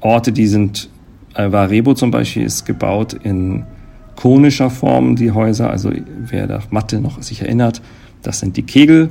Orte, 0.01 0.31
die 0.31 0.47
sind, 0.47 0.89
äh, 1.33 1.51
Varebo 1.51 1.93
zum 1.93 2.11
Beispiel 2.11 2.43
ist 2.43 2.65
gebaut 2.65 3.13
in 3.13 3.63
konischer 4.15 4.69
Form, 4.69 5.15
die 5.15 5.31
Häuser, 5.31 5.69
also 5.69 5.91
wer 6.19 6.47
da 6.47 6.59
Mathe 6.69 6.99
noch 6.99 7.21
sich 7.21 7.41
erinnert, 7.41 7.81
das 8.23 8.39
sind 8.39 8.57
die 8.57 8.63
Kegel, 8.63 9.09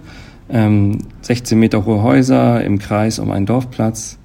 ähm, 0.51 0.99
16 1.23 1.59
Meter 1.59 1.85
hohe 1.87 2.03
Häuser 2.03 2.63
im 2.63 2.79
Kreis 2.79 3.19
um 3.19 3.31
einen 3.31 3.47
Dorfplatz. 3.47 4.19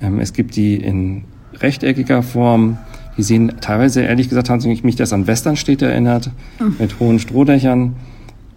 Ähm, 0.00 0.20
es 0.20 0.32
gibt 0.32 0.56
die 0.56 0.76
in 0.76 1.24
rechteckiger 1.60 2.22
Form. 2.22 2.78
Die 3.16 3.22
sehen 3.22 3.52
teilweise, 3.60 4.02
ehrlich 4.02 4.28
gesagt, 4.28 4.48
haben 4.48 4.60
sie 4.60 4.68
mich 4.82 4.96
das 4.96 5.12
an 5.12 5.26
Westernstädte 5.26 5.86
erinnert, 5.86 6.30
mit 6.78 7.00
hohen 7.00 7.18
Strohdächern. 7.18 7.94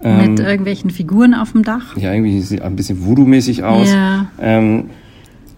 Ähm, 0.03 0.31
Mit 0.35 0.39
irgendwelchen 0.39 0.89
Figuren 0.89 1.33
auf 1.35 1.51
dem 1.51 1.63
Dach. 1.63 1.95
ja, 1.97 2.11
irgendwie 2.13 2.41
sieht 2.41 2.61
ein 2.61 2.75
bisschen 2.75 3.05
Voodoo-mäßig 3.05 3.63
aus. 3.63 3.91
Ja. 3.91 4.27
Ähm, 4.39 4.85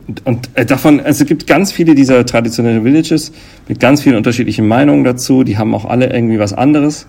und- 0.08 0.26
und 0.26 0.50
äh, 0.56 0.66
davon, 0.66 1.00
also 1.00 1.24
es 1.24 1.28
gibt 1.30 1.48
ganz 1.48 1.72
viele 1.72 1.96
dieser 1.96 2.26
traditionellen 2.26 2.84
Villages 2.84 3.32
mit 3.70 3.80
ganz 3.80 4.02
vielen 4.02 4.18
unterschiedlichen 4.18 4.68
Meinungen 4.68 5.06
dazu. 5.06 5.44
Die 5.46 5.58
haben 5.58 5.74
auch 5.74 5.86
alle 5.86 6.12
irgendwie 6.14 6.40
was 6.40 6.52
anderes. 6.54 7.08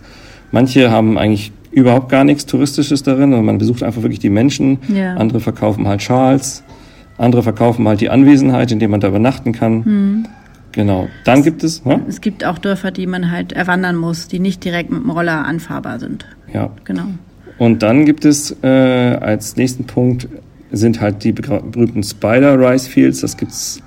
Manche 0.53 0.93
haben 0.93 1.19
eigentlich 1.19 1.51
überhaupt 1.73 2.09
gar 2.09 2.23
nichts 2.23 2.47
Touristisches 2.47 3.03
darin, 3.03 3.31
sondern 3.31 3.45
man 3.45 3.59
besucht 3.59 3.83
einfach 3.83 4.03
wirklich 4.03 4.21
die 4.21 4.31
Menschen. 4.31 4.79
Ja. 4.95 5.15
Andere 5.15 5.41
verkaufen 5.41 5.89
halt 5.89 6.03
Schals. 6.03 6.63
Andere 7.19 7.43
verkaufen 7.43 7.87
halt 7.87 8.01
die 8.01 8.11
Anwesenheit, 8.11 8.73
indem 8.73 8.91
man 8.91 9.01
da 9.01 9.09
übernachten 9.09 9.53
kann. 9.53 9.85
Hm. 9.85 10.27
Genau. 10.73 11.09
Dann 11.25 11.43
gibt 11.43 11.63
es, 11.63 11.83
ja, 11.85 12.01
Es 12.09 12.21
gibt 12.21 12.45
auch 12.45 12.59
Dörfer, 12.59 12.91
die 12.91 13.07
man 13.07 13.31
halt 13.31 13.53
erwandern 13.53 13.95
muss, 13.95 14.27
die 14.27 14.41
nicht 14.41 14.65
direkt 14.65 14.91
mit 14.91 15.03
dem 15.05 15.11
Roller 15.11 15.45
anfahrbar 15.45 16.01
sind. 16.01 16.27
ja. 16.53 16.71
Genau. 16.85 17.05
Und 17.57 17.85
dann 17.85 18.05
gibt 18.05 18.25
es 18.25 18.57
äh, 18.65 18.67
als 18.67 19.55
nächsten 19.57 19.85
Punkt 19.85 20.27
sind 20.73 21.01
halt 21.01 21.23
die 21.23 21.31
berühmten 21.31 22.03
Spider 22.03 22.59
Rice 22.59 22.89
Fields. 22.89 23.21
Das 23.21 23.37
gibt's, 23.37 23.81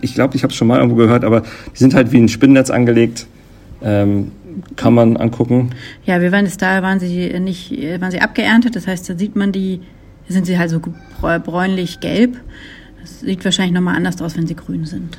ich 0.00 0.14
glaube, 0.14 0.34
ich 0.34 0.42
habe 0.42 0.50
es 0.50 0.56
schon 0.56 0.66
mal 0.66 0.78
irgendwo 0.78 0.96
gehört, 0.96 1.24
aber 1.24 1.42
die 1.42 1.78
sind 1.78 1.94
halt 1.94 2.10
wie 2.10 2.18
ein 2.18 2.28
Spinnennetz 2.28 2.70
angelegt. 2.70 3.28
Ähm, 3.80 4.32
kann 4.74 4.92
man 4.94 5.16
angucken. 5.16 5.70
Ja, 6.04 6.20
wir 6.20 6.32
waren 6.32 6.46
jetzt 6.46 6.60
da, 6.60 6.82
waren 6.82 6.98
sie 6.98 7.38
nicht, 7.38 7.70
waren 8.00 8.10
sie 8.10 8.20
abgeerntet. 8.20 8.74
Das 8.74 8.88
heißt, 8.88 9.08
da 9.08 9.16
sieht 9.16 9.36
man 9.36 9.52
die, 9.52 9.80
sind 10.28 10.46
sie 10.46 10.58
halt 10.58 10.70
so 10.70 10.80
bräu- 11.20 11.38
bräunlich-gelb. 11.38 12.36
Das 13.00 13.20
sieht 13.20 13.44
wahrscheinlich 13.44 13.74
nochmal 13.74 13.96
anders 13.96 14.20
aus, 14.22 14.36
wenn 14.36 14.46
sie 14.46 14.54
grün 14.56 14.84
sind. 14.84 15.18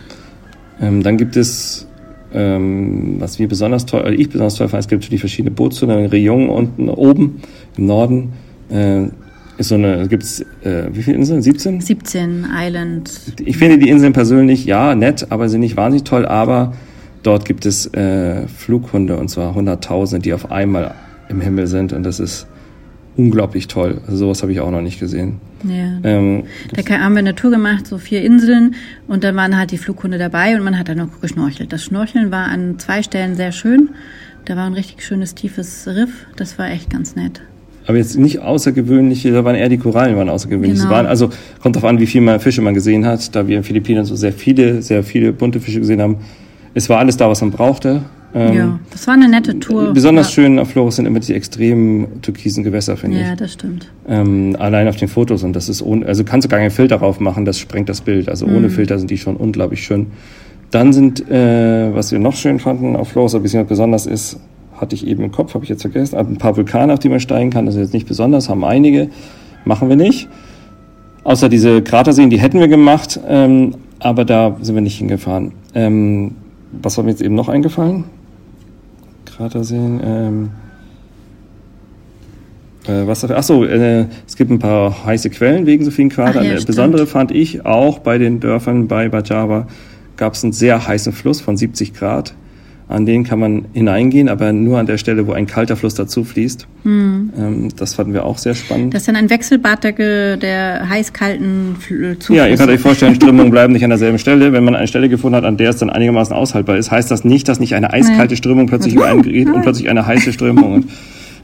Ähm, 0.81 1.03
dann 1.03 1.17
gibt 1.17 1.35
es, 1.35 1.87
ähm, 2.33 3.15
was 3.19 3.39
wir 3.39 3.47
besonders 3.47 3.85
toll, 3.85 4.01
oder 4.01 4.11
ich 4.13 4.29
besonders 4.29 4.55
toll 4.55 4.69
fand, 4.69 4.81
es 4.81 4.87
gibt 4.87 5.03
natürlich 5.03 5.21
verschiedene 5.21 5.51
Bootstouren 5.51 5.99
in 5.99 6.05
Rion 6.07 6.49
unten 6.49 6.89
oben 6.89 7.41
im 7.77 7.85
Norden. 7.85 8.33
Äh, 8.69 9.03
ist 9.57 9.69
so 9.69 9.75
eine, 9.75 10.07
gibt's 10.07 10.41
äh, 10.63 10.85
wie 10.93 11.03
viele 11.03 11.17
Inseln? 11.17 11.41
17? 11.43 11.79
17 11.79 12.47
Island. 12.51 13.11
Ich 13.45 13.57
finde 13.57 13.77
die 13.77 13.89
Inseln 13.89 14.11
persönlich, 14.13 14.65
ja, 14.65 14.95
nett, 14.95 15.27
aber 15.29 15.47
sind 15.47 15.59
nicht 15.59 15.77
wahnsinnig 15.77 16.05
toll, 16.05 16.25
aber 16.25 16.73
dort 17.21 17.45
gibt 17.45 17.65
es 17.67 17.85
äh, 17.93 18.47
Flughunde 18.47 19.15
und 19.17 19.29
zwar 19.29 19.53
Hunderttausende, 19.53 20.23
die 20.23 20.33
auf 20.33 20.51
einmal 20.51 20.95
im 21.29 21.39
Himmel 21.39 21.67
sind 21.67 21.93
und 21.93 22.01
das 22.03 22.19
ist 22.19 22.47
unglaublich 23.15 23.67
toll. 23.67 24.01
Also 24.05 24.17
sowas 24.17 24.41
habe 24.41 24.51
ich 24.51 24.59
auch 24.59 24.71
noch 24.71 24.81
nicht 24.81 24.99
gesehen. 24.99 25.39
Ja. 25.63 25.99
Ähm, 26.03 26.43
Da 26.75 26.99
haben 26.99 27.13
wir 27.13 27.19
eine 27.19 27.35
Tour 27.35 27.51
gemacht, 27.51 27.87
so 27.87 27.97
vier 27.97 28.21
Inseln, 28.23 28.75
und 29.07 29.23
da 29.23 29.33
waren 29.35 29.57
halt 29.57 29.71
die 29.71 29.77
Flughunde 29.77 30.17
dabei 30.17 30.55
und 30.55 30.63
man 30.63 30.77
hat 30.77 30.89
dann 30.89 30.97
noch 30.97 31.21
geschnorchelt. 31.21 31.71
Das 31.71 31.83
Schnorcheln 31.83 32.31
war 32.31 32.47
an 32.47 32.79
zwei 32.79 33.01
Stellen 33.03 33.35
sehr 33.35 33.51
schön. 33.51 33.89
Da 34.45 34.57
war 34.57 34.65
ein 34.65 34.73
richtig 34.73 35.03
schönes 35.03 35.35
tiefes 35.35 35.87
Riff. 35.87 36.09
Das 36.35 36.59
war 36.59 36.69
echt 36.69 36.89
ganz 36.89 37.15
nett. 37.15 37.41
aber 37.87 37.97
jetzt 37.97 38.17
nicht 38.17 38.39
außergewöhnliche, 38.39 39.31
da 39.31 39.45
waren 39.45 39.55
eher 39.55 39.69
die 39.69 39.77
Korallen 39.77 40.15
waren 40.17 40.29
außergewöhnlich. 40.29 40.73
Genau. 40.73 40.85
Es 40.85 40.89
waren, 40.89 41.05
also 41.05 41.29
kommt 41.61 41.75
darauf 41.75 41.89
an, 41.89 41.99
wie 41.99 42.07
viel 42.07 42.21
man 42.21 42.39
Fische 42.39 42.61
man 42.61 42.73
gesehen 42.73 43.05
hat, 43.05 43.33
da 43.35 43.47
wir 43.47 43.57
in 43.57 43.63
Philippinen 43.63 44.03
so 44.05 44.15
sehr 44.15 44.33
viele, 44.33 44.81
sehr 44.81 45.03
viele 45.03 45.31
bunte 45.33 45.59
Fische 45.61 45.79
gesehen 45.79 46.01
haben. 46.01 46.17
Es 46.73 46.89
war 46.89 46.99
alles 46.99 47.15
da, 47.17 47.29
was 47.29 47.39
man 47.41 47.51
brauchte. 47.51 48.01
Ähm, 48.35 48.53
ja, 48.53 48.79
das 48.89 49.05
war 49.05 49.13
eine 49.13 49.29
nette 49.29 49.59
Tour. 49.59 49.93
Besonders 49.93 50.29
ja. 50.29 50.43
schön 50.43 50.59
auf 50.59 50.71
Flores 50.71 50.95
sind 50.95 51.05
immer 51.05 51.19
die 51.19 51.33
extremen 51.33 52.21
türkisen 52.21 52.63
Gewässer, 52.63 52.97
finde 52.97 53.19
ich. 53.19 53.27
Ja, 53.27 53.35
das 53.35 53.53
stimmt. 53.53 53.89
ähm, 54.07 54.55
allein 54.57 54.87
auf 54.87 54.95
den 54.95 55.07
Fotos 55.07 55.43
und 55.43 55.53
das 55.55 55.69
ist 55.69 55.81
ohne, 55.81 56.05
also 56.05 56.23
kannst 56.23 56.45
du 56.45 56.49
gar 56.49 56.59
keinen 56.59 56.71
Filter 56.71 56.97
drauf 56.97 57.19
machen, 57.19 57.45
das 57.45 57.59
sprengt 57.59 57.89
das 57.89 58.01
Bild. 58.01 58.29
Also 58.29 58.45
ohne 58.47 58.69
Filter 58.69 58.97
sind 58.97 59.11
die 59.11 59.17
schon 59.17 59.35
unglaublich 59.35 59.83
schön. 59.83 60.07
Dann 60.71 60.91
sind, 60.91 61.29
äh, 61.29 61.93
was 61.93 62.11
wir 62.11 62.17
noch 62.17 62.35
schön 62.35 62.59
fanden 62.59 62.95
auf 62.95 63.09
Flores, 63.09 63.35
ein 63.35 63.43
bisschen 63.43 63.65
besonders 63.67 64.07
ist, 64.07 64.39
hatte 64.73 64.95
ich 64.95 65.05
eben 65.05 65.23
im 65.23 65.31
Kopf, 65.31 65.53
habe 65.53 65.63
ich 65.63 65.69
jetzt 65.69 65.83
vergessen, 65.83 66.17
ein 66.17 66.37
paar 66.37 66.57
Vulkane, 66.57 66.91
auf 66.91 66.99
die 66.99 67.09
man 67.09 67.19
steigen 67.19 67.51
kann. 67.51 67.67
Das 67.67 67.75
ist 67.75 67.81
jetzt 67.81 67.93
nicht 67.93 68.07
besonders, 68.07 68.49
haben 68.49 68.63
einige, 68.63 69.09
machen 69.65 69.87
wir 69.89 69.95
nicht. 69.95 70.27
Außer 71.23 71.47
diese 71.47 71.83
Kraterseen, 71.83 72.31
die 72.31 72.39
hätten 72.39 72.59
wir 72.59 72.67
gemacht, 72.67 73.19
ähm, 73.27 73.75
aber 73.99 74.25
da 74.25 74.57
sind 74.61 74.73
wir 74.73 74.81
nicht 74.81 74.97
hingefahren. 74.97 75.51
Ähm, 75.75 76.31
was 76.71 76.97
war 76.97 77.03
mir 77.03 77.11
jetzt 77.11 77.21
eben 77.21 77.35
noch 77.35 77.49
eingefallen? 77.49 78.05
Kraterseen, 79.37 80.01
ähm, 80.03 80.49
äh, 82.85 83.07
was 83.07 83.23
ach 83.23 83.43
so, 83.43 83.65
äh, 83.65 84.05
es 84.27 84.35
gibt 84.35 84.51
ein 84.51 84.59
paar 84.59 85.05
heiße 85.05 85.29
Quellen 85.29 85.65
wegen 85.65 85.85
so 85.85 85.91
vielen 85.91 86.09
Krater. 86.09 86.39
Ach 86.41 86.43
ja, 86.43 86.51
stimmt. 86.51 86.67
besondere 86.67 87.07
fand 87.07 87.31
ich 87.31 87.65
auch 87.65 87.99
bei 87.99 88.17
den 88.17 88.39
Dörfern 88.39 88.87
bei 88.87 89.09
Bajava 89.09 89.67
gab 90.17 90.33
es 90.33 90.43
einen 90.43 90.53
sehr 90.53 90.87
heißen 90.87 91.13
Fluss 91.13 91.41
von 91.41 91.57
70 91.57 91.93
Grad. 91.93 92.35
An 92.93 93.07
den 93.07 93.23
kann 93.23 93.39
man 93.39 93.65
hineingehen, 93.73 94.29
aber 94.29 94.53
nur 94.53 94.77
an 94.77 94.85
der 94.85 94.99
Stelle, 94.99 95.25
wo 95.25 95.31
ein 95.33 95.47
kalter 95.47 95.75
Fluss 95.75 95.95
dazu 95.95 96.23
fließt. 96.23 96.67
Ähm, 96.85 97.69
das 97.75 97.95
fanden 97.95 98.13
wir 98.13 98.23
auch 98.23 98.37
sehr 98.37 98.53
spannend. 98.53 98.93
Das 98.93 99.01
ist 99.01 99.07
dann 99.07 99.15
ein 99.15 99.31
Wechselbad 99.31 99.83
der, 99.83 100.37
der 100.37 100.87
heiß-kalten 100.87 101.75
Fl- 101.81 102.19
Zuflüsse. 102.19 102.35
Ja, 102.35 102.45
ihr 102.47 102.55
könnt 102.55 102.69
euch 102.69 102.79
vorstellen, 102.79 103.15
Strömungen 103.15 103.49
bleiben 103.49 103.73
nicht 103.73 103.83
an 103.83 103.89
derselben 103.89 104.19
Stelle. 104.19 104.53
Wenn 104.53 104.63
man 104.63 104.75
eine 104.75 104.87
Stelle 104.87 105.09
gefunden 105.09 105.35
hat, 105.35 105.43
an 105.43 105.57
der 105.57 105.71
es 105.71 105.77
dann 105.77 105.89
einigermaßen 105.89 106.35
aushaltbar 106.35 106.77
ist, 106.77 106.91
heißt 106.91 107.09
das 107.09 107.23
nicht, 107.25 107.47
dass 107.49 107.59
nicht 107.59 107.73
eine 107.73 107.91
eiskalte 107.91 108.35
Strömung 108.35 108.67
plötzlich 108.67 108.93
über 108.95 109.07
einen 109.07 109.23
gerät 109.23 109.47
und 109.49 109.63
plötzlich 109.63 109.89
eine 109.89 110.05
heiße 110.05 110.31
Strömung. 110.31 110.73
Und 110.73 110.85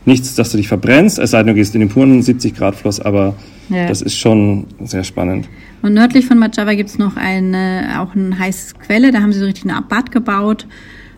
nichts, 0.06 0.36
dass 0.36 0.52
du 0.52 0.58
dich 0.58 0.68
verbrennst, 0.68 1.18
es 1.18 1.32
sei 1.32 1.40
denn, 1.40 1.48
du 1.48 1.54
gehst 1.56 1.74
in 1.74 1.80
den 1.80 1.90
puren 1.90 2.22
70 2.22 2.54
Grad 2.56 2.76
Fluss, 2.76 3.00
aber 3.00 3.34
Ja. 3.70 3.88
das 3.88 4.04
ist 4.04 4.18
schon 4.18 4.66
sehr 4.84 5.04
spannend. 5.04 5.50
Und 5.82 5.94
nördlich 5.96 6.26
von 6.28 6.38
Majava 6.38 6.76
gibt's 6.76 7.00
noch 7.00 7.16
eine, 7.18 7.98
auch 8.00 8.16
eine 8.16 8.38
heiße 8.38 8.76
Quelle. 8.86 9.12
Da 9.12 9.22
haben 9.22 9.34
sie 9.34 9.40
so 9.40 9.46
richtig 9.46 9.66
ein 9.66 9.84
Bad 9.90 10.12
gebaut. 10.12 10.68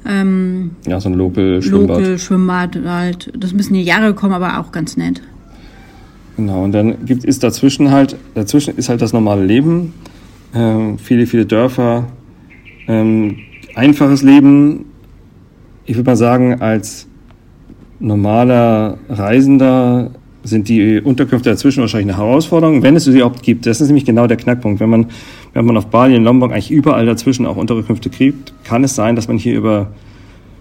Ähm, 0.05 0.71
Ja, 0.87 0.99
so 0.99 1.09
ein 1.09 1.13
Local-Schwimmbad. 1.13 1.99
Local 1.99 2.19
Schwimmbad 2.19 2.79
halt. 2.85 3.31
Das 3.37 3.53
müssen 3.53 3.73
die 3.73 3.83
Jahre 3.83 4.07
gekommen, 4.07 4.33
aber 4.33 4.59
auch 4.59 4.71
ganz 4.71 4.97
nett. 4.97 5.21
Genau, 6.37 6.63
und 6.63 6.71
dann 6.71 7.05
gibt 7.05 7.23
ist 7.23 7.43
dazwischen 7.43 7.91
halt, 7.91 8.15
dazwischen 8.33 8.75
ist 8.77 8.89
halt 8.89 9.01
das 9.01 9.13
normale 9.13 9.45
Leben. 9.45 9.93
Ähm, 10.53 10.97
viele, 10.97 11.27
viele 11.27 11.45
Dörfer, 11.45 12.07
ähm, 12.87 13.37
einfaches 13.75 14.21
Leben. 14.21 14.85
Ich 15.85 15.95
würde 15.95 16.09
mal 16.09 16.15
sagen, 16.15 16.61
als 16.61 17.07
normaler 17.99 18.97
Reisender 19.09 20.11
sind 20.43 20.67
die 20.67 20.99
Unterkünfte 20.99 21.49
dazwischen 21.51 21.81
wahrscheinlich 21.81 22.15
eine 22.15 22.25
Herausforderung, 22.25 22.81
wenn 22.81 22.95
es 22.95 23.03
sie 23.03 23.11
überhaupt 23.11 23.43
gibt. 23.43 23.65
Das 23.65 23.79
ist 23.79 23.87
nämlich 23.87 24.05
genau 24.05 24.25
der 24.27 24.37
Knackpunkt. 24.37 24.79
Wenn 24.79 24.89
man, 24.89 25.05
wenn 25.53 25.65
man 25.65 25.77
auf 25.77 25.87
Bali 25.87 26.15
in 26.15 26.23
Lombok 26.23 26.51
eigentlich 26.51 26.71
überall 26.71 27.05
dazwischen 27.05 27.45
auch 27.45 27.57
Unterkünfte 27.57 28.09
kriegt, 28.09 28.53
kann 28.63 28.83
es 28.83 28.95
sein, 28.95 29.15
dass 29.15 29.27
man 29.27 29.37
hier 29.37 29.55
über 29.55 29.91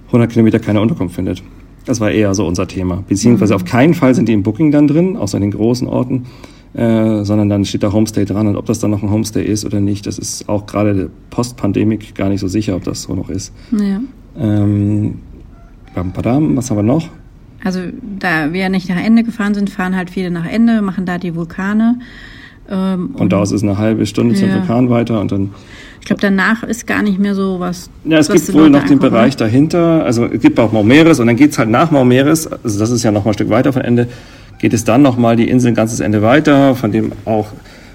100 0.07 0.31
Kilometer 0.31 0.59
keine 0.59 0.81
Unterkunft 0.81 1.15
findet. 1.15 1.43
Das 1.85 2.01
war 2.01 2.11
eher 2.11 2.35
so 2.35 2.47
unser 2.47 2.67
Thema. 2.67 3.05
Beziehungsweise 3.09 3.55
auf 3.55 3.65
keinen 3.65 3.95
Fall 3.95 4.15
sind 4.15 4.29
die 4.29 4.33
im 4.33 4.43
Booking 4.43 4.71
dann 4.71 4.87
drin, 4.87 5.17
außer 5.17 5.39
in 5.39 5.43
den 5.43 5.53
großen 5.53 5.89
Orten, 5.89 6.27
äh, 6.75 7.25
sondern 7.25 7.49
dann 7.49 7.65
steht 7.65 7.83
da 7.83 7.93
Homestay 7.93 8.25
dran. 8.25 8.47
Und 8.49 8.57
ob 8.57 8.67
das 8.67 8.81
dann 8.81 8.91
noch 8.91 9.03
ein 9.03 9.11
Homestay 9.11 9.45
ist 9.45 9.65
oder 9.65 9.81
nicht, 9.81 10.07
das 10.07 10.19
ist 10.19 10.49
auch 10.49 10.67
gerade 10.67 11.11
Post-Pandemik 11.31 12.15
gar 12.15 12.29
nicht 12.29 12.41
so 12.41 12.49
sicher, 12.49 12.77
ob 12.77 12.85
das 12.85 13.03
so 13.03 13.15
noch 13.15 13.31
ist. 13.31 13.53
Ja. 13.73 14.01
Ähm, 14.39 15.21
was 15.95 16.71
haben 16.71 16.79
wir 16.79 16.83
noch? 16.83 17.09
Also 17.63 17.81
da 18.19 18.53
wir 18.53 18.69
nicht 18.69 18.89
nach 18.89 19.03
Ende 19.03 19.23
gefahren 19.23 19.55
sind, 19.55 19.71
fahren 19.71 19.97
halt 19.97 20.11
viele 20.11 20.31
nach 20.31 20.47
Ende, 20.47 20.83
machen 20.83 21.05
da 21.05 21.19
die 21.19 21.35
Vulkane. 21.35 21.99
Ähm, 22.71 23.11
Von 23.17 23.29
da 23.29 23.39
aus 23.39 23.53
ist 23.53 23.63
eine 23.63 23.79
halbe 23.79 24.07
Stunde 24.07 24.35
zum 24.35 24.49
Ja. 24.49 24.57
Vulkan 24.57 24.91
weiter 24.91 25.21
und 25.21 25.33
dann 25.33 25.51
Ich 26.01 26.07
glaube, 26.07 26.21
danach 26.23 26.63
ist 26.63 26.87
gar 26.87 27.03
nicht 27.03 27.19
mehr 27.19 27.35
so 27.35 27.59
was. 27.61 27.91
Ja, 28.05 28.19
es 28.19 28.29
was 28.29 28.47
gibt 28.47 28.55
wohl 28.55 28.71
noch 28.71 28.85
den 28.85 28.93
angucken. 28.93 29.13
Bereich 29.13 29.37
dahinter. 29.37 30.05
Also 30.05 30.27
es 30.27 30.41
gibt 30.41 30.59
auch 30.61 30.73
Maumeres 30.73 31.21
und 31.21 31.27
dann 31.27 31.37
geht's 31.37 31.59
halt 31.59 31.69
nach 31.69 31.91
Maumeres, 31.91 32.47
also 32.47 32.79
das 32.79 32.91
ist 32.91 33.03
ja 33.03 33.11
noch 33.11 33.25
mal 33.25 33.33
ein 33.33 33.35
Stück 33.35 33.51
weiter 33.51 33.73
von 33.73 33.83
Ende, 33.83 34.07
geht 34.59 34.73
es 34.73 34.85
dann 34.85 35.03
noch 35.03 35.17
mal 35.19 35.37
die 35.37 35.49
Insel 35.49 35.69
ein 35.73 35.75
ganzes 35.75 36.01
Ende 36.01 36.23
weiter, 36.23 36.75
von 36.75 36.93
dem 36.93 37.13
auch 37.25 37.49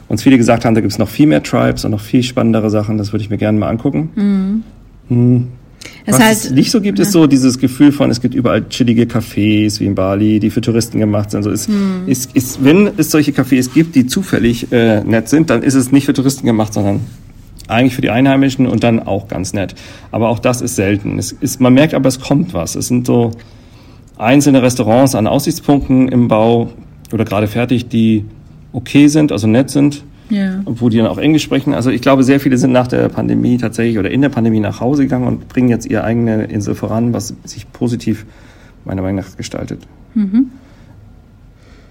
uns 0.07 0.21
viele 0.21 0.37
gesagt 0.37 0.65
haben, 0.65 0.75
da 0.75 0.81
gibt's 0.81 0.99
noch 0.99 1.09
viel 1.09 1.25
mehr 1.25 1.41
Tribes 1.41 1.83
und 1.85 1.91
noch 1.91 1.99
viel 1.99 2.21
spannendere 2.21 2.69
Sachen. 2.69 2.97
Das 2.97 3.11
würde 3.11 3.23
ich 3.23 3.29
mir 3.29 3.37
gerne 3.37 3.57
mal 3.57 3.69
angucken. 3.69 4.63
Hm. 5.09 5.47
Es 6.07 6.19
Was 6.19 6.31
ist 6.31 6.45
es 6.45 6.51
nicht 6.51 6.69
so 6.69 6.81
gibt, 6.81 6.99
ist 6.99 7.11
so 7.11 7.25
dieses 7.25 7.57
Gefühl 7.57 7.91
von, 7.91 8.11
es 8.11 8.21
gibt 8.21 8.35
überall 8.35 8.67
chillige 8.69 9.03
Cafés 9.03 9.79
wie 9.79 9.85
in 9.85 9.95
Bali, 9.95 10.39
die 10.39 10.51
für 10.51 10.61
Touristen 10.61 10.99
gemacht 10.99 11.31
sind. 11.31 11.41
So 11.43 11.49
ist, 11.49 11.67
Hm. 11.67 12.03
ist, 12.05 12.35
ist, 12.35 12.63
wenn 12.63 12.91
es 12.97 13.09
solche 13.09 13.31
Cafés 13.31 13.73
gibt, 13.73 13.95
die 13.95 14.05
zufällig 14.05 14.71
äh, 14.71 15.03
nett 15.03 15.29
sind, 15.29 15.49
dann 15.49 15.63
ist 15.63 15.73
es 15.73 15.91
nicht 15.91 16.05
für 16.05 16.13
Touristen 16.13 16.45
gemacht, 16.45 16.73
sondern 16.73 16.99
eigentlich 17.67 17.95
für 17.95 18.01
die 18.01 18.11
Einheimischen 18.11 18.67
und 18.67 18.83
dann 18.83 18.99
auch 18.99 19.27
ganz 19.27 19.53
nett. 19.53 19.73
Aber 20.11 20.29
auch 20.29 20.37
das 20.37 20.61
ist 20.61 20.75
selten. 20.75 21.17
Es 21.17 21.31
ist, 21.31 21.59
man 21.59 21.73
merkt 21.73 21.95
aber, 21.95 22.07
es 22.07 22.19
kommt 22.19 22.53
was. 22.53 22.75
Es 22.75 22.87
sind 22.87 23.07
so 23.07 23.31
einzelne 24.17 24.61
Restaurants 24.61 25.15
an 25.15 25.25
Aussichtspunkten 25.25 26.07
im 26.07 26.27
Bau 26.27 26.69
oder 27.11 27.25
gerade 27.25 27.47
fertig, 27.47 27.87
die 27.87 28.25
okay 28.73 29.07
sind, 29.07 29.31
also 29.31 29.47
nett 29.47 29.71
sind 29.71 30.03
ja. 30.29 30.61
wo 30.65 30.89
die 30.89 30.97
dann 30.97 31.07
auch 31.07 31.17
Englisch 31.17 31.43
sprechen. 31.43 31.73
Also 31.73 31.89
ich 31.89 32.01
glaube, 32.01 32.23
sehr 32.23 32.39
viele 32.39 32.57
sind 32.57 32.71
nach 32.71 32.87
der 32.87 33.09
Pandemie 33.09 33.57
tatsächlich 33.57 33.99
oder 33.99 34.09
in 34.11 34.21
der 34.21 34.29
Pandemie 34.29 34.59
nach 34.59 34.79
Hause 34.79 35.03
gegangen 35.03 35.27
und 35.27 35.47
bringen 35.47 35.69
jetzt 35.69 35.85
ihre 35.85 36.03
eigene 36.03 36.45
Insel 36.45 36.75
voran, 36.75 37.13
was 37.13 37.33
sich 37.43 37.71
positiv 37.71 38.25
meiner 38.85 39.01
Meinung 39.01 39.17
nach 39.17 39.37
gestaltet. 39.37 39.81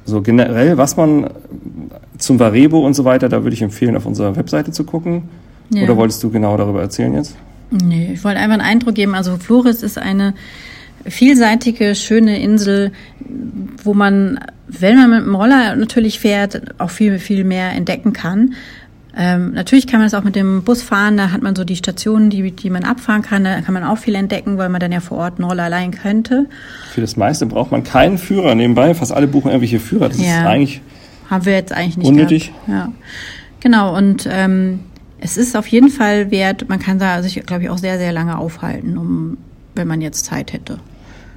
So 0.04 0.20
generell, 0.22 0.76
was 0.76 0.96
man 0.96 1.30
zum 2.18 2.38
Varebo 2.38 2.84
und 2.84 2.94
so 2.94 3.04
weiter, 3.04 3.28
da 3.28 3.42
würde 3.42 3.54
ich 3.54 3.62
empfehlen, 3.62 3.96
auf 3.96 4.06
unserer 4.06 4.36
Webseite 4.36 4.70
zu 4.70 4.84
gucken. 4.84 5.24
Ja. 5.70 5.84
Oder 5.84 5.96
wolltest 5.96 6.22
du 6.22 6.30
genau 6.30 6.56
darüber 6.56 6.82
erzählen 6.82 7.14
jetzt? 7.14 7.36
Nee, 7.70 8.12
ich 8.14 8.24
wollte 8.24 8.38
einfach 8.38 8.54
einen 8.54 8.62
Eindruck 8.62 8.94
geben. 8.94 9.14
Also 9.14 9.36
Flores 9.36 9.82
ist 9.82 9.98
eine 9.98 10.34
vielseitige, 11.06 11.94
schöne 11.94 12.40
Insel, 12.40 12.92
wo 13.82 13.94
man, 13.94 14.40
wenn 14.68 14.96
man 14.96 15.10
mit 15.10 15.20
dem 15.26 15.34
Roller 15.34 15.76
natürlich 15.76 16.18
fährt, 16.18 16.60
auch 16.80 16.90
viel, 16.90 17.18
viel 17.18 17.44
mehr 17.44 17.72
entdecken 17.72 18.12
kann. 18.12 18.54
Ähm, 19.16 19.52
natürlich 19.52 19.86
kann 19.86 20.00
man 20.00 20.08
es 20.08 20.14
auch 20.14 20.24
mit 20.24 20.34
dem 20.34 20.64
Bus 20.64 20.82
fahren, 20.82 21.16
da 21.16 21.30
hat 21.30 21.40
man 21.40 21.54
so 21.54 21.62
die 21.62 21.76
Stationen, 21.76 22.30
die, 22.30 22.50
die 22.50 22.68
man 22.68 22.82
abfahren 22.82 23.22
kann, 23.22 23.44
da 23.44 23.60
kann 23.60 23.72
man 23.72 23.84
auch 23.84 23.98
viel 23.98 24.16
entdecken, 24.16 24.58
weil 24.58 24.68
man 24.68 24.80
dann 24.80 24.90
ja 24.90 24.98
vor 24.98 25.18
Ort 25.18 25.38
einen 25.38 25.48
Roller 25.48 25.68
leihen 25.68 25.92
könnte. 25.92 26.46
Für 26.90 27.00
das 27.00 27.16
meiste 27.16 27.46
braucht 27.46 27.70
man 27.70 27.84
keinen 27.84 28.18
Führer 28.18 28.56
nebenbei. 28.56 28.92
Fast 28.94 29.12
alle 29.12 29.28
buchen 29.28 29.48
irgendwelche 29.48 29.78
Führer. 29.78 30.08
Das 30.08 30.16
ist 30.18 30.26
Ja. 30.26 30.46
eigentlich 30.48 30.80
Haben 31.30 31.46
wir 31.46 31.52
jetzt 31.52 31.72
eigentlich 31.72 31.96
nicht 31.96 32.08
Unnötig. 32.08 32.52
Gehabt. 32.66 32.68
Ja. 32.68 32.92
Genau, 33.60 33.96
und 33.96 34.28
ähm, 34.30 34.80
es 35.20 35.36
ist 35.36 35.56
auf 35.56 35.66
jeden 35.68 35.90
Fall 35.90 36.30
wert, 36.32 36.68
man 36.68 36.80
kann 36.80 36.98
da 36.98 37.22
sich, 37.22 37.40
glaube 37.46 37.62
ich, 37.62 37.70
auch 37.70 37.78
sehr, 37.78 37.98
sehr 37.98 38.12
lange 38.12 38.36
aufhalten, 38.36 38.98
um, 38.98 39.38
wenn 39.76 39.86
man 39.86 40.00
jetzt 40.00 40.24
Zeit 40.26 40.52
hätte. 40.52 40.80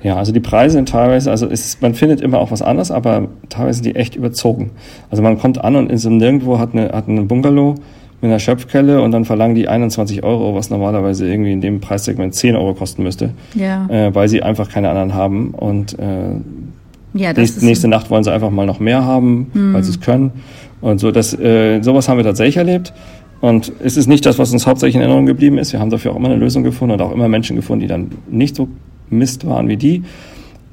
Ja, 0.07 0.15
also 0.15 0.31
die 0.31 0.39
Preise 0.39 0.75
sind 0.75 0.87
teilweise, 0.87 1.29
also 1.29 1.47
ist, 1.47 1.81
man 1.81 1.93
findet 1.93 2.21
immer 2.21 2.39
auch 2.39 2.49
was 2.49 2.61
anderes, 2.61 2.91
aber 2.91 3.27
teilweise 3.49 3.83
sind 3.83 3.87
die 3.87 3.95
echt 3.97 4.15
überzogen. 4.15 4.71
Also 5.11 5.21
man 5.21 5.37
kommt 5.37 5.61
an 5.61 5.75
und 5.75 5.91
in 5.91 5.97
so 5.97 6.07
einem 6.07 6.17
Nirgendwo 6.17 6.59
hat 6.59 6.69
eine, 6.71 6.93
hat 6.93 7.09
einen 7.09 7.27
Bungalow 7.27 7.75
mit 8.21 8.29
einer 8.29 8.39
Schöpfkelle 8.39 9.01
und 9.01 9.11
dann 9.11 9.25
verlangen 9.25 9.53
die 9.53 9.67
21 9.67 10.23
Euro, 10.23 10.55
was 10.55 10.69
normalerweise 10.69 11.29
irgendwie 11.29 11.51
in 11.51 11.59
dem 11.59 11.81
Preissegment 11.81 12.35
10 12.35 12.55
Euro 12.55 12.73
kosten 12.73 13.03
müsste, 13.03 13.31
Ja, 13.53 13.85
äh, 13.89 14.15
weil 14.15 14.29
sie 14.29 14.41
einfach 14.41 14.69
keine 14.69 14.87
anderen 14.87 15.13
haben 15.13 15.49
und 15.49 15.99
äh, 15.99 16.05
ja 17.13 17.33
nächste, 17.33 17.65
nächste 17.65 17.89
Nacht 17.89 18.09
wollen 18.09 18.23
sie 18.23 18.31
einfach 18.31 18.49
mal 18.49 18.65
noch 18.65 18.79
mehr 18.79 19.03
haben, 19.03 19.51
weil 19.73 19.83
sie 19.83 19.91
es 19.91 19.99
können 19.99 20.31
und 20.79 21.01
so. 21.01 21.11
Das, 21.11 21.37
äh, 21.37 21.81
sowas 21.81 22.07
haben 22.07 22.15
wir 22.15 22.23
tatsächlich 22.23 22.55
erlebt. 22.55 22.93
Und 23.41 23.73
es 23.83 23.97
ist 23.97 24.07
nicht 24.07 24.25
das, 24.25 24.39
was 24.39 24.51
uns 24.51 24.65
hauptsächlich 24.65 24.95
in 24.95 25.01
Erinnerung 25.01 25.25
geblieben 25.25 25.57
ist. 25.57 25.71
Wir 25.73 25.79
haben 25.79 25.91
dafür 25.91 26.11
auch 26.11 26.15
immer 26.15 26.29
eine 26.29 26.37
Lösung 26.37 26.63
gefunden 26.63 26.93
und 26.93 27.01
auch 27.01 27.11
immer 27.11 27.27
Menschen 27.27 27.55
gefunden, 27.55 27.81
die 27.81 27.87
dann 27.87 28.09
nicht 28.31 28.55
so 28.55 28.67
Mist 29.09 29.45
waren 29.47 29.67
wie 29.67 29.77
die. 29.77 30.03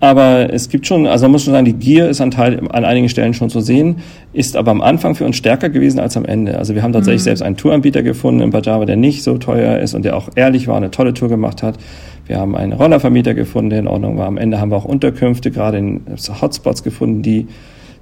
Aber 0.01 0.53
es 0.53 0.69
gibt 0.69 0.87
schon, 0.87 1.07
also 1.07 1.25
man 1.25 1.33
muss 1.33 1.45
schon 1.45 1.55
sagen, 1.55 1.65
die 1.65 1.73
Gier 1.73 2.11
ist 2.11 2.21
an, 2.21 2.31
Teil, 2.31 2.61
an 2.69 2.85
einigen 2.85 3.09
Stellen 3.09 3.33
schon 3.33 3.49
zu 3.49 3.61
sehen, 3.61 3.97
ist 4.35 4.55
aber 4.55 4.71
am 4.71 4.83
Anfang 4.83 5.15
für 5.15 5.25
uns 5.25 5.37
stärker 5.37 5.71
gewesen 5.71 5.99
als 5.99 6.15
am 6.17 6.27
Ende. 6.27 6.59
Also 6.59 6.75
wir 6.75 6.83
haben 6.83 6.93
tatsächlich 6.93 7.23
selbst 7.23 7.41
einen 7.41 7.57
Touranbieter 7.57 8.03
gefunden 8.03 8.43
in 8.43 8.51
Pajava, 8.51 8.85
der 8.85 8.97
nicht 8.97 9.23
so 9.23 9.39
teuer 9.39 9.79
ist 9.79 9.95
und 9.95 10.05
der 10.05 10.17
auch 10.17 10.29
ehrlich 10.35 10.69
war, 10.69 10.77
eine 10.77 10.91
tolle 10.91 11.15
Tour 11.15 11.31
gemacht 11.31 11.63
hat. 11.63 11.79
Wir 12.27 12.39
haben 12.39 12.55
einen 12.55 12.75
Rollervermieter 12.75 13.33
gefunden, 13.33 13.71
der 13.71 13.79
in 13.79 13.89
Ordnung 13.89 14.19
war. 14.19 14.27
Am 14.27 14.37
Ende 14.37 14.61
haben 14.61 14.71
wir 14.71 14.77
auch 14.77 14.85
Unterkünfte, 14.85 15.51
gerade 15.51 15.79
in 15.79 16.03
Hotspots 16.41 16.83
gefunden, 16.83 17.23
die 17.23 17.47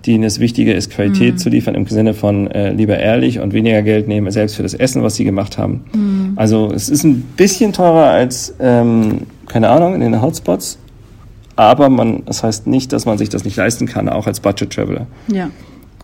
denen 0.07 0.25
es 0.25 0.40
wichtiger 0.40 0.75
ist, 0.75 0.90
Qualität 0.90 1.38
zu 1.38 1.49
liefern 1.49 1.77
im 1.77 1.87
Sinne 1.87 2.14
von 2.14 2.51
äh, 2.51 2.73
lieber 2.73 2.99
ehrlich 2.99 3.38
und 3.38 3.53
weniger 3.53 3.83
Geld 3.83 4.09
nehmen, 4.09 4.31
selbst 4.33 4.57
für 4.57 4.64
das 4.64 4.75
Essen, 4.75 5.05
was 5.05 5.14
sie 5.14 5.25
gemacht 5.25 5.59
haben. 5.59 5.85
Also 6.37 6.73
es 6.75 6.88
ist 6.88 7.05
ein 7.05 7.23
bisschen 7.37 7.73
teurer 7.73 8.11
als, 8.11 8.53
ähm, 8.59 9.18
keine 9.53 9.69
Ahnung, 9.69 9.95
in 9.95 10.01
den 10.01 10.21
Hotspots, 10.23 10.79
aber 11.57 11.88
man, 11.91 12.25
das 12.25 12.43
heißt 12.43 12.67
nicht, 12.67 12.93
dass 12.93 13.05
man 13.05 13.19
sich 13.19 13.29
das 13.29 13.45
nicht 13.45 13.57
leisten 13.57 13.87
kann, 13.87 14.09
auch 14.09 14.27
als 14.27 14.41
Budget 14.41 14.71
Traveler. 14.73 15.07
ja. 15.29 15.51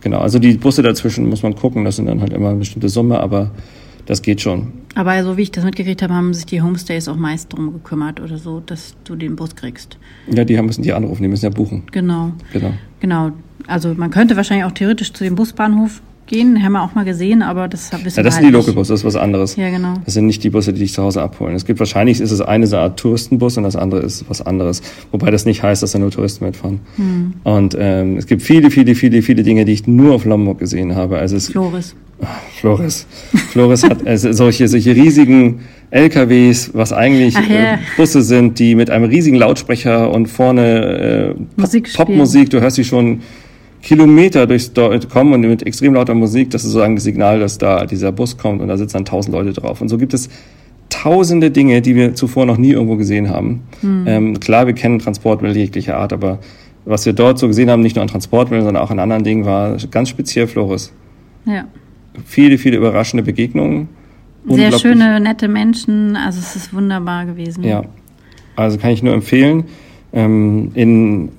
Genau, 0.01 0.19
also 0.19 0.39
die 0.39 0.53
Busse 0.53 0.81
dazwischen 0.81 1.27
muss 1.27 1.43
man 1.43 1.55
gucken, 1.55 1.83
das 1.83 1.97
sind 1.97 2.05
dann 2.05 2.21
halt 2.21 2.31
immer 2.31 2.49
eine 2.51 2.59
bestimmte 2.59 2.87
Summe, 2.87 3.19
aber 3.19 3.51
das 4.05 4.21
geht 4.21 4.39
schon. 4.39 4.71
Aber 4.95 5.21
so 5.25 5.35
wie 5.35 5.41
ich 5.41 5.51
das 5.51 5.65
mitgekriegt 5.65 6.01
habe, 6.01 6.13
haben 6.13 6.33
sich 6.33 6.45
die 6.45 6.61
Homestays 6.61 7.09
auch 7.09 7.17
meist 7.17 7.51
drum 7.51 7.73
gekümmert 7.73 8.21
oder 8.21 8.37
so, 8.37 8.61
dass 8.65 8.95
du 9.03 9.17
den 9.17 9.35
Bus 9.35 9.57
kriegst. 9.57 9.97
Ja, 10.33 10.45
die 10.45 10.59
müssen 10.61 10.83
die 10.83 10.93
anrufen, 10.93 11.21
die 11.21 11.27
müssen 11.27 11.43
ja 11.43 11.49
buchen. 11.51 11.83
Genau, 11.91 12.31
Genau. 12.53 12.71
genau. 13.01 13.31
Also 13.67 13.93
man 13.93 14.09
könnte 14.09 14.37
wahrscheinlich 14.37 14.65
auch 14.65 14.71
theoretisch 14.71 15.11
zu 15.11 15.25
dem 15.25 15.35
Busbahnhof 15.35 16.01
gehen, 16.29 16.63
haben 16.63 16.71
wir 16.71 16.81
auch 16.81 16.95
mal 16.95 17.03
gesehen, 17.03 17.41
aber 17.41 17.67
das 17.67 17.91
wissen 17.91 18.17
Ja, 18.17 18.23
das 18.23 18.35
halt 18.35 18.43
sind 18.43 18.43
die 18.43 18.45
nicht. 18.45 18.53
Localbusse, 18.53 18.93
das 18.93 19.01
ist 19.01 19.05
was 19.05 19.15
anderes. 19.17 19.57
Ja, 19.57 19.69
genau. 19.69 19.95
Das 20.05 20.13
sind 20.13 20.25
nicht 20.25 20.43
die 20.43 20.49
Busse, 20.49 20.71
die 20.71 20.79
dich 20.79 20.93
zu 20.93 21.03
Hause 21.03 21.21
abholen. 21.21 21.55
Es 21.55 21.65
gibt 21.65 21.79
wahrscheinlich, 21.79 22.21
ist 22.21 22.31
es 22.31 22.39
eine 22.39 22.67
so 22.67 22.77
eine 22.77 22.83
Art 22.85 22.99
Touristenbus 22.99 23.57
und 23.57 23.63
das 23.63 23.75
andere 23.75 23.99
ist 24.01 24.23
was 24.29 24.41
anderes. 24.41 24.81
Wobei 25.11 25.31
das 25.31 25.45
nicht 25.45 25.61
heißt, 25.61 25.83
dass 25.83 25.91
da 25.91 25.99
nur 25.99 26.11
Touristen 26.11 26.45
mitfahren. 26.45 26.79
Hm. 26.95 27.33
Und 27.43 27.75
ähm, 27.77 28.17
es 28.17 28.27
gibt 28.27 28.41
viele, 28.41 28.71
viele, 28.71 28.95
viele, 28.95 29.21
viele 29.21 29.43
Dinge, 29.43 29.65
die 29.65 29.73
ich 29.73 29.87
nur 29.87 30.15
auf 30.15 30.23
Lombok 30.23 30.59
gesehen 30.59 30.95
habe. 30.95 31.17
Also 31.17 31.35
es, 31.35 31.49
Flores. 31.49 31.95
Flores. 32.59 33.07
Flores 33.51 33.83
hat 33.83 34.05
also 34.05 34.31
solche, 34.33 34.67
solche 34.67 34.95
riesigen 34.95 35.61
LKWs, 35.91 36.71
was 36.73 36.93
eigentlich 36.93 37.35
äh, 37.35 37.77
Busse 37.97 38.21
sind, 38.21 38.59
die 38.59 38.75
mit 38.75 38.89
einem 38.89 39.05
riesigen 39.05 39.37
Lautsprecher 39.37 40.11
und 40.11 40.27
vorne 40.27 41.35
äh, 41.57 41.61
Pop-. 41.61 41.93
Popmusik, 41.93 42.49
du 42.49 42.61
hörst 42.61 42.75
sie 42.75 42.83
schon 42.83 43.21
Kilometer 43.81 44.45
durchs 44.45 44.73
Dorf 44.73 45.07
kommen 45.09 45.33
und 45.33 45.41
mit 45.41 45.65
extrem 45.65 45.93
lauter 45.93 46.13
Musik, 46.13 46.49
das 46.51 46.63
ist 46.63 46.71
sozusagen 46.71 46.95
das 46.95 47.03
Signal, 47.03 47.39
dass 47.39 47.57
da 47.57 47.85
dieser 47.85 48.11
Bus 48.11 48.37
kommt 48.37 48.61
und 48.61 48.67
da 48.67 48.77
sitzen 48.77 48.97
dann 48.97 49.05
tausend 49.05 49.33
Leute 49.33 49.53
drauf. 49.53 49.81
Und 49.81 49.89
so 49.89 49.97
gibt 49.97 50.13
es 50.13 50.29
tausende 50.89 51.51
Dinge, 51.51 51.81
die 51.81 51.95
wir 51.95 52.15
zuvor 52.15 52.45
noch 52.45 52.57
nie 52.57 52.71
irgendwo 52.71 52.95
gesehen 52.95 53.29
haben. 53.29 53.61
Hm. 53.81 54.03
Ähm, 54.07 54.39
klar, 54.39 54.67
wir 54.67 54.73
kennen 54.73 54.99
Transportmittel 54.99 55.57
jeglicher 55.57 55.97
Art, 55.97 56.11
aber 56.11 56.39
was 56.85 57.05
wir 57.05 57.13
dort 57.13 57.39
so 57.39 57.47
gesehen 57.47 57.69
haben, 57.69 57.81
nicht 57.81 57.95
nur 57.95 58.01
an 58.01 58.09
Transportmitteln, 58.09 58.65
sondern 58.65 58.83
auch 58.83 58.91
an 58.91 58.99
anderen 58.99 59.23
Dingen, 59.23 59.45
war 59.45 59.77
ganz 59.91 60.09
speziell 60.09 60.47
Flores. 60.47 60.91
Ja. 61.45 61.65
Viele, 62.25 62.57
viele 62.57 62.77
überraschende 62.77 63.23
Begegnungen. 63.23 63.87
Sehr 64.47 64.71
schöne, 64.71 65.19
nette 65.19 65.47
Menschen. 65.47 66.15
Also 66.15 66.39
es 66.39 66.55
ist 66.55 66.73
wunderbar 66.73 67.25
gewesen. 67.25 67.63
Ja, 67.63 67.83
also 68.55 68.77
kann 68.77 68.91
ich 68.91 69.03
nur 69.03 69.13
empfehlen. 69.13 69.65
Ähm, 70.11 70.71
in, 70.73 71.29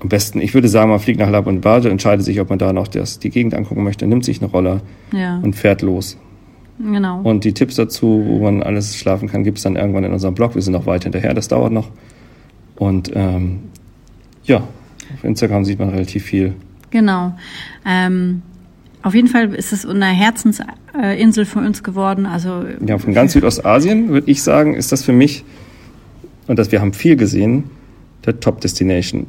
am 0.00 0.08
besten, 0.08 0.40
ich 0.40 0.54
würde 0.54 0.68
sagen, 0.68 0.90
man 0.90 0.98
fliegt 0.98 1.20
nach 1.20 1.30
Labuan 1.30 1.60
Bajo, 1.60 1.88
entscheidet 1.88 2.24
sich, 2.24 2.40
ob 2.40 2.48
man 2.50 2.58
da 2.58 2.72
noch 2.72 2.88
das, 2.88 3.18
die 3.18 3.30
Gegend 3.30 3.54
angucken 3.54 3.84
möchte, 3.84 4.06
nimmt 4.06 4.24
sich 4.24 4.40
eine 4.42 4.50
Roller 4.50 4.80
Ja, 5.12 5.38
und 5.42 5.54
fährt 5.54 5.82
los. 5.82 6.16
genau. 6.78 7.20
Und 7.22 7.44
die 7.44 7.52
Tipps 7.52 7.74
dazu, 7.76 8.24
wo 8.26 8.38
man 8.38 8.62
alles 8.62 8.96
schlafen 8.96 9.28
kann, 9.28 9.44
gibt 9.44 9.58
es 9.58 9.64
dann 9.64 9.76
irgendwann 9.76 10.04
in 10.04 10.12
unserem 10.12 10.34
Blog. 10.34 10.54
Wir 10.54 10.62
sind 10.62 10.72
noch 10.72 10.86
weit 10.86 11.04
hinterher, 11.04 11.34
das 11.34 11.48
dauert 11.48 11.72
noch. 11.72 11.90
Und 12.76 13.10
ähm, 13.14 13.60
ja, 14.44 14.56
auf 15.14 15.22
Instagram 15.24 15.64
sieht 15.66 15.78
man 15.78 15.90
relativ 15.90 16.24
viel. 16.24 16.54
Genau. 16.90 17.34
Ähm, 17.86 18.40
auf 19.02 19.14
jeden 19.14 19.28
Fall 19.28 19.54
ist 19.54 19.72
es 19.72 19.84
eine 19.86 20.06
Herzensinsel 20.06 21.44
für 21.44 21.58
uns 21.58 21.82
geworden. 21.82 22.24
Also 22.26 22.64
Ja, 22.86 22.96
von 22.98 23.12
ganz 23.12 23.32
Südostasien 23.34 24.08
würde 24.08 24.30
ich 24.30 24.42
sagen, 24.42 24.74
ist 24.74 24.92
das 24.92 25.02
für 25.04 25.12
mich, 25.12 25.44
und 26.46 26.58
das 26.58 26.72
wir 26.72 26.80
haben 26.80 26.92
viel 26.94 27.16
gesehen, 27.16 27.64
der 28.24 28.40
Top 28.40 28.60
Destination. 28.62 29.26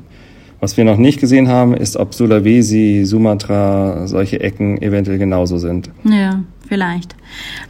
Was 0.62 0.78
wir 0.78 0.86
noch 0.86 0.98
nicht 0.98 1.20
gesehen 1.20 1.48
haben, 1.48 1.74
ist, 1.74 1.98
ob 1.98 2.14
Sulawesi, 2.14 3.02
Sumatra, 3.04 4.08
solche 4.08 4.40
Ecken 4.42 4.80
eventuell 4.80 5.18
genauso 5.18 5.58
sind. 5.58 5.90
ja, 6.04 6.44
vielleicht. 6.70 7.16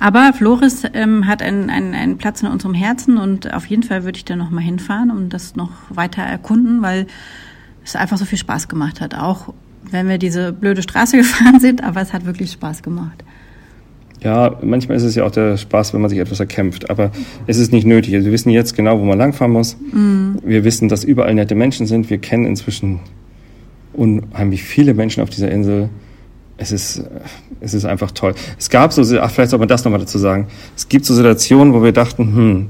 Aber 0.01 0.33
Flores 0.33 0.83
ähm, 0.93 1.25
hat 1.25 1.41
einen, 1.41 1.69
einen, 1.69 1.93
einen 1.93 2.17
Platz 2.17 2.41
in 2.41 2.49
unserem 2.49 2.73
Herzen 2.73 3.17
und 3.17 3.53
auf 3.53 3.65
jeden 3.65 3.83
Fall 3.83 4.03
würde 4.03 4.17
ich 4.17 4.25
da 4.25 4.35
noch 4.35 4.49
mal 4.49 4.59
hinfahren 4.59 5.09
und 5.09 5.29
das 5.29 5.55
noch 5.55 5.71
weiter 5.89 6.21
erkunden, 6.21 6.81
weil 6.81 7.07
es 7.81 7.95
einfach 7.95 8.17
so 8.17 8.25
viel 8.25 8.37
Spaß 8.37 8.67
gemacht 8.67 8.99
hat. 8.99 9.15
Auch 9.15 9.53
wenn 9.89 10.09
wir 10.09 10.17
diese 10.17 10.51
blöde 10.51 10.81
Straße 10.81 11.15
gefahren 11.23 11.61
sind, 11.61 11.85
aber 11.85 12.01
es 12.01 12.11
hat 12.11 12.25
wirklich 12.25 12.51
Spaß 12.51 12.83
gemacht. 12.83 13.23
Ja, 14.23 14.55
manchmal 14.61 14.97
ist 14.97 15.03
es 15.03 15.15
ja 15.15 15.23
auch 15.25 15.31
der 15.31 15.57
Spaß, 15.57 15.93
wenn 15.93 16.01
man 16.01 16.09
sich 16.09 16.19
etwas 16.19 16.39
erkämpft. 16.39 16.89
Aber 16.89 17.11
es 17.47 17.57
ist 17.57 17.71
nicht 17.71 17.87
nötig. 17.87 18.13
Also 18.13 18.25
wir 18.25 18.33
wissen 18.33 18.51
jetzt 18.51 18.75
genau, 18.75 18.99
wo 18.99 19.03
man 19.03 19.17
langfahren 19.17 19.51
muss. 19.51 19.77
Mm. 19.91 20.35
Wir 20.43 20.63
wissen, 20.63 20.89
dass 20.89 21.03
überall 21.03 21.33
nette 21.33 21.55
Menschen 21.55 21.87
sind. 21.87 22.09
Wir 22.09 22.19
kennen 22.19 22.45
inzwischen 22.45 22.99
unheimlich 23.93 24.63
viele 24.63 24.93
Menschen 24.93 25.23
auf 25.23 25.29
dieser 25.31 25.49
Insel. 25.49 25.89
Es 26.57 26.71
ist, 26.71 27.03
es 27.61 27.73
ist 27.73 27.85
einfach 27.85 28.11
toll. 28.11 28.35
Es 28.59 28.69
gab 28.69 28.93
so, 28.93 29.01
ach, 29.19 29.31
vielleicht 29.31 29.49
soll 29.49 29.59
man 29.59 29.67
das 29.67 29.83
nochmal 29.83 29.99
dazu 29.99 30.19
sagen. 30.19 30.47
Es 30.75 30.87
gibt 30.87 31.05
so 31.05 31.15
Situationen, 31.15 31.73
wo 31.73 31.83
wir 31.83 31.91
dachten, 31.91 32.35
hm, 32.35 32.69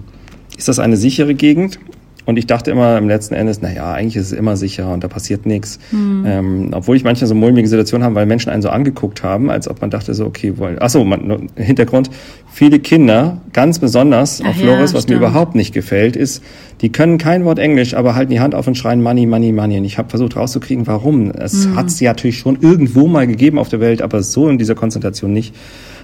ist 0.58 0.70
das 0.70 0.80
eine 0.80 0.96
sichere 0.96 1.36
Gegend? 1.36 1.80
Und 2.26 2.38
ich 2.38 2.46
dachte 2.46 2.70
immer 2.72 2.98
im 2.98 3.08
letzten 3.08 3.34
Endes, 3.34 3.62
na 3.62 3.72
ja, 3.72 3.92
eigentlich 3.94 4.16
ist 4.16 4.28
es 4.28 4.32
immer 4.32 4.56
sicher 4.56 4.94
und 4.94 5.04
da 5.04 5.08
passiert 5.08 5.46
nichts. 5.46 5.80
Mhm. 5.92 6.24
Ähm, 6.28 6.70
obwohl 6.72 6.96
ich 6.96 7.04
manchmal 7.04 7.28
so 7.28 7.36
mulmige 7.36 7.68
Situationen 7.68 8.06
habe, 8.06 8.16
weil 8.16 8.26
Menschen 8.26 8.52
einen 8.52 8.62
so 8.62 8.70
angeguckt 8.70 9.24
haben, 9.24 9.50
als 9.50 9.68
ob 9.68 9.82
man 9.82 9.90
dachte 9.90 10.14
so, 10.14 10.26
okay, 10.26 10.58
wollen. 10.58 10.80
Achso, 10.80 11.04
man, 11.04 11.50
Hintergrund. 11.56 12.12
Viele 12.54 12.80
Kinder, 12.80 13.42
ganz 13.54 13.80
besonders 13.80 14.42
auf 14.42 14.58
Flores, 14.58 14.92
ja, 14.92 14.98
was 14.98 15.08
mir 15.08 15.16
überhaupt 15.16 15.56
nicht 15.56 15.74
gefällt, 15.74 16.16
ist, 16.16 16.44
die 16.82 16.92
können 16.92 17.18
kein 17.18 17.46
Wort 17.46 17.60
Englisch, 17.60 17.94
aber 17.94 18.14
halten 18.14 18.32
die 18.32 18.40
Hand 18.40 18.56
auf 18.56 18.68
und 18.68 18.76
schreien 18.76 19.02
Money, 19.02 19.26
Money, 19.26 19.52
Money. 19.52 19.78
Und 19.78 19.86
ich 19.86 19.98
habe 19.98 20.10
versucht 20.10 20.36
rauszukriegen, 20.36 20.86
warum. 20.86 21.32
Es 21.32 21.66
mhm. 21.66 21.76
hat 21.76 21.88
es 21.88 22.00
ja 22.00 22.12
natürlich 22.12 22.38
schon 22.38 22.58
irgendwo 22.62 23.08
mal 23.08 23.26
gegeben 23.26 23.58
auf 23.58 23.70
der 23.70 23.80
Welt, 23.80 24.02
aber 24.02 24.22
so 24.22 24.50
in 24.50 24.58
dieser 24.58 24.76
Konzentration 24.76 25.34
nicht. 25.34 25.56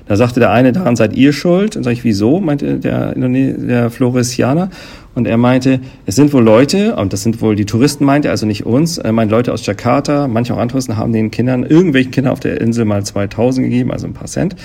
Da 0.08 0.16
sagte 0.16 0.39
der 0.39 0.51
eine, 0.51 0.72
daran 0.72 0.95
seid 0.95 1.16
ihr 1.16 1.34
schuld. 1.34 1.76
Und 1.76 1.84
sag 1.84 1.93
ich, 1.93 2.03
wieso? 2.03 2.39
meinte 2.39 2.80
der, 2.80 3.14
der 3.16 3.89
Floresianer. 3.89 4.70
Und 5.16 5.28
er 5.28 5.38
meinte, 5.38 5.80
es 6.05 6.16
sind 6.16 6.32
wohl 6.32 6.43
Leute, 6.43 6.95
und 6.95 7.12
das 7.12 7.24
sind 7.24 7.41
wohl 7.41 7.55
die 7.55 7.66
Touristen, 7.66 8.05
meinte 8.05 8.28
er, 8.28 8.32
also 8.32 8.45
nicht 8.45 8.68
uns, 8.68 8.99
er 8.99 9.12
meint 9.14 9.32
Leute 9.32 9.51
aus 9.51 9.66
Jakarta, 9.66 10.28
manche 10.28 10.53
auch 10.53 10.58
andere 10.58 10.74
Touristen 10.74 10.95
haben 10.95 11.12
den 11.12 11.32
Kindern, 11.32 11.64
irgendwelchen 11.64 12.12
Kindern 12.12 12.34
auf 12.34 12.39
der 12.39 12.62
Insel 12.62 12.86
mal 12.86 13.03
2000 13.03 13.66
gegeben, 13.66 13.91
also 13.91 14.05
ein 14.05 14.14
paar 14.14 14.28
Cent. 14.28 14.55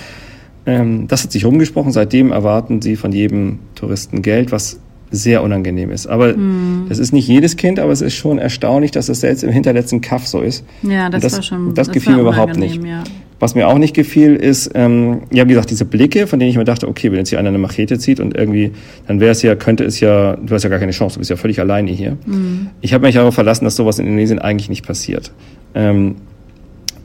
Ähm, 0.67 1.09
das 1.09 1.25
hat 1.25 1.33
sich 1.33 1.47
rumgesprochen, 1.47 1.91
seitdem 1.91 2.33
erwarten 2.33 2.83
sie 2.83 2.97
von 2.97 3.13
jedem 3.13 3.61
Touristen 3.75 4.21
Geld, 4.21 4.53
was 4.53 4.79
sehr 5.11 5.43
unangenehm 5.43 5.91
ist. 5.91 6.07
Aber 6.07 6.37
mhm. 6.37 6.87
das 6.89 6.99
ist 6.99 7.13
nicht 7.13 7.29
jedes 7.29 7.57
Kind, 7.57 7.79
aber 7.79 7.93
es 7.93 8.01
ist 8.01 8.15
schon 8.15 8.39
erstaunlich, 8.39 8.91
dass 8.91 9.09
es 9.09 9.21
selbst 9.21 9.45
im 9.45 9.51
hinterletzten 9.51 10.01
Kaff 10.01 10.27
so 10.27 10.41
ist. 10.41 10.65
Ja, 10.83 11.11
das, 11.11 11.23
das 11.23 11.33
war 11.35 11.43
schon. 11.43 11.75
Das, 11.75 11.87
das 11.87 11.95
gefiel 11.95 12.15
mir 12.15 12.23
überhaupt 12.23 12.57
nicht. 12.57 12.85
Ja. 12.85 13.05
Was 13.43 13.57
mir 13.57 13.67
auch 13.67 13.79
nicht 13.79 13.93
gefiel, 13.93 14.37
ist, 14.37 14.71
ähm, 14.77 15.23
ja, 15.33 15.43
wie 15.47 15.49
gesagt, 15.49 15.69
diese 15.69 15.85
Blicke, 15.85 16.29
von 16.29 16.39
denen 16.39 16.53
ich 16.53 16.57
mir 16.57 16.63
dachte, 16.63 16.87
okay, 16.87 17.11
wenn 17.11 17.19
jetzt 17.19 17.31
hier 17.31 17.41
einer 17.41 17.49
eine 17.49 17.59
Machete 17.59 17.99
zieht 17.99 18.21
und 18.21 18.37
irgendwie, 18.37 18.71
dann 19.09 19.19
wäre 19.19 19.33
es 19.33 19.43
ja, 19.43 19.57
könnte 19.57 19.83
es 19.83 19.99
ja, 19.99 20.37
du 20.37 20.55
hast 20.55 20.63
ja 20.63 20.71
gar 20.71 20.79
keine 20.79 20.93
Chance, 20.93 21.15
du 21.15 21.19
bist 21.19 21.29
ja 21.29 21.35
völlig 21.35 21.59
alleine 21.59 21.91
hier. 21.91 22.17
Mhm. 22.25 22.69
Ich 22.83 22.95
habe 22.95 23.05
mich 23.05 23.17
darauf 23.17 23.35
verlassen, 23.35 23.65
dass 23.65 23.75
sowas 23.75 23.99
in 23.99 24.07
Indonesien 24.07 24.39
eigentlich 24.39 24.69
nicht 24.69 24.87
passiert. 24.87 25.33
Ähm, 25.75 26.19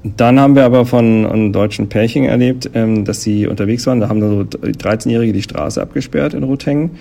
dann 0.03 0.39
haben 0.39 0.55
wir 0.55 0.65
aber 0.65 0.85
von 0.85 1.25
einem 1.25 1.53
deutschen 1.53 1.89
Pärchen 1.89 2.25
erlebt, 2.25 2.69
ähm, 2.75 3.03
dass 3.03 3.23
sie 3.23 3.47
unterwegs 3.47 3.87
waren. 3.87 3.99
Da 3.99 4.07
haben 4.07 4.21
so 4.21 4.41
13-Jährige 4.41 5.33
die 5.33 5.41
Straße 5.41 5.81
abgesperrt 5.81 6.35
in 6.35 6.43
Roteng. 6.43 6.91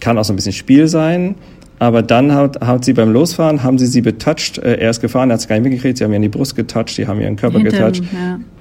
Kann 0.00 0.16
auch 0.16 0.24
so 0.24 0.32
ein 0.32 0.36
bisschen 0.36 0.54
Spiel 0.54 0.88
sein. 0.88 1.34
Aber 1.80 2.02
dann 2.02 2.34
hat, 2.34 2.60
hat 2.60 2.84
sie 2.84 2.92
beim 2.92 3.10
Losfahren, 3.10 3.62
haben 3.62 3.78
sie 3.78 3.86
sie 3.86 4.02
betoucht. 4.02 4.58
Äh, 4.58 4.74
er 4.74 4.90
ist 4.90 5.00
gefahren, 5.00 5.30
er 5.30 5.34
hat 5.34 5.40
es 5.40 5.48
gar 5.48 5.56
nicht 5.56 5.64
mitgekriegt. 5.64 5.96
Sie 5.96 6.04
haben 6.04 6.12
ihn 6.12 6.16
in 6.16 6.22
die 6.22 6.28
Brust 6.28 6.54
getoucht, 6.54 6.90
sie 6.90 7.06
haben 7.06 7.20
ihren 7.22 7.36
Körper 7.36 7.58
getoucht. 7.60 8.02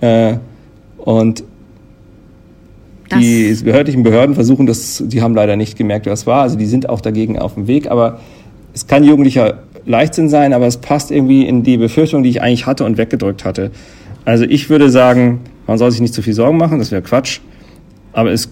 Ja. 0.01 0.29
Äh, 0.29 0.39
und 0.97 1.43
das 3.09 3.19
die 3.19 3.53
behördlichen 3.61 4.03
Behörden 4.03 4.35
versuchen 4.35 4.67
das, 4.67 5.03
die 5.05 5.21
haben 5.21 5.35
leider 5.35 5.57
nicht 5.57 5.77
gemerkt, 5.77 6.05
was 6.05 6.27
war. 6.27 6.43
Also 6.43 6.57
die 6.57 6.65
sind 6.65 6.87
auch 6.87 7.01
dagegen 7.01 7.37
auf 7.37 7.55
dem 7.55 7.67
Weg. 7.67 7.91
Aber 7.91 8.21
es 8.73 8.87
kann 8.87 9.03
jugendlicher 9.03 9.63
Leichtsinn 9.85 10.29
sein, 10.29 10.53
aber 10.53 10.67
es 10.67 10.77
passt 10.77 11.11
irgendwie 11.11 11.45
in 11.45 11.63
die 11.63 11.75
Befürchtung, 11.75 12.23
die 12.23 12.29
ich 12.29 12.41
eigentlich 12.41 12.67
hatte 12.67 12.85
und 12.85 12.97
weggedrückt 12.97 13.43
hatte. 13.43 13.71
Also 14.23 14.45
ich 14.45 14.69
würde 14.69 14.89
sagen, 14.89 15.41
man 15.67 15.77
soll 15.77 15.91
sich 15.91 15.99
nicht 15.99 16.13
zu 16.13 16.21
viel 16.21 16.33
Sorgen 16.33 16.57
machen, 16.57 16.79
das 16.79 16.91
wäre 16.91 17.01
Quatsch. 17.01 17.41
Aber 18.13 18.31
es 18.31 18.49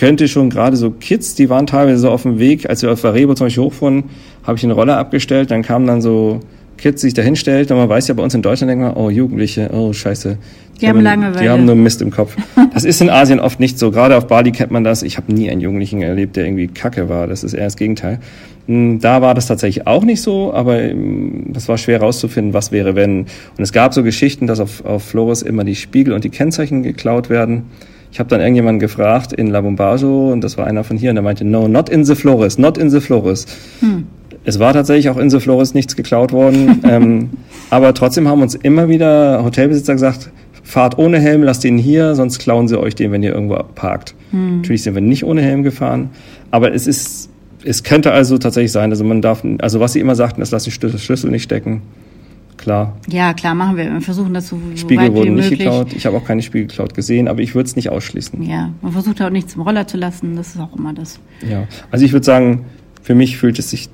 könnte 0.00 0.28
schon 0.28 0.48
gerade 0.48 0.78
so 0.78 0.90
Kids, 0.90 1.34
die 1.34 1.50
waren 1.50 1.66
teilweise 1.66 1.98
so 1.98 2.10
auf 2.10 2.22
dem 2.22 2.38
Weg, 2.38 2.68
als 2.70 2.82
wir 2.82 2.90
auf 2.90 3.04
Varebo 3.04 3.34
zum 3.34 3.46
Beispiel 3.46 3.64
hochfuhren, 3.64 4.04
habe 4.44 4.56
ich 4.56 4.64
eine 4.64 4.72
Rolle 4.72 4.96
abgestellt, 4.96 5.50
dann 5.50 5.60
kamen 5.60 5.86
dann 5.86 6.00
so 6.00 6.40
Kids, 6.78 7.02
die 7.02 7.08
sich 7.08 7.14
da 7.14 7.20
hinstellt, 7.20 7.70
und 7.70 7.76
man 7.76 7.86
weiß 7.86 8.08
ja 8.08 8.14
bei 8.14 8.22
uns 8.22 8.32
in 8.34 8.40
Deutschland, 8.40 8.70
denkt 8.70 8.82
man, 8.82 8.94
oh, 8.94 9.10
Jugendliche, 9.10 9.68
oh, 9.74 9.92
scheiße. 9.92 10.38
Die, 10.76 10.78
die 10.80 10.88
haben 10.88 11.02
Langeweile. 11.02 11.42
Die 11.42 11.50
haben 11.50 11.66
nur 11.66 11.74
Mist 11.74 12.00
im 12.00 12.10
Kopf. 12.10 12.34
Das 12.72 12.84
ist 12.84 13.02
in 13.02 13.10
Asien 13.10 13.40
oft 13.40 13.60
nicht 13.60 13.78
so. 13.78 13.90
Gerade 13.90 14.16
auf 14.16 14.26
Bali 14.26 14.52
kennt 14.52 14.70
man 14.70 14.84
das. 14.84 15.02
Ich 15.02 15.18
habe 15.18 15.30
nie 15.34 15.50
einen 15.50 15.60
Jugendlichen 15.60 16.00
erlebt, 16.00 16.36
der 16.36 16.44
irgendwie 16.44 16.68
kacke 16.68 17.10
war. 17.10 17.26
Das 17.26 17.44
ist 17.44 17.52
eher 17.52 17.64
das 17.64 17.76
Gegenteil. 17.76 18.20
Hm, 18.68 19.00
da 19.00 19.20
war 19.20 19.34
das 19.34 19.48
tatsächlich 19.48 19.86
auch 19.86 20.04
nicht 20.04 20.22
so, 20.22 20.54
aber 20.54 20.80
hm, 20.82 21.46
das 21.52 21.68
war 21.68 21.76
schwer 21.76 22.00
rauszufinden, 22.00 22.54
was 22.54 22.72
wäre, 22.72 22.94
wenn. 22.94 23.26
Und 23.58 23.62
es 23.62 23.72
gab 23.72 23.92
so 23.92 24.02
Geschichten, 24.02 24.46
dass 24.46 24.60
auf, 24.60 24.82
auf 24.86 25.02
Flores 25.02 25.42
immer 25.42 25.64
die 25.64 25.74
Spiegel 25.74 26.14
und 26.14 26.24
die 26.24 26.30
Kennzeichen 26.30 26.82
geklaut 26.82 27.28
werden. 27.28 27.64
Ich 28.12 28.18
habe 28.18 28.28
dann 28.28 28.40
irgendjemanden 28.40 28.80
gefragt 28.80 29.32
in 29.32 29.48
La 29.48 29.60
Bombajo 29.60 30.32
und 30.32 30.42
das 30.42 30.58
war 30.58 30.66
einer 30.66 30.82
von 30.82 30.96
hier 30.96 31.10
und 31.10 31.16
der 31.16 31.22
meinte, 31.22 31.44
no, 31.44 31.68
not 31.68 31.88
in 31.88 32.04
the 32.04 32.14
Flores, 32.14 32.58
not 32.58 32.76
in 32.76 32.90
the 32.90 33.00
Flores. 33.00 33.46
Hm. 33.80 34.06
Es 34.44 34.58
war 34.58 34.72
tatsächlich 34.72 35.10
auch 35.10 35.18
in 35.18 35.30
the 35.30 35.38
Flores 35.38 35.74
nichts 35.74 35.94
geklaut 35.94 36.32
worden, 36.32 36.80
ähm, 36.88 37.30
aber 37.68 37.94
trotzdem 37.94 38.26
haben 38.26 38.42
uns 38.42 38.54
immer 38.54 38.88
wieder 38.88 39.44
Hotelbesitzer 39.44 39.92
gesagt, 39.92 40.30
fahrt 40.62 40.98
ohne 40.98 41.20
Helm, 41.20 41.42
lasst 41.42 41.64
ihn 41.64 41.78
hier, 41.78 42.14
sonst 42.14 42.38
klauen 42.38 42.66
sie 42.66 42.78
euch 42.78 42.94
den, 42.94 43.12
wenn 43.12 43.22
ihr 43.22 43.32
irgendwo 43.32 43.62
parkt. 43.74 44.14
Hm. 44.30 44.56
Natürlich 44.58 44.82
sind 44.82 44.94
wir 44.94 45.02
nicht 45.02 45.24
ohne 45.24 45.42
Helm 45.42 45.62
gefahren, 45.62 46.10
aber 46.50 46.74
es 46.74 46.88
ist, 46.88 47.30
es 47.64 47.84
könnte 47.84 48.12
also 48.12 48.38
tatsächlich 48.38 48.72
sein, 48.72 48.90
also 48.90 49.04
man 49.04 49.22
darf, 49.22 49.44
also 49.60 49.78
was 49.78 49.92
sie 49.92 50.00
immer 50.00 50.16
sagten, 50.16 50.42
ist, 50.42 50.50
lass 50.50 50.64
die 50.64 50.72
Schlüssel 50.72 51.30
nicht 51.30 51.44
stecken 51.44 51.82
klar. 52.60 52.96
Ja, 53.08 53.34
klar, 53.34 53.54
machen 53.54 53.76
wir. 53.76 53.92
Wir 53.92 54.00
versuchen 54.00 54.34
das 54.34 54.48
so, 54.48 54.58
Spiegel 54.76 55.06
weit 55.06 55.12
wurden 55.12 55.30
wie 55.30 55.40
nicht 55.40 55.50
möglich. 55.50 55.58
geklaut. 55.58 55.92
Ich 55.92 56.06
habe 56.06 56.16
auch 56.16 56.24
keine 56.24 56.42
Spiegel 56.42 56.68
geklaut 56.68 56.94
gesehen, 56.94 57.26
aber 57.28 57.40
ich 57.40 57.54
würde 57.54 57.66
es 57.66 57.76
nicht 57.76 57.90
ausschließen. 57.90 58.42
Ja, 58.42 58.70
man 58.82 58.92
versucht 58.92 59.20
auch 59.22 59.30
nichts 59.30 59.54
im 59.54 59.62
Roller 59.62 59.86
zu 59.86 59.96
lassen. 59.96 60.36
Das 60.36 60.54
ist 60.54 60.60
auch 60.60 60.76
immer 60.76 60.92
das. 60.92 61.18
Ja, 61.48 61.66
also 61.90 62.04
ich 62.04 62.12
würde 62.12 62.24
sagen, 62.24 62.66
für 63.02 63.14
mich 63.14 63.36
fühlt 63.36 63.58
es 63.58 63.70
sich 63.70 63.88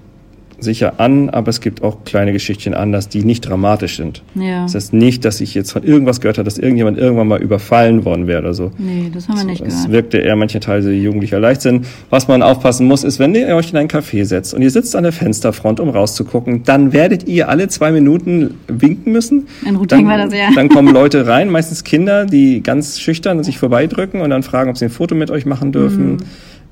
sicher 0.59 0.95
an, 0.99 1.31
aber 1.31 1.49
es 1.49 1.61
gibt 1.61 1.83
auch 1.83 2.05
kleine 2.05 2.33
Geschichtchen 2.33 2.75
anders, 2.75 3.09
die 3.09 3.25
nicht 3.25 3.43
dramatisch 3.43 3.97
sind. 3.97 4.23
Ja. 4.35 4.63
Das 4.63 4.75
heißt 4.75 4.93
nicht, 4.93 5.25
dass 5.25 5.41
ich 5.41 5.55
jetzt 5.55 5.73
von 5.73 5.83
irgendwas 5.83 6.21
gehört 6.21 6.39
habe, 6.39 6.45
dass 6.45 6.59
irgendjemand 6.59 6.99
irgendwann 6.99 7.29
mal 7.29 7.43
überfallen 7.43 8.05
worden 8.05 8.27
wäre 8.27 8.41
oder 8.41 8.55
so. 8.55 8.71
Nee, 8.79 9.11
das 9.13 9.29
haben 9.29 9.39
wir 9.39 9.45
nicht 9.45 9.65
gehört. 9.65 9.79
Es 9.79 9.91
wirkte 9.91 10.19
eher 10.19 10.37
manche 10.37 10.61
Teile 10.61 10.93
jugendlicher 10.93 11.39
Leichtsinn. 11.39 11.83
Was 12.11 12.29
man 12.29 12.43
aufpassen 12.43 12.87
muss, 12.87 13.05
ist, 13.05 13.19
wenn 13.19 13.35
ihr 13.35 13.55
euch 13.55 13.71
in 13.71 13.77
ein 13.77 13.89
Café 13.89 14.25
setzt 14.25 14.55
und 14.55 14.63
ihr 14.63 14.71
sitzt 14.71 14.97
an 14.97 15.03
der 15.03 15.13
Fensterfront, 15.13 15.81
um 15.81 15.91
rauszugucken, 15.91 16.63
dann 16.65 16.93
werdet 16.93 17.29
ihr 17.29 17.49
alle 17.49 17.69
zwei 17.69 17.93
Minuten 17.93 18.55
winken 18.69 19.13
müssen. 19.13 19.49
In 19.67 19.77
Routing 19.77 20.07
war 20.07 20.19
das 20.19 20.33
ja. 20.33 20.49
Dann 20.55 20.69
kommen 20.69 20.89
Leute 20.95 21.27
rein, 21.27 21.51
meistens 21.51 21.85
Kinder, 21.85 22.25
die 22.25 22.63
ganz 22.63 22.99
schüchtern 22.99 23.45
sich 23.45 23.59
vorbeidrücken 23.59 24.21
und 24.21 24.31
dann 24.31 24.43
fragen, 24.43 24.71
ob 24.71 24.79
sie 24.79 24.87
ein 24.87 24.91
Foto 24.91 25.15
mit 25.15 25.31
euch 25.31 25.47
machen 25.47 25.73
dürfen. 25.73 26.13
Mhm. 26.13 26.19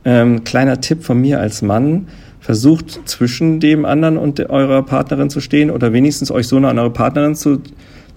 Ähm, 0.06 0.44
kleiner 0.44 0.80
Tipp 0.80 1.02
von 1.02 1.20
mir 1.20 1.40
als 1.40 1.62
Mann 1.62 2.06
versucht 2.44 3.00
zwischen 3.06 3.58
dem 3.58 3.86
anderen 3.86 4.18
und 4.18 4.38
eurer 4.50 4.82
Partnerin 4.82 5.30
zu 5.30 5.40
stehen 5.40 5.70
oder 5.70 5.94
wenigstens 5.94 6.30
euch 6.30 6.46
so 6.46 6.60
nah 6.60 6.68
an 6.68 6.78
eure 6.78 6.90
Partnerin 6.90 7.34
zu 7.34 7.62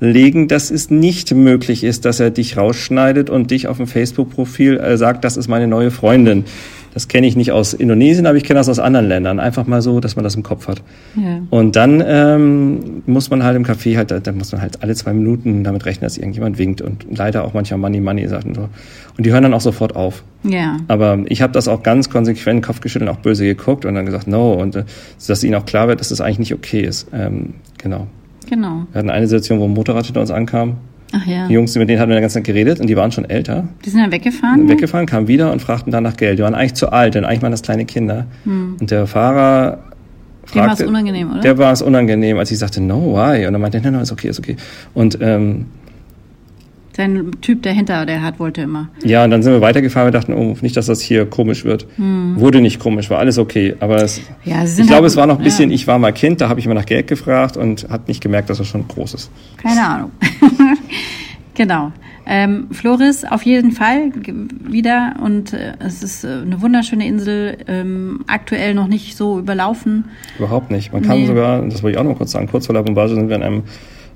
legen, 0.01 0.49
dass 0.49 0.69
es 0.69 0.91
nicht 0.91 1.33
möglich 1.33 1.85
ist, 1.85 2.03
dass 2.03 2.19
er 2.19 2.29
dich 2.29 2.57
rausschneidet 2.57 3.29
und 3.29 3.51
dich 3.51 3.69
auf 3.69 3.77
dem 3.77 3.87
Facebook-Profil 3.87 4.79
äh, 4.79 4.97
sagt, 4.97 5.23
das 5.23 5.37
ist 5.37 5.47
meine 5.47 5.69
neue 5.69 5.91
Freundin. 5.91 6.43
Das 6.93 7.07
kenne 7.07 7.27
ich 7.27 7.35
nicht 7.35 7.51
aus 7.51 7.73
Indonesien, 7.73 8.25
aber 8.25 8.37
ich 8.37 8.43
kenne 8.43 8.59
das 8.59 8.69
aus 8.69 8.79
anderen 8.79 9.07
Ländern. 9.07 9.39
Einfach 9.39 9.67
mal 9.67 9.81
so, 9.81 9.99
dass 9.99 10.15
man 10.15 10.23
das 10.23 10.35
im 10.35 10.43
Kopf 10.43 10.67
hat. 10.67 10.81
Ja. 11.15 11.41
Und 11.49 11.75
dann 11.75 12.03
ähm, 12.05 13.03
muss 13.05 13.29
man 13.29 13.43
halt 13.43 13.55
im 13.55 13.65
Café 13.65 13.97
halt, 13.97 14.11
da 14.11 14.31
muss 14.31 14.51
man 14.51 14.61
halt 14.61 14.81
alle 14.81 14.95
zwei 14.95 15.13
Minuten 15.13 15.63
damit 15.63 15.85
rechnen, 15.85 16.03
dass 16.03 16.17
irgendjemand 16.17 16.57
winkt 16.57 16.81
und 16.81 17.05
leider 17.15 17.43
auch 17.43 17.53
manchmal 17.53 17.79
Money, 17.79 18.01
Money 18.01 18.27
sagt 18.27 18.45
und 18.45 18.55
so. 18.55 18.69
Und 19.17 19.25
die 19.25 19.31
hören 19.31 19.43
dann 19.43 19.53
auch 19.53 19.61
sofort 19.61 19.95
auf. 19.95 20.23
Ja. 20.43 20.77
Aber 20.87 21.19
ich 21.27 21.41
habe 21.41 21.53
das 21.53 21.67
auch 21.67 21.83
ganz 21.83 22.09
konsequent 22.09 22.65
Kopf 22.65 22.81
geschüttelt 22.81 23.09
und 23.09 23.17
auch 23.17 23.21
böse 23.21 23.45
geguckt 23.45 23.85
und 23.85 23.95
dann 23.95 24.05
gesagt, 24.05 24.27
no. 24.27 24.53
Und 24.53 24.75
äh, 24.75 24.83
dass 25.27 25.43
ihnen 25.43 25.55
auch 25.55 25.65
klar 25.65 25.87
wird, 25.87 25.99
dass 25.99 26.09
das 26.09 26.21
eigentlich 26.21 26.39
nicht 26.39 26.53
okay 26.53 26.81
ist. 26.81 27.07
Ähm, 27.13 27.55
genau. 27.77 28.07
Genau. 28.49 28.87
Wir 28.91 28.99
hatten 28.99 29.09
eine 29.09 29.27
Situation, 29.27 29.59
wo 29.59 29.65
ein 29.65 29.73
Motorrad 29.73 30.05
hinter 30.05 30.21
uns 30.21 30.31
ankam. 30.31 30.77
Ach 31.13 31.25
ja. 31.25 31.47
Die 31.47 31.53
Jungs, 31.53 31.75
mit 31.75 31.89
denen 31.89 31.99
hatten 31.99 32.09
wir 32.09 32.15
die 32.15 32.21
ganze 32.21 32.35
Zeit 32.35 32.43
geredet 32.43 32.79
und 32.79 32.87
die 32.87 32.97
waren 32.97 33.11
schon 33.11 33.25
älter. 33.29 33.67
Die 33.85 33.89
sind 33.89 34.01
dann 34.01 34.11
weggefahren? 34.11 34.67
Weggefahren, 34.67 35.05
kamen 35.05 35.27
wieder 35.27 35.51
und 35.51 35.61
fragten 35.61 35.91
dann 35.91 36.03
nach 36.03 36.17
Geld. 36.17 36.39
Die 36.39 36.43
waren 36.43 36.55
eigentlich 36.55 36.73
zu 36.73 36.91
alt, 36.91 37.15
denn 37.15 37.25
eigentlich 37.25 37.41
waren 37.41 37.51
das 37.51 37.61
kleine 37.61 37.85
Kinder. 37.85 38.25
Hm. 38.43 38.77
Und 38.79 38.91
der 38.91 39.07
Fahrer 39.07 39.79
fragte, 40.45 40.53
Dem 40.53 40.65
war 40.65 40.73
es 40.73 40.81
unangenehm, 40.81 41.31
oder? 41.31 41.41
Der 41.41 41.57
war 41.57 41.71
es 41.71 41.81
unangenehm, 41.81 42.37
als 42.37 42.51
ich 42.51 42.57
sagte, 42.57 42.81
no, 42.81 43.13
why? 43.13 43.45
Und 43.45 43.53
dann 43.53 43.61
meinte 43.61 43.77
er, 43.77 43.91
no, 43.91 43.97
no, 43.97 44.03
ist 44.03 44.11
okay, 44.11 44.29
ist 44.29 44.39
okay. 44.39 44.57
Und 44.93 45.17
ähm, 45.21 45.67
Sein 46.97 47.29
Typ 47.41 47.61
dahinter, 47.61 48.07
der 48.07 48.23
hat, 48.23 48.39
wollte 48.39 48.61
immer. 48.61 48.89
ja, 49.03 49.23
und 49.23 49.29
dann 49.29 49.43
sind 49.43 49.53
wir 49.53 49.61
weitergefahren. 49.61 50.07
Wir 50.07 50.11
dachten, 50.11 50.33
oh, 50.33 50.57
nicht, 50.61 50.75
dass 50.75 50.87
das 50.87 50.99
hier 50.99 51.27
komisch 51.27 51.63
wird. 51.63 51.85
Wurde 51.97 52.59
nicht 52.59 52.79
komisch, 52.79 53.11
war 53.11 53.19
alles 53.19 53.37
okay. 53.37 53.75
Aber 53.79 53.97
es, 53.97 54.17
Hm. 54.17 54.23
Ja, 54.45 54.63
ich 54.63 54.75
glaube, 54.77 54.93
halt- 54.93 55.05
es 55.05 55.15
war 55.15 55.27
noch 55.27 55.37
ein 55.37 55.43
bisschen, 55.43 55.69
ja. 55.69 55.75
ich 55.75 55.85
war 55.85 55.99
mal 55.99 56.11
Kind, 56.11 56.41
da 56.41 56.49
habe 56.49 56.59
ich 56.59 56.65
immer 56.65 56.73
nach 56.73 56.87
Geld 56.87 57.05
gefragt 57.05 57.55
und 57.55 57.87
hat 57.89 58.07
nicht 58.07 58.19
gemerkt, 58.19 58.49
dass 58.49 58.59
es 58.59 58.67
schon 58.67 58.87
groß 58.87 59.13
ist. 59.13 59.29
Keine 59.57 59.85
Ahnung. 59.87 60.11
genau. 61.53 61.91
Ähm, 62.25 62.67
Floris 62.71 63.23
auf 63.25 63.43
jeden 63.43 63.71
Fall 63.73 64.11
wieder 64.67 65.17
und 65.23 65.53
äh, 65.53 65.73
es 65.79 66.01
ist 66.01 66.23
äh, 66.23 66.41
eine 66.41 66.61
wunderschöne 66.63 67.07
Insel, 67.07 67.57
ähm, 67.67 68.21
aktuell 68.25 68.73
noch 68.73 68.87
nicht 68.87 69.15
so 69.15 69.37
überlaufen. 69.37 70.05
Überhaupt 70.39 70.71
nicht. 70.71 70.91
Man 70.91 71.03
kann 71.03 71.19
nee. 71.19 71.27
sogar, 71.27 71.61
das 71.61 71.83
wollte 71.83 71.95
ich 71.95 71.99
auch 71.99 72.09
noch 72.09 72.17
kurz 72.17 72.31
sagen, 72.31 72.47
kurz 72.47 72.65
vor 72.65 72.73
La 72.73 72.81
Bombage 72.81 73.13
sind 73.13 73.29
wir 73.29 73.35
in 73.35 73.43
einem 73.43 73.63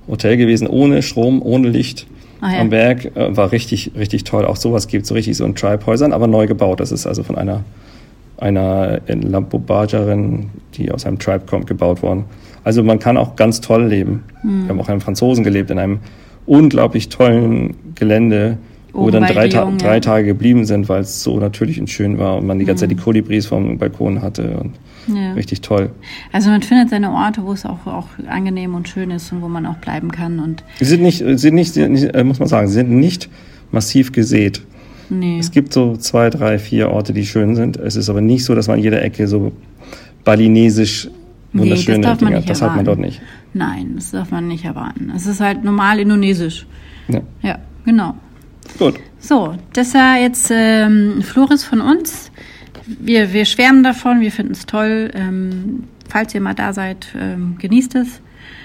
Hotel 0.08 0.36
gewesen, 0.36 0.66
ohne 0.68 1.04
Strom, 1.04 1.44
ohne 1.44 1.70
Licht. 1.70 2.08
Ah, 2.42 2.54
ja. 2.54 2.60
Am 2.60 2.70
Berg 2.70 3.16
äh, 3.16 3.36
war 3.38 3.52
richtig, 3.52 3.92
richtig 3.96 4.24
toll. 4.24 4.46
Auch 4.46 4.56
sowas 4.56 4.88
gibt 4.88 5.06
so 5.06 5.14
richtig 5.14 5.38
so 5.38 5.46
in 5.46 5.56
Tribe-Häusern, 5.56 6.12
aber 6.12 6.28
neu 6.28 6.48
gebaut. 6.48 6.80
Das 6.80 6.92
ist 6.92 7.06
also 7.06 7.24
von 7.24 7.38
einer, 7.38 7.64
einer 8.38 9.00
Lambobagerin, 9.08 10.50
die 10.74 10.92
aus 10.92 11.06
einem 11.06 11.20
Tribe 11.20 11.46
kommt, 11.46 11.68
gebaut 11.68 12.02
worden. 12.02 12.26
Also 12.64 12.84
man 12.84 13.00
kann 13.00 13.18
auch 13.18 13.36
ganz 13.36 13.62
toll 13.62 13.86
leben. 13.86 14.24
Mhm. 14.44 14.64
Wir 14.64 14.70
haben 14.70 14.82
auch 14.82 14.90
einen 14.90 15.02
Franzosen 15.02 15.44
gelebt 15.44 15.70
in 15.70 15.78
einem 15.78 16.00
unglaublich 16.48 17.10
tollen 17.10 17.76
Gelände, 17.96 18.58
wo 18.94 19.10
dann 19.10 19.24
drei, 19.24 19.48
Ta 19.48 19.72
drei 19.78 20.00
Tage 20.00 20.26
geblieben 20.26 20.66
sind, 20.66 20.90
weil 20.90 21.02
es 21.02 21.24
so 21.24 21.40
natürlich 21.40 21.80
und 21.80 21.90
schön 21.90 22.18
war 22.18 22.38
und 22.38 22.46
man 22.46 22.60
die 22.60 22.66
ganze 22.66 22.86
mhm. 22.86 22.90
Zeit 22.90 22.98
die 22.98 23.04
Kolibris 23.04 23.46
vom 23.46 23.78
Balkon 23.78 24.22
hatte 24.22 24.58
und 24.58 24.74
ja. 25.16 25.34
richtig 25.34 25.62
toll. 25.62 25.92
Also 26.32 26.50
man 26.50 26.62
findet 26.62 26.90
seine 26.90 27.12
Orte, 27.12 27.44
wo 27.44 27.54
es 27.54 27.66
auch, 27.66 27.86
auch 27.88 28.08
angenehm 28.28 28.76
und 28.76 28.90
schön 28.90 29.12
ist 29.12 29.32
und 29.32 29.42
wo 29.42 29.48
man 29.48 29.66
auch 29.66 29.78
bleiben 29.78 30.12
kann. 30.12 30.40
Und 30.40 30.64
sie 30.80 30.86
sind 30.86 31.02
nicht, 31.02 31.24
sind 31.40 31.56
nicht, 31.56 31.78
äh, 31.78 32.24
muss 32.24 32.40
man 32.40 32.48
sagen, 32.48 32.68
sie 32.68 32.74
sind 32.74 32.92
nicht 32.92 33.30
massiv 33.72 34.12
gesät. 34.12 34.62
Nee. 35.10 35.40
Es 35.40 35.52
gibt 35.52 35.74
so 35.74 35.98
zwei, 35.98 36.30
drei, 36.30 36.58
vier 36.60 36.90
Orte, 36.90 37.14
die 37.14 37.26
schön 37.26 37.56
sind. 37.56 37.78
Es 37.78 37.96
ist 37.96 38.10
aber 38.10 38.22
nicht 38.22 38.46
so, 38.46 38.56
dass 38.56 38.68
man 38.68 38.78
in 38.78 38.84
jeder 38.84 39.02
Ecke 39.02 39.28
so 39.28 39.52
balinesisch 40.24 41.10
wunderschöne 41.54 41.98
nee, 41.98 42.04
das 42.04 42.18
Dinge. 42.18 42.42
Das 42.42 42.62
hat 42.62 42.76
man 42.76 42.86
dort 42.86 43.00
nicht. 43.00 43.22
Nein, 43.54 43.94
das 43.96 44.12
darf 44.12 44.32
man 44.32 44.48
nicht 44.48 44.64
erwarten. 44.64 45.12
Es 45.16 45.26
ist 45.26 45.42
halt 45.42 45.64
normal 45.64 46.00
indonesisch. 46.00 46.66
Ja. 47.10 47.22
Ja, 47.42 47.60
genau. 47.84 48.16
Gut. 48.78 49.00
So, 49.20 49.56
das 49.74 49.94
war 49.94 50.18
jetzt 50.18 50.50
ähm, 50.52 51.22
Floris 51.22 51.64
von 51.64 51.82
uns. 51.82 52.32
Wir, 52.86 53.32
wir 53.34 53.46
schwärmen 53.46 53.84
davon, 53.84 54.22
wir 54.22 54.32
finden 54.32 54.54
es 54.54 54.66
toll. 54.66 55.12
Ähm, 55.14 55.84
falls 56.10 56.34
ihr 56.34 56.42
mal 56.42 56.56
da 56.56 56.74
seid, 56.74 57.08
ähm, 57.20 57.56
genießt 57.60 57.96
es. 57.96 58.22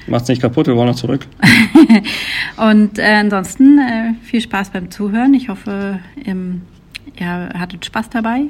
Macht's 0.07 0.29
nicht 0.29 0.41
kaputt, 0.41 0.67
wir 0.67 0.77
wollen 0.77 0.89
noch 0.89 0.97
zurück. 0.97 1.27
Und 2.57 2.99
äh, 2.99 3.03
ansonsten 3.03 3.79
äh, 3.79 4.15
viel 4.23 4.41
Spaß 4.41 4.71
beim 4.71 4.91
Zuhören. 4.91 5.35
Ich 5.35 5.49
hoffe, 5.49 5.99
ähm, 6.25 6.63
ihr 7.19 7.51
hattet 7.55 7.85
Spaß 7.85 8.11
dabei 8.11 8.45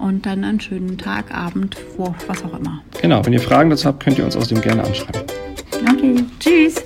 und 0.00 0.24
dann 0.26 0.44
einen 0.44 0.60
schönen 0.60 0.96
Tag, 0.96 1.34
Abend, 1.34 1.76
wo, 1.96 2.14
was 2.26 2.42
auch 2.42 2.58
immer. 2.58 2.82
Genau, 3.02 3.24
wenn 3.24 3.32
ihr 3.32 3.40
Fragen 3.40 3.70
dazu 3.70 3.86
habt, 3.86 4.02
könnt 4.02 4.18
ihr 4.18 4.24
uns 4.24 4.36
außerdem 4.36 4.62
gerne 4.62 4.84
anschreiben. 4.84 5.22
Okay, 5.92 6.24
tschüss. 6.38 6.76